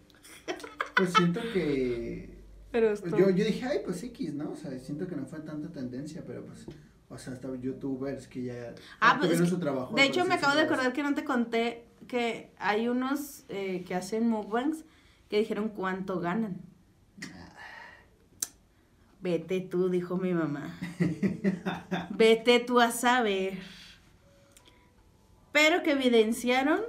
[0.95, 2.29] Pues siento que.
[2.71, 3.17] Pero esto...
[3.17, 4.51] Yo, yo dije, ay, pues X, ¿no?
[4.51, 6.65] O sea, siento que no fue tanta tendencia, pero pues.
[7.13, 8.73] O sea, hasta youtubers que ya.
[8.99, 9.95] Ah, pues su trabajo.
[9.95, 13.93] De hecho, me acabo de acordar que no te conté que hay unos eh, que
[13.93, 14.83] hacen mukbangs
[15.29, 16.61] que dijeron cuánto ganan.
[19.21, 20.77] Vete tú, dijo mi mamá.
[22.09, 23.59] Vete tú a saber.
[25.51, 26.81] Pero que evidenciaron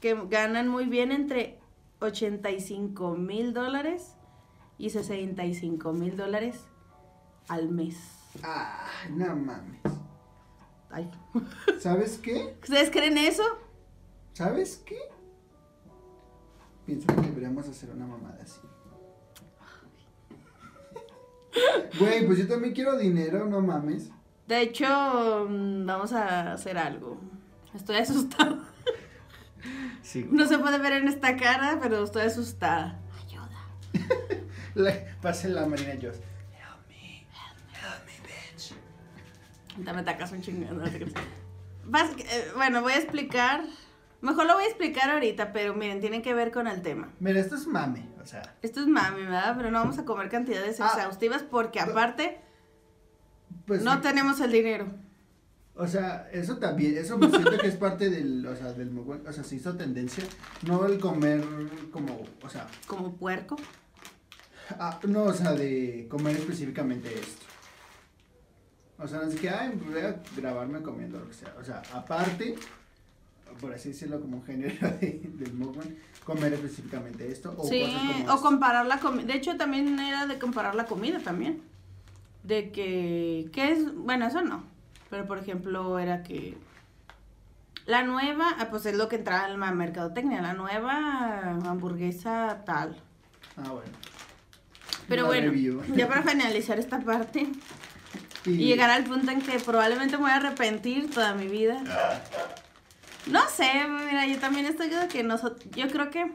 [0.00, 1.58] que ganan muy bien entre
[2.00, 4.14] 85 mil dólares
[4.78, 6.64] y 65 mil dólares
[7.48, 8.25] al mes.
[8.42, 9.80] Ay, no mames.
[10.90, 11.10] Ay.
[11.80, 12.56] ¿Sabes qué?
[12.62, 13.42] ¿Ustedes creen eso?
[14.32, 14.98] ¿Sabes qué?
[16.84, 18.60] Pienso que deberíamos hacer una mamada así.
[21.98, 24.10] Güey, pues yo también quiero dinero, no mames.
[24.46, 27.18] De hecho, mm, vamos a hacer algo.
[27.74, 28.58] Estoy asustada.
[30.02, 33.00] Sí, No se puede ver en esta cara, pero estoy asustada.
[33.26, 33.48] Ayuda.
[34.74, 36.18] Le, pase la Marina Joss.
[39.76, 41.12] Ahorita me tacas un no creas.
[41.84, 43.64] Vas- eh, bueno, voy a explicar.
[44.22, 47.10] Mejor lo voy a explicar ahorita, pero miren, tiene que ver con el tema.
[47.20, 48.56] Mira, esto es mame, o sea.
[48.62, 49.54] Esto es mami, ¿verdad?
[49.56, 50.86] Pero no vamos a comer cantidades Ah.
[50.94, 52.40] exhaustivas porque aparte
[53.66, 54.00] Pues no sí.
[54.00, 54.86] tenemos el dinero.
[55.78, 59.32] O sea, eso también, eso me siento que es parte del, o sea, del, o
[59.32, 60.24] sea, se hizo tendencia,
[60.66, 61.44] no el comer
[61.92, 63.56] como, o sea, Como puerco.
[64.78, 67.44] ah, no, o sea, de comer específicamente esto.
[68.98, 71.54] O sea, no es que, ay, voy a grabarme comiendo lo que sea.
[71.60, 72.54] O sea, aparte,
[73.60, 75.94] por así decirlo, como un género de, del mukbang,
[76.24, 79.26] comer específicamente esto o sí, cosas como o comparar la comida.
[79.26, 81.60] De hecho, también era de comparar la comida también.
[82.42, 83.94] De que, ¿qué es?
[83.94, 84.64] Bueno, eso no.
[85.10, 86.56] Pero, por ejemplo, era que
[87.86, 92.96] la nueva, ah, pues es lo que entraba en la mercadotecnia, la nueva hamburguesa tal.
[93.56, 93.90] Ah, bueno.
[95.08, 95.52] Pero bueno,
[95.94, 97.46] ya para finalizar esta parte
[98.46, 101.82] y llegar al punto en que probablemente me voy a arrepentir toda mi vida.
[103.26, 106.30] No sé, mira, yo también estoy de que nosotros, yo creo que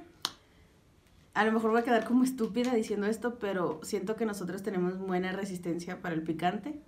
[1.34, 4.98] a lo mejor voy a quedar como estúpida diciendo esto, pero siento que nosotros tenemos
[4.98, 6.80] buena resistencia para el picante.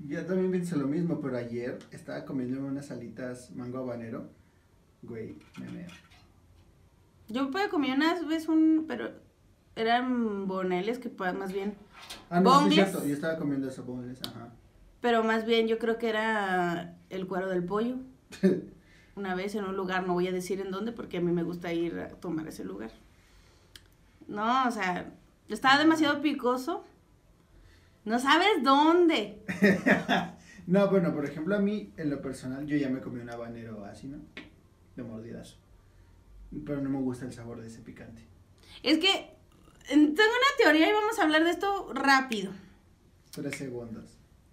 [0.00, 4.28] Yo también pienso lo mismo, pero ayer estaba comiendo unas alitas mango habanero.
[5.02, 5.88] Güey, me meo.
[7.28, 9.10] Yo puedo comer unas veces un, pero
[9.76, 11.74] eran boneles que más bien,
[12.30, 13.06] Ah, no, sí, cierto.
[13.06, 14.48] Yo estaba comiendo esos bongles, ajá.
[15.00, 17.96] pero más bien yo creo que era el cuero del pollo.
[19.16, 21.42] Una vez en un lugar, no voy a decir en dónde porque a mí me
[21.42, 22.90] gusta ir a tomar ese lugar.
[24.28, 25.12] No, o sea,
[25.48, 26.84] estaba demasiado picoso.
[28.04, 29.42] No sabes dónde.
[30.66, 33.84] no, bueno, por ejemplo, a mí, en lo personal, yo ya me comí un habanero
[33.84, 34.18] así, ¿no?
[34.96, 35.56] De mordidazo.
[36.64, 38.22] Pero no me gusta el sabor de ese picante.
[38.82, 39.35] Es que
[39.88, 42.52] tengo una teoría y vamos a hablar de esto rápido.
[43.30, 44.04] Tres segundos.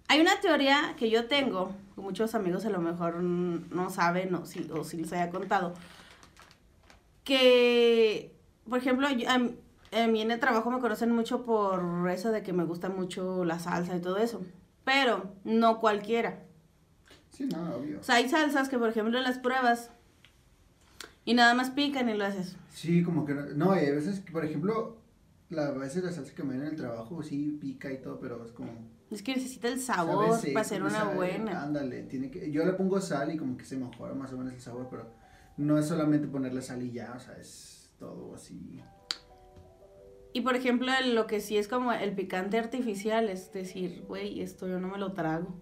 [0.08, 4.44] Hay una teoría que yo tengo, que muchos amigos a lo mejor no saben o
[4.46, 5.74] si, o si les haya contado,
[7.24, 8.32] que,
[8.68, 12.42] por ejemplo, yo- a, a mí en el trabajo me conocen mucho por eso de
[12.42, 14.42] que me gusta mucho la salsa y todo eso,
[14.84, 16.40] pero no cualquiera.
[17.30, 18.00] Sí, no, obvio.
[18.00, 19.90] O sea, hay salsas que, por ejemplo, las pruebas
[21.24, 22.56] y nada más pican y lo haces.
[22.72, 23.42] Sí, como que no.
[23.54, 24.96] No, y hay veces que, por ejemplo,
[25.50, 28.18] la, a veces la salsa que me dan en el trabajo sí pica y todo,
[28.18, 28.72] pero es como.
[29.10, 31.62] Es que necesita el sabor para hacer una sabe, buena.
[31.62, 32.50] Ándale, tiene que.
[32.50, 35.10] Yo le pongo sal y como que se mejora más o menos el sabor, pero
[35.56, 38.80] no es solamente ponerle sal y ya, o sea, es todo así.
[40.32, 44.66] Y por ejemplo, lo que sí es como el picante artificial, es decir, güey, esto
[44.66, 45.54] yo no me lo trago.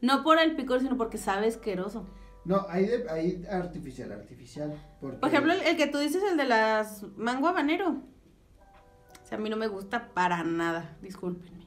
[0.00, 2.06] No por el picor, sino porque sabe asqueroso.
[2.44, 4.78] No, hay, de, hay artificial, artificial.
[5.00, 5.16] Porque...
[5.16, 8.02] Por ejemplo, el, el que tú dices, el de las mango habanero.
[9.34, 11.66] Sea, a mí no me gusta para nada, discúlpenme.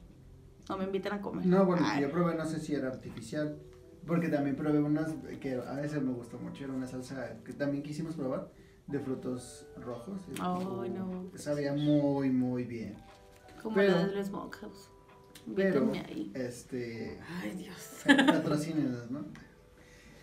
[0.70, 1.44] No me invitan a comer.
[1.46, 2.02] No, bueno, Ay.
[2.02, 3.58] yo probé, no sé si era artificial.
[4.06, 6.64] Porque también probé unas que a veces me gustó mucho.
[6.64, 8.48] Era una salsa que también quisimos probar
[8.86, 10.22] de frutos rojos.
[10.28, 11.30] y, Ay, no.
[11.34, 12.96] Sabía muy, muy bien.
[13.62, 14.90] Como pero- la de los smokehouse.
[15.54, 16.30] Pero, ahí.
[16.34, 17.18] este.
[17.42, 18.02] Ay, Dios.
[18.06, 19.20] patrocínenos, ¿no?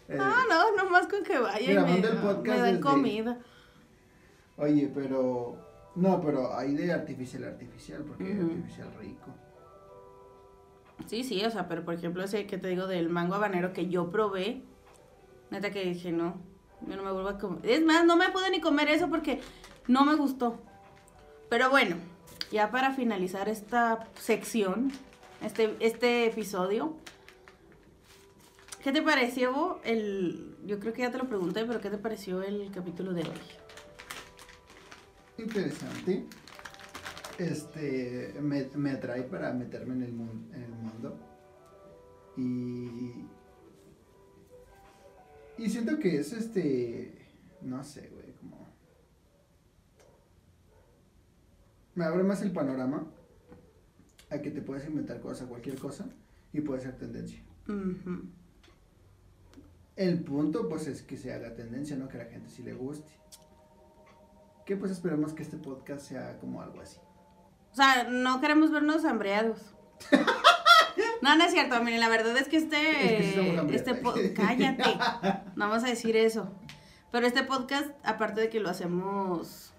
[0.07, 3.39] Eh, No, no, nomás con que vaya y me, me den desde- comida.
[4.57, 5.57] Oye, pero.
[5.95, 8.51] No, pero hay de artificial artificial, porque hay Ujú.
[8.51, 9.31] artificial rico.
[11.07, 13.87] Sí, sí, o sea, pero por ejemplo ese que te digo del mango habanero que
[13.87, 14.63] yo probé,
[15.51, 16.35] neta que dije, no,
[16.87, 17.59] yo no me vuelvo a comer.
[17.65, 19.41] Es más, no me pude ni comer eso porque
[19.87, 20.57] no me gustó.
[21.49, 21.97] Pero bueno,
[22.51, 24.91] ya para finalizar esta sección,
[25.43, 26.95] este, este episodio,
[28.83, 30.57] ¿qué te pareció el...
[30.65, 33.39] Yo creo que ya te lo pregunté, pero ¿qué te pareció el capítulo de hoy?
[35.37, 36.25] Interesante.
[37.37, 38.33] Este.
[38.41, 41.17] Me, me atrae para meterme en el, mun- en el mundo.
[42.37, 43.25] Y.
[45.57, 47.13] Y siento que es este.
[47.61, 48.65] No sé, güey, como.
[51.95, 53.07] Me abre más el panorama
[54.29, 56.05] a que te puedes inventar cosas, cualquier cosa,
[56.51, 57.39] y puede ser tendencia.
[59.95, 62.09] El punto, pues, es que se haga tendencia, ¿no?
[62.09, 63.09] Que a la gente sí le guste.
[64.65, 66.97] Que pues esperemos que este podcast sea como algo así.
[67.71, 69.59] O sea, no queremos vernos hambreados.
[71.21, 73.75] No, no es cierto, miren, la verdad es que este, Es que sí somos hambriados.
[73.75, 74.83] este po- cállate,
[75.55, 76.51] no vamos a decir eso.
[77.11, 79.73] Pero este podcast, aparte de que lo hacemos,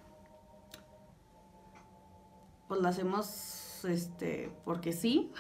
[2.69, 5.31] pues lo hacemos, este, porque sí,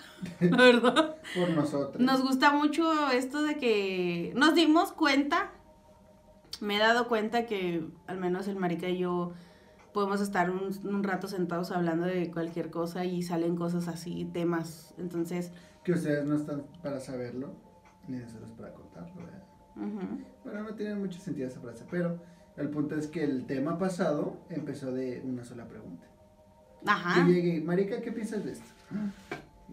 [0.40, 1.16] la verdad.
[1.34, 2.00] Por nosotros.
[2.00, 5.50] Nos gusta mucho esto de que nos dimos cuenta,
[6.60, 9.32] me he dado cuenta que al menos el marica y yo
[9.92, 14.94] podemos estar un, un rato sentados hablando de cualquier cosa y salen cosas así, temas.
[14.98, 15.52] Entonces,
[15.84, 17.54] Que ustedes no están para saberlo,
[18.08, 19.42] ni nosotros para contarlo, ¿verdad?
[20.44, 22.18] Bueno, no tiene mucho sentido esa frase, pero
[22.56, 26.06] el punto es que el tema pasado empezó de una sola pregunta.
[26.86, 27.26] ajá.
[27.26, 28.66] Yo llegué, Marica, ¿qué piensas de esto?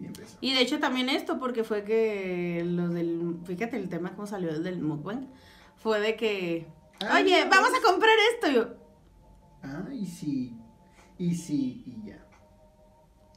[0.00, 0.36] Y empezó.
[0.40, 4.50] Y de hecho también esto, porque fue que los del, fíjate el tema cómo salió
[4.50, 5.26] el del mukbang,
[5.84, 6.66] fue de que,
[7.14, 8.50] oye, no, vamos a comprar esto.
[8.50, 8.68] Y yo,
[9.62, 10.58] Ah, y sí,
[11.18, 12.26] y sí, y ya.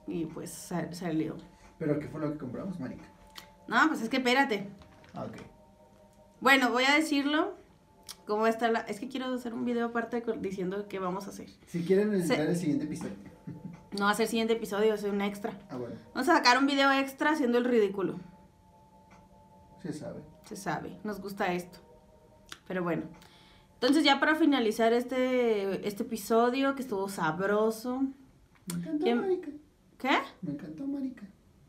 [0.07, 1.35] y pues sa- salió.
[1.77, 3.03] Pero ¿qué fue lo que compramos, Marica?
[3.67, 4.69] No, pues es que espérate.
[5.13, 5.35] Ah, ok.
[6.41, 7.55] Bueno, voy a decirlo.
[8.25, 8.79] ¿Cómo está la.?
[8.81, 11.49] Es que quiero hacer un video aparte diciendo qué vamos a hacer.
[11.67, 13.13] Si quieren Se- entrar el siguiente episodio.
[13.97, 15.53] No va a ser siguiente episodio, va a ser un extra.
[15.69, 18.19] Ah, bueno, Vamos a sacar un video extra haciendo el ridículo.
[19.81, 20.21] se sabe.
[20.45, 21.79] Se sabe, nos gusta esto.
[22.67, 23.03] Pero bueno.
[23.75, 28.01] Entonces, ya para finalizar este, este episodio que estuvo sabroso.
[28.01, 29.49] Me encantó, ¿Quién- Marica.
[29.97, 30.09] ¿Qué?
[30.41, 31.23] Me encantó, Marica.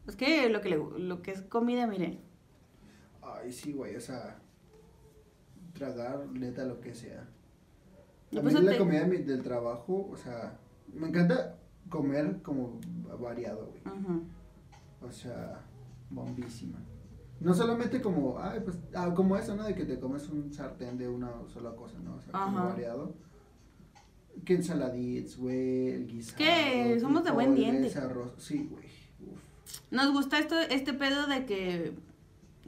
[0.07, 2.19] Es que lo que, le- lo que es comida, miren.
[3.23, 4.39] Ay, sí, güey, o sea,
[5.75, 7.23] tragar, neta, lo que sea.
[8.37, 10.59] A pues mí la te- comida de mi- del trabajo, o sea,
[10.93, 11.59] me encanta
[11.89, 12.81] comer como
[13.21, 13.83] variado, güey.
[15.03, 15.61] O sea,
[16.11, 16.79] bombísima.
[17.41, 19.65] No solamente como, ay, pues, ah, como eso, ¿no?
[19.65, 22.17] De que te comes un sartén de una sola cosa, ¿no?
[22.17, 23.15] O sea, como variado.
[24.45, 26.39] Que ensaladitas, güey, el guisado.
[26.39, 27.97] que somos de buen diente.
[27.99, 28.33] arroz.
[28.39, 28.89] Sí, güey.
[29.91, 31.93] Nos gusta esto, este pedo de que,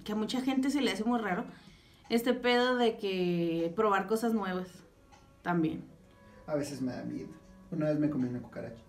[0.04, 1.44] que a mucha gente se le hace muy raro.
[2.08, 4.68] Este pedo de que probar cosas nuevas
[5.42, 5.84] también.
[6.46, 7.28] A veces me da miedo.
[7.70, 8.82] Una vez me comí una cucaracha.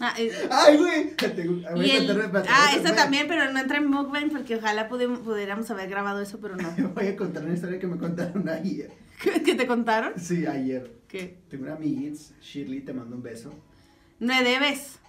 [0.00, 1.14] Ah, eh, ¡Ay, güey!
[1.74, 5.90] Voy a el- ah, esta también, pero no entra en mukbang porque ojalá pudiéramos haber
[5.90, 6.72] grabado eso, pero no.
[6.94, 8.92] Voy a contar una historia que me contaron ayer.
[9.20, 10.12] ¿Qué, te contaron?
[10.16, 10.92] Sí, ayer.
[11.08, 11.38] ¿Qué?
[11.48, 13.52] Tengo una amiguita, Shirley, te mando un beso.
[14.20, 15.00] Me debes.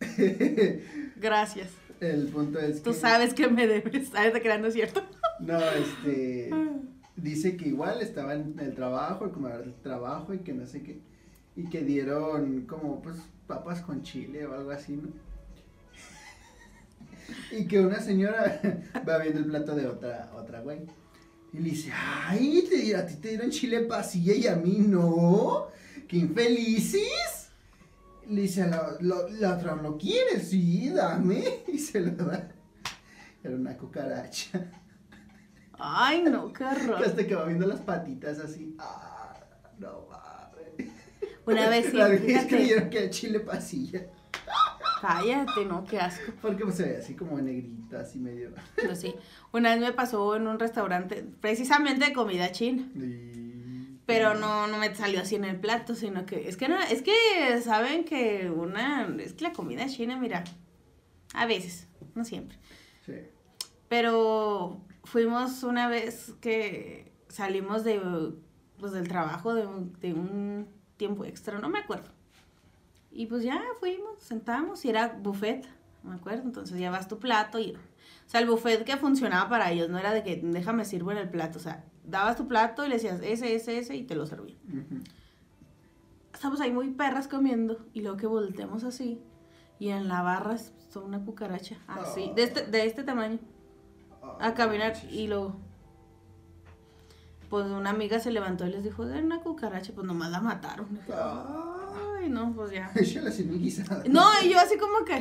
[1.16, 1.70] Gracias.
[2.00, 2.82] El punto es que...
[2.82, 4.08] Tú sabes que me debes.
[4.08, 5.02] ¿Sabes de que no es cierto?
[5.40, 6.50] No, este...
[7.16, 10.82] Dice que igual estaba en el trabajo, el comedor del trabajo y que no sé
[10.84, 11.00] qué.
[11.58, 13.16] Y que dieron como, pues,
[13.48, 15.08] papas con chile o algo así, ¿no?
[17.52, 18.60] Y que una señora
[19.08, 20.80] va viendo el plato de otra, otra güey.
[21.52, 25.66] Y le dice, ay, te- a ti te dieron chile pasilla y a mí no.
[26.06, 27.50] ¡Qué infelices!
[28.28, 30.48] Le dice a la, lo- la otra, ¿lo quieres?
[30.48, 31.42] Sí, dame.
[31.72, 32.48] Y se lo da.
[33.42, 34.70] Era una cucaracha.
[35.78, 37.02] Ay, no, qué horror.
[37.04, 38.74] hasta que va viendo las patitas así.
[38.78, 39.38] Ah,
[39.78, 40.08] no.
[41.52, 42.48] Una vez sí, gays fíjate.
[42.48, 44.06] creyeron que era chile pasilla.
[45.00, 46.32] Cállate, no, qué asco.
[46.42, 48.50] Porque pues, se ve así como negrita, así medio.
[48.76, 49.14] Pero sí,
[49.52, 52.82] una vez me pasó en un restaurante, precisamente de comida china.
[52.96, 56.78] Y- Pero no, no me salió así en el plato, sino que es que no,
[56.80, 57.12] es que
[57.62, 60.42] saben que una, es que la comida china, mira,
[61.34, 62.58] a veces, no siempre.
[63.06, 63.12] Sí.
[63.88, 68.00] Pero fuimos una vez que salimos de,
[68.78, 70.68] pues, del trabajo de un, de un
[70.98, 72.10] tiempo extra, no me acuerdo.
[73.10, 75.66] Y pues ya fuimos, sentamos y era buffet,
[76.02, 76.42] me acuerdo.
[76.42, 77.72] Entonces llevas tu plato y...
[77.72, 81.18] O sea, el buffet que funcionaba para ellos no era de que déjame sirvo en
[81.18, 81.58] el plato.
[81.58, 84.58] O sea, dabas tu plato y le decías ese, ese, ese y te lo servían.
[84.68, 85.02] Ujú.
[86.34, 89.22] Estamos ahí muy perras comiendo y luego que volteamos así
[89.78, 93.38] y en la barra son una cucaracha así, de este, de este tamaño.
[94.40, 95.12] a caminar manches.
[95.12, 95.56] y luego
[97.48, 100.88] pues una amiga se levantó y les dijo de una cucaracha pues nomás la mataron.
[100.94, 104.02] Dije, ay no pues ya guisada.
[104.08, 105.14] no y yo así como que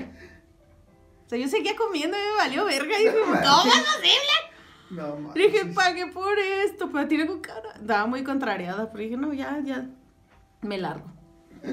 [1.25, 2.99] o sea yo seguía comiendo y me valió verga.
[2.99, 4.37] Y dije No, ¿cómo es posible?
[4.89, 9.59] No dije pagué por esto pero tiene cucaracha estaba muy contrariada pero dije no ya
[9.63, 9.85] ya
[10.61, 11.05] me largo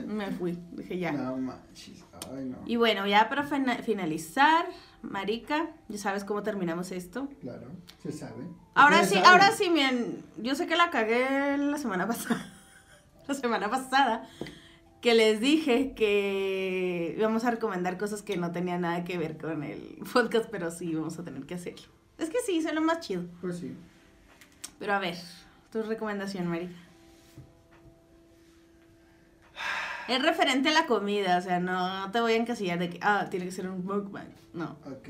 [0.07, 1.13] me fui dije ya.
[1.13, 2.05] No manches.
[2.33, 2.57] Ay, no.
[2.65, 4.67] y bueno ya para fina- finalizar
[5.11, 7.69] marica ya sabes cómo terminamos esto Claro,
[8.03, 8.45] se sabe.
[8.75, 12.53] Ahora sí, ahora sí, miren, yo sé que la cagué la semana pasada,
[13.29, 14.29] la semana pasada,
[15.01, 19.63] que les dije que íbamos a recomendar cosas que no tenían nada que ver con
[19.63, 21.87] el podcast, pero sí vamos a tener que hacerlo.
[22.19, 23.25] Es que sí, es lo más chido.
[23.41, 23.75] Pues sí.
[24.79, 25.17] Pero a ver,
[25.71, 26.75] tu recomendación, Marica.
[30.09, 33.29] Es referente a la comida, o sea, no te voy a encasillar de que, ah,
[33.31, 34.29] tiene que ser un mukbang.
[34.53, 35.09] No, Ok.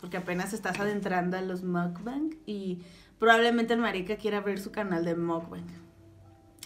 [0.00, 2.82] porque apenas estás adentrando a los mukbang y
[3.18, 5.66] probablemente el marica quiera abrir su canal de mukbang.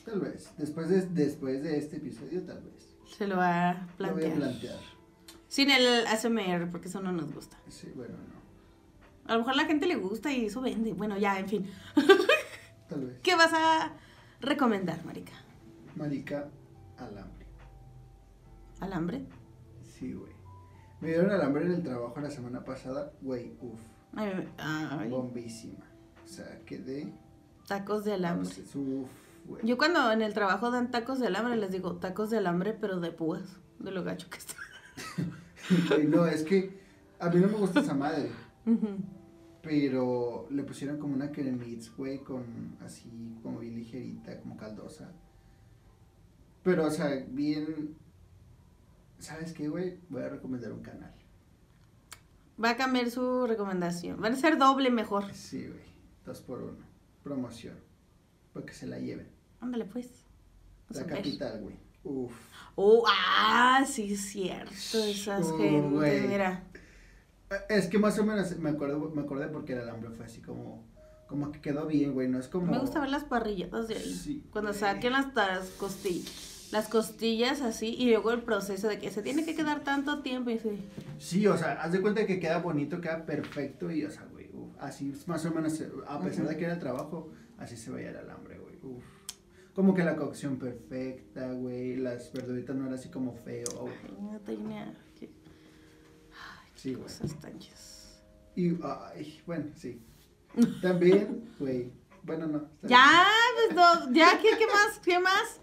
[0.05, 0.53] Tal vez.
[0.59, 2.95] Después de, después de este episodio, tal vez.
[3.17, 4.35] Se lo va a Lo voy a plantear.
[4.37, 4.79] plantear.
[5.49, 7.57] Sin el ASMR, porque eso no nos gusta.
[7.69, 8.45] Sí, bueno, no.
[9.27, 10.93] A lo mejor la gente le gusta y eso vende.
[10.93, 11.71] Bueno, ya, en fin.
[12.89, 13.19] Tal vez.
[13.23, 13.93] ¿Qué vas a
[14.41, 15.33] recomendar, marica?
[15.97, 16.49] Marica,
[17.05, 17.47] alambre.
[18.81, 19.25] ¿Alambre?
[19.83, 20.33] Sí, güey.
[21.01, 23.13] Me dieron alambre en el trabajo la semana pasada.
[23.21, 23.81] Güey, uff.
[25.09, 25.85] Bombísima.
[26.25, 27.13] O sea, quedé.
[27.67, 28.49] tacos de alambre.
[28.75, 29.11] Uf,
[29.47, 29.67] güey.
[29.67, 33.01] Yo cuando en el trabajo dan tacos de alambre, les digo tacos de alambre, pero
[33.01, 33.59] de púas.
[33.79, 34.55] De lo gacho que está.
[35.89, 36.79] Güey, no, es que
[37.19, 38.31] a mí no me gusta esa madre.
[39.63, 45.11] Pero le pusieron como una cremitz, güey, con así como bien ligerita, como caldosa.
[46.65, 47.97] Pero, o sea, bien.
[49.19, 49.99] ¿Sabes qué, güey?
[50.09, 51.15] Voy a recomendar un canal.
[52.63, 54.23] Va a cambiar su recomendación.
[54.23, 55.33] Va a ser doble mejor.
[55.33, 55.81] Sí, güey.
[56.25, 56.85] Dos por uno.
[57.23, 57.77] Promoción.
[58.53, 59.29] Para que se la lleven.
[59.61, 60.25] Ándale, pues.
[60.89, 61.77] Vamos La capital, güey.
[62.05, 62.33] Uf.
[62.75, 64.73] Oh, ah, sí, es cierto.
[64.73, 66.29] Esas Oh, gentes, güey.
[66.29, 66.65] mira.
[67.51, 70.41] Eh, Es que más o menos me acuerdo, me acordé porque el alambre fue así
[70.41, 70.85] como.
[71.27, 72.29] Como que quedó bien, güey.
[72.29, 72.71] No es como.
[72.71, 74.13] Me gusta ver las parrilladas de ahí.
[74.15, 74.81] Sí, Cuando güey.
[74.81, 75.27] saquen las
[75.79, 76.54] costillas.
[76.75, 80.51] Las costillas así y luego el proceso de que se tiene que quedar tanto tiempo
[80.51, 80.71] y así.
[81.21, 84.51] Sí, o sea, haz de cuenta que queda bonito, queda perfecto y, o sea, güey,
[84.53, 87.93] uf, así más o menos, eh, a pesar de que era el trabajo, así se
[87.93, 89.05] veía el alambre, güey, uf.
[89.73, 93.95] Como que la cocción perfecta, güey, las verduritas no era así como feo, güey.
[94.09, 94.93] Ay, no tenía.
[95.21, 95.31] Qué
[96.75, 97.53] Sí, cosas tan.
[98.57, 100.03] Y, ay, bueno, sí.
[100.83, 101.93] También, güey,
[102.25, 102.69] bueno, no.
[102.83, 104.99] Ya, pues no, ya, ¿qué, qué más?
[104.99, 105.61] ¿Qué más?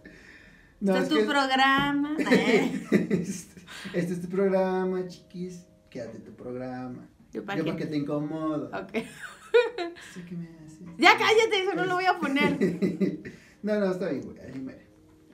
[0.81, 2.17] No, este es es tu que- programa.
[2.31, 3.61] Eh, este,
[3.93, 7.07] este es tu programa, chiquis, quédate tu programa.
[7.31, 7.85] Yo Yo para que qué.
[7.85, 8.67] te incomodo.
[8.67, 8.91] Ok.
[8.91, 10.79] Que me haces.
[10.97, 12.57] Ya cállate, eso no lo voy a poner.
[13.63, 14.87] no, no, está bien, güey, ahí mere.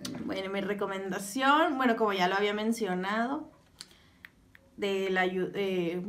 [0.06, 0.24] ahí.
[0.26, 3.52] Bueno, mi recomendación, bueno, como ya lo había mencionado,
[4.76, 6.02] de la eh,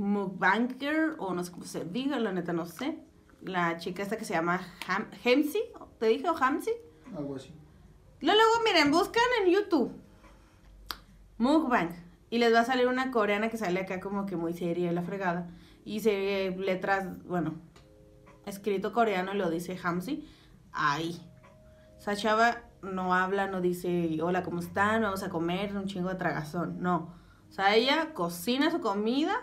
[1.18, 2.98] o no sé cómo se diga, la neta no sé.
[3.42, 5.06] La chica esta que se llama Ham
[5.98, 6.72] ¿te dije o Hamsi?
[7.16, 7.52] Algo así.
[8.20, 9.92] Luego, miren, buscan en YouTube
[11.38, 11.90] mukbang
[12.30, 15.02] y les va a salir una coreana que sale acá como que muy seria la
[15.02, 15.48] fregada.
[15.84, 17.54] Y se letras, bueno,
[18.44, 20.28] escrito coreano lo dice Hamsi.
[20.72, 21.22] Ahí.
[21.98, 25.02] Esa chava no habla, no dice, hola, ¿cómo están?
[25.02, 26.80] Vamos a comer un chingo de tragazón.
[26.82, 27.14] No.
[27.48, 29.34] O sea, ella cocina su comida,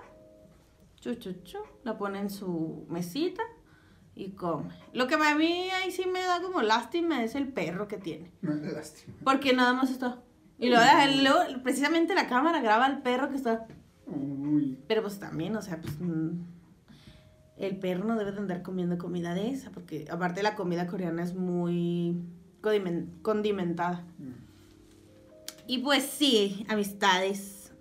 [1.00, 3.42] chu, chu, chu, la pone en su mesita
[4.16, 4.70] y come.
[4.94, 8.32] Lo que a mí ahí sí me da como lástima es el perro que tiene.
[8.42, 9.14] Me da lástima.
[9.24, 10.22] Porque nada más está.
[10.58, 10.86] Y luego,
[11.22, 13.68] luego, precisamente la cámara graba al perro que está.
[14.08, 14.78] Uy.
[14.88, 16.00] Pero pues también, o sea, pues.
[16.00, 16.30] mm,
[17.58, 21.24] el perro no debe de andar comiendo comida de esa, porque aparte la comida coreana
[21.24, 22.22] es muy
[22.62, 24.06] condimen- condimentada.
[24.18, 24.32] Mm,
[25.68, 27.74] Y pues sí, amistades,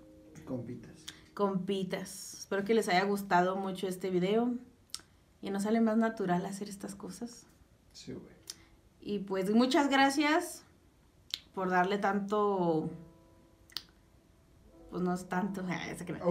[0.45, 1.05] Compitas.
[1.33, 2.33] compitas.
[2.39, 4.53] Espero que les haya gustado mucho este video.
[5.45, 7.45] Y nos sale más natural hacer estas cosas.
[7.91, 8.33] Sí, güey.
[8.99, 10.65] Y pues muchas gracias
[11.53, 12.89] por darle tanto.
[14.89, 15.63] Pues no es tanto.
[16.05, 16.21] crean.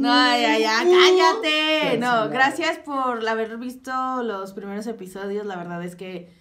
[0.00, 1.98] No, ya, ya, cállate.
[1.98, 5.44] No, gracias por haber visto los primeros episodios.
[5.44, 6.32] La verdad es que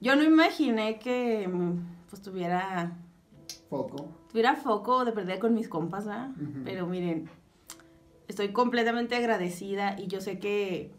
[0.00, 1.48] yo no imaginé que
[2.10, 2.96] pues tuviera,
[3.70, 4.08] Foco.
[4.30, 6.30] tuviera foco de perder con mis compas, ¿verdad?
[6.64, 7.30] Pero miren,
[8.26, 10.92] estoy completamente agradecida y yo sé que,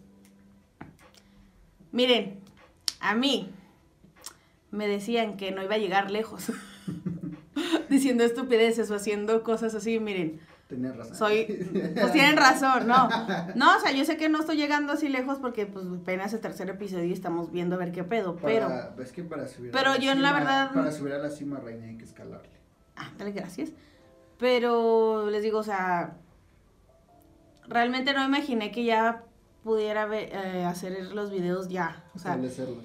[1.91, 2.39] miren,
[2.99, 3.51] a mí
[4.71, 6.51] me decían que no iba a llegar lejos.
[7.89, 11.15] Diciendo estupideces o haciendo cosas así, miren, Tenés razón.
[11.15, 11.45] soy,
[11.99, 13.07] pues tienen razón, no.
[13.55, 16.39] No, o sea, yo sé que no estoy llegando así lejos porque pues apenas el
[16.41, 18.69] tercer episodio y estamos viendo a ver qué pedo, pero,
[19.01, 21.29] es que para subir pero a yo en la cima- verdad- Para subir a la
[21.29, 22.49] cima, reina, hay que escalarle.
[22.95, 23.71] ándale, gracias.
[24.37, 26.17] Pero les digo, o sea,
[27.67, 29.23] realmente no imaginé que ya
[29.67, 32.83] pudiera eh, hacer los videos ya, o sea, Establecerlos.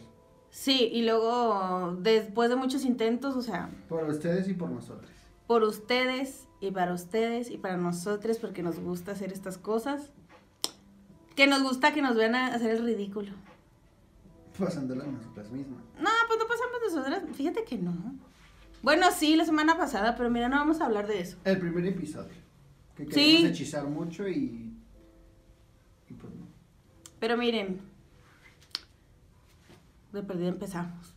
[0.51, 5.11] sí, y luego después de muchos intentos, o sea, Por ustedes y por nosotros.
[5.47, 10.11] por ustedes y para ustedes y para nosotros porque nos gusta hacer estas cosas.
[11.35, 13.33] Que nos gusta que nos vean a hacer el ridículo.
[14.59, 15.81] Pasándolo a nosotras mismas.
[15.99, 17.23] No, pues no pasamos nosotras.
[17.37, 17.95] Fíjate que no.
[18.83, 21.39] Bueno, sí, la semana pasada, pero mira, no vamos a hablar de eso.
[21.45, 22.35] El primer episodio.
[22.95, 23.47] Que queremos Sí.
[23.47, 24.75] hechizar mucho y.
[26.11, 26.33] Y pues.
[27.23, 27.81] Pero miren,
[30.13, 31.15] de perdida empezamos.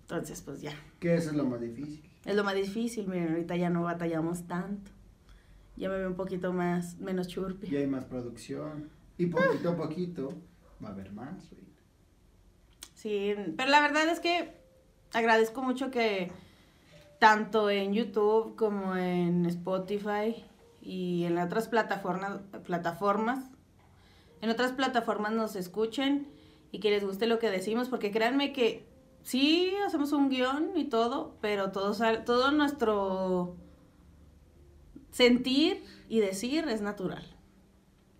[0.00, 0.72] Entonces, pues ya.
[1.00, 2.02] Eso es lo más difícil.
[2.24, 4.90] Es lo más difícil, miren, ahorita ya no batallamos tanto.
[5.76, 7.68] Ya me veo un poquito más, menos churpi.
[7.68, 8.90] Y hay más producción.
[9.18, 10.34] Y poquito a poquito
[10.84, 11.62] va a haber más, güey.
[12.94, 14.52] Sí, pero la verdad es que
[15.12, 16.32] agradezco mucho que
[17.20, 20.44] tanto en YouTube como en Spotify
[20.80, 23.51] y en otras plataformas, plataformas,
[24.42, 26.26] en otras plataformas nos escuchen
[26.72, 28.84] y que les guste lo que decimos, porque créanme que
[29.22, 31.94] sí hacemos un guion y todo, pero todo,
[32.24, 33.56] todo nuestro
[35.12, 37.24] sentir y decir es natural.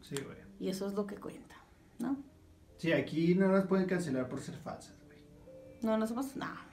[0.00, 0.38] Sí, güey.
[0.60, 1.56] Y eso es lo que cuenta,
[1.98, 2.16] ¿no?
[2.78, 5.18] Sí, aquí no nos pueden cancelar por ser falsas, güey.
[5.82, 6.64] No, no somos nada.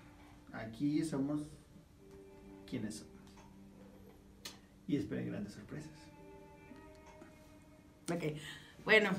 [0.54, 1.42] Aquí somos
[2.68, 3.14] quienes somos.
[4.88, 5.92] Y esperen grandes sorpresas.
[8.12, 8.24] Ok.
[8.86, 9.12] Bueno,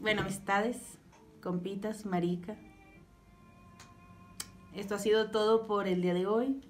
[0.00, 0.76] bueno, amistades,
[1.42, 2.56] compitas, marica.
[4.74, 6.60] Esto ha sido todo por el día de hoy.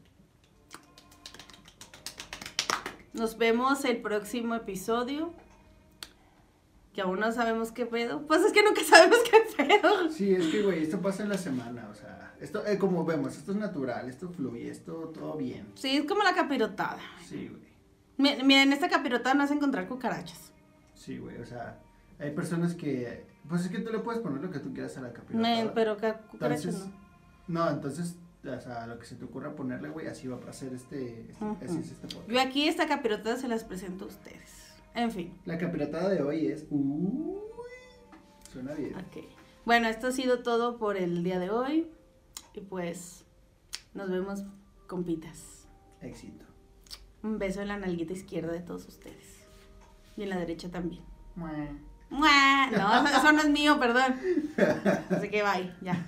[3.13, 5.33] Nos vemos el próximo episodio.
[6.93, 8.27] Que aún no sabemos qué pedo.
[8.27, 10.11] Pues es que nunca sabemos qué pedo.
[10.11, 13.37] Sí, es que, güey, esto pasa en la semana, o sea, esto, eh, como vemos,
[13.37, 15.67] esto es natural, esto fluye, esto todo bien.
[15.75, 17.01] Sí, es como la capirotada.
[17.27, 17.67] Sí, güey.
[18.19, 20.53] Mi- Miren, en esta capirotada no vas a encontrar cucarachas.
[20.95, 21.79] Sí, güey, o sea,
[22.19, 25.03] hay personas que, pues es que tú le puedes poner lo que tú quieras a
[25.03, 25.75] la capirotada.
[25.75, 26.91] pero ca- cucarachas Entonces,
[27.49, 27.65] no.
[27.65, 30.73] No, entonces, o sea, lo que se te ocurra ponerle, güey, así va a ser
[30.75, 32.29] este, este- así es este podcast.
[32.31, 34.73] Yo aquí esta capirotada se las presento a ustedes.
[34.95, 35.35] En fin.
[35.45, 37.37] La capirotada de hoy es, uy,
[38.53, 38.95] suena bien.
[38.97, 39.25] Ok.
[39.65, 41.91] Bueno, esto ha sido todo por el día de hoy.
[42.55, 43.25] Y pues
[43.93, 44.43] nos vemos
[44.87, 45.67] compitas.
[46.01, 46.45] Éxito.
[47.23, 49.45] Un beso en la nalguita izquierda de todos ustedes.
[50.17, 51.03] Y en la derecha también.
[51.35, 51.51] ¡Mua!
[52.11, 54.17] No, eso no es mío, perdón.
[55.11, 56.05] Así que bye, ya.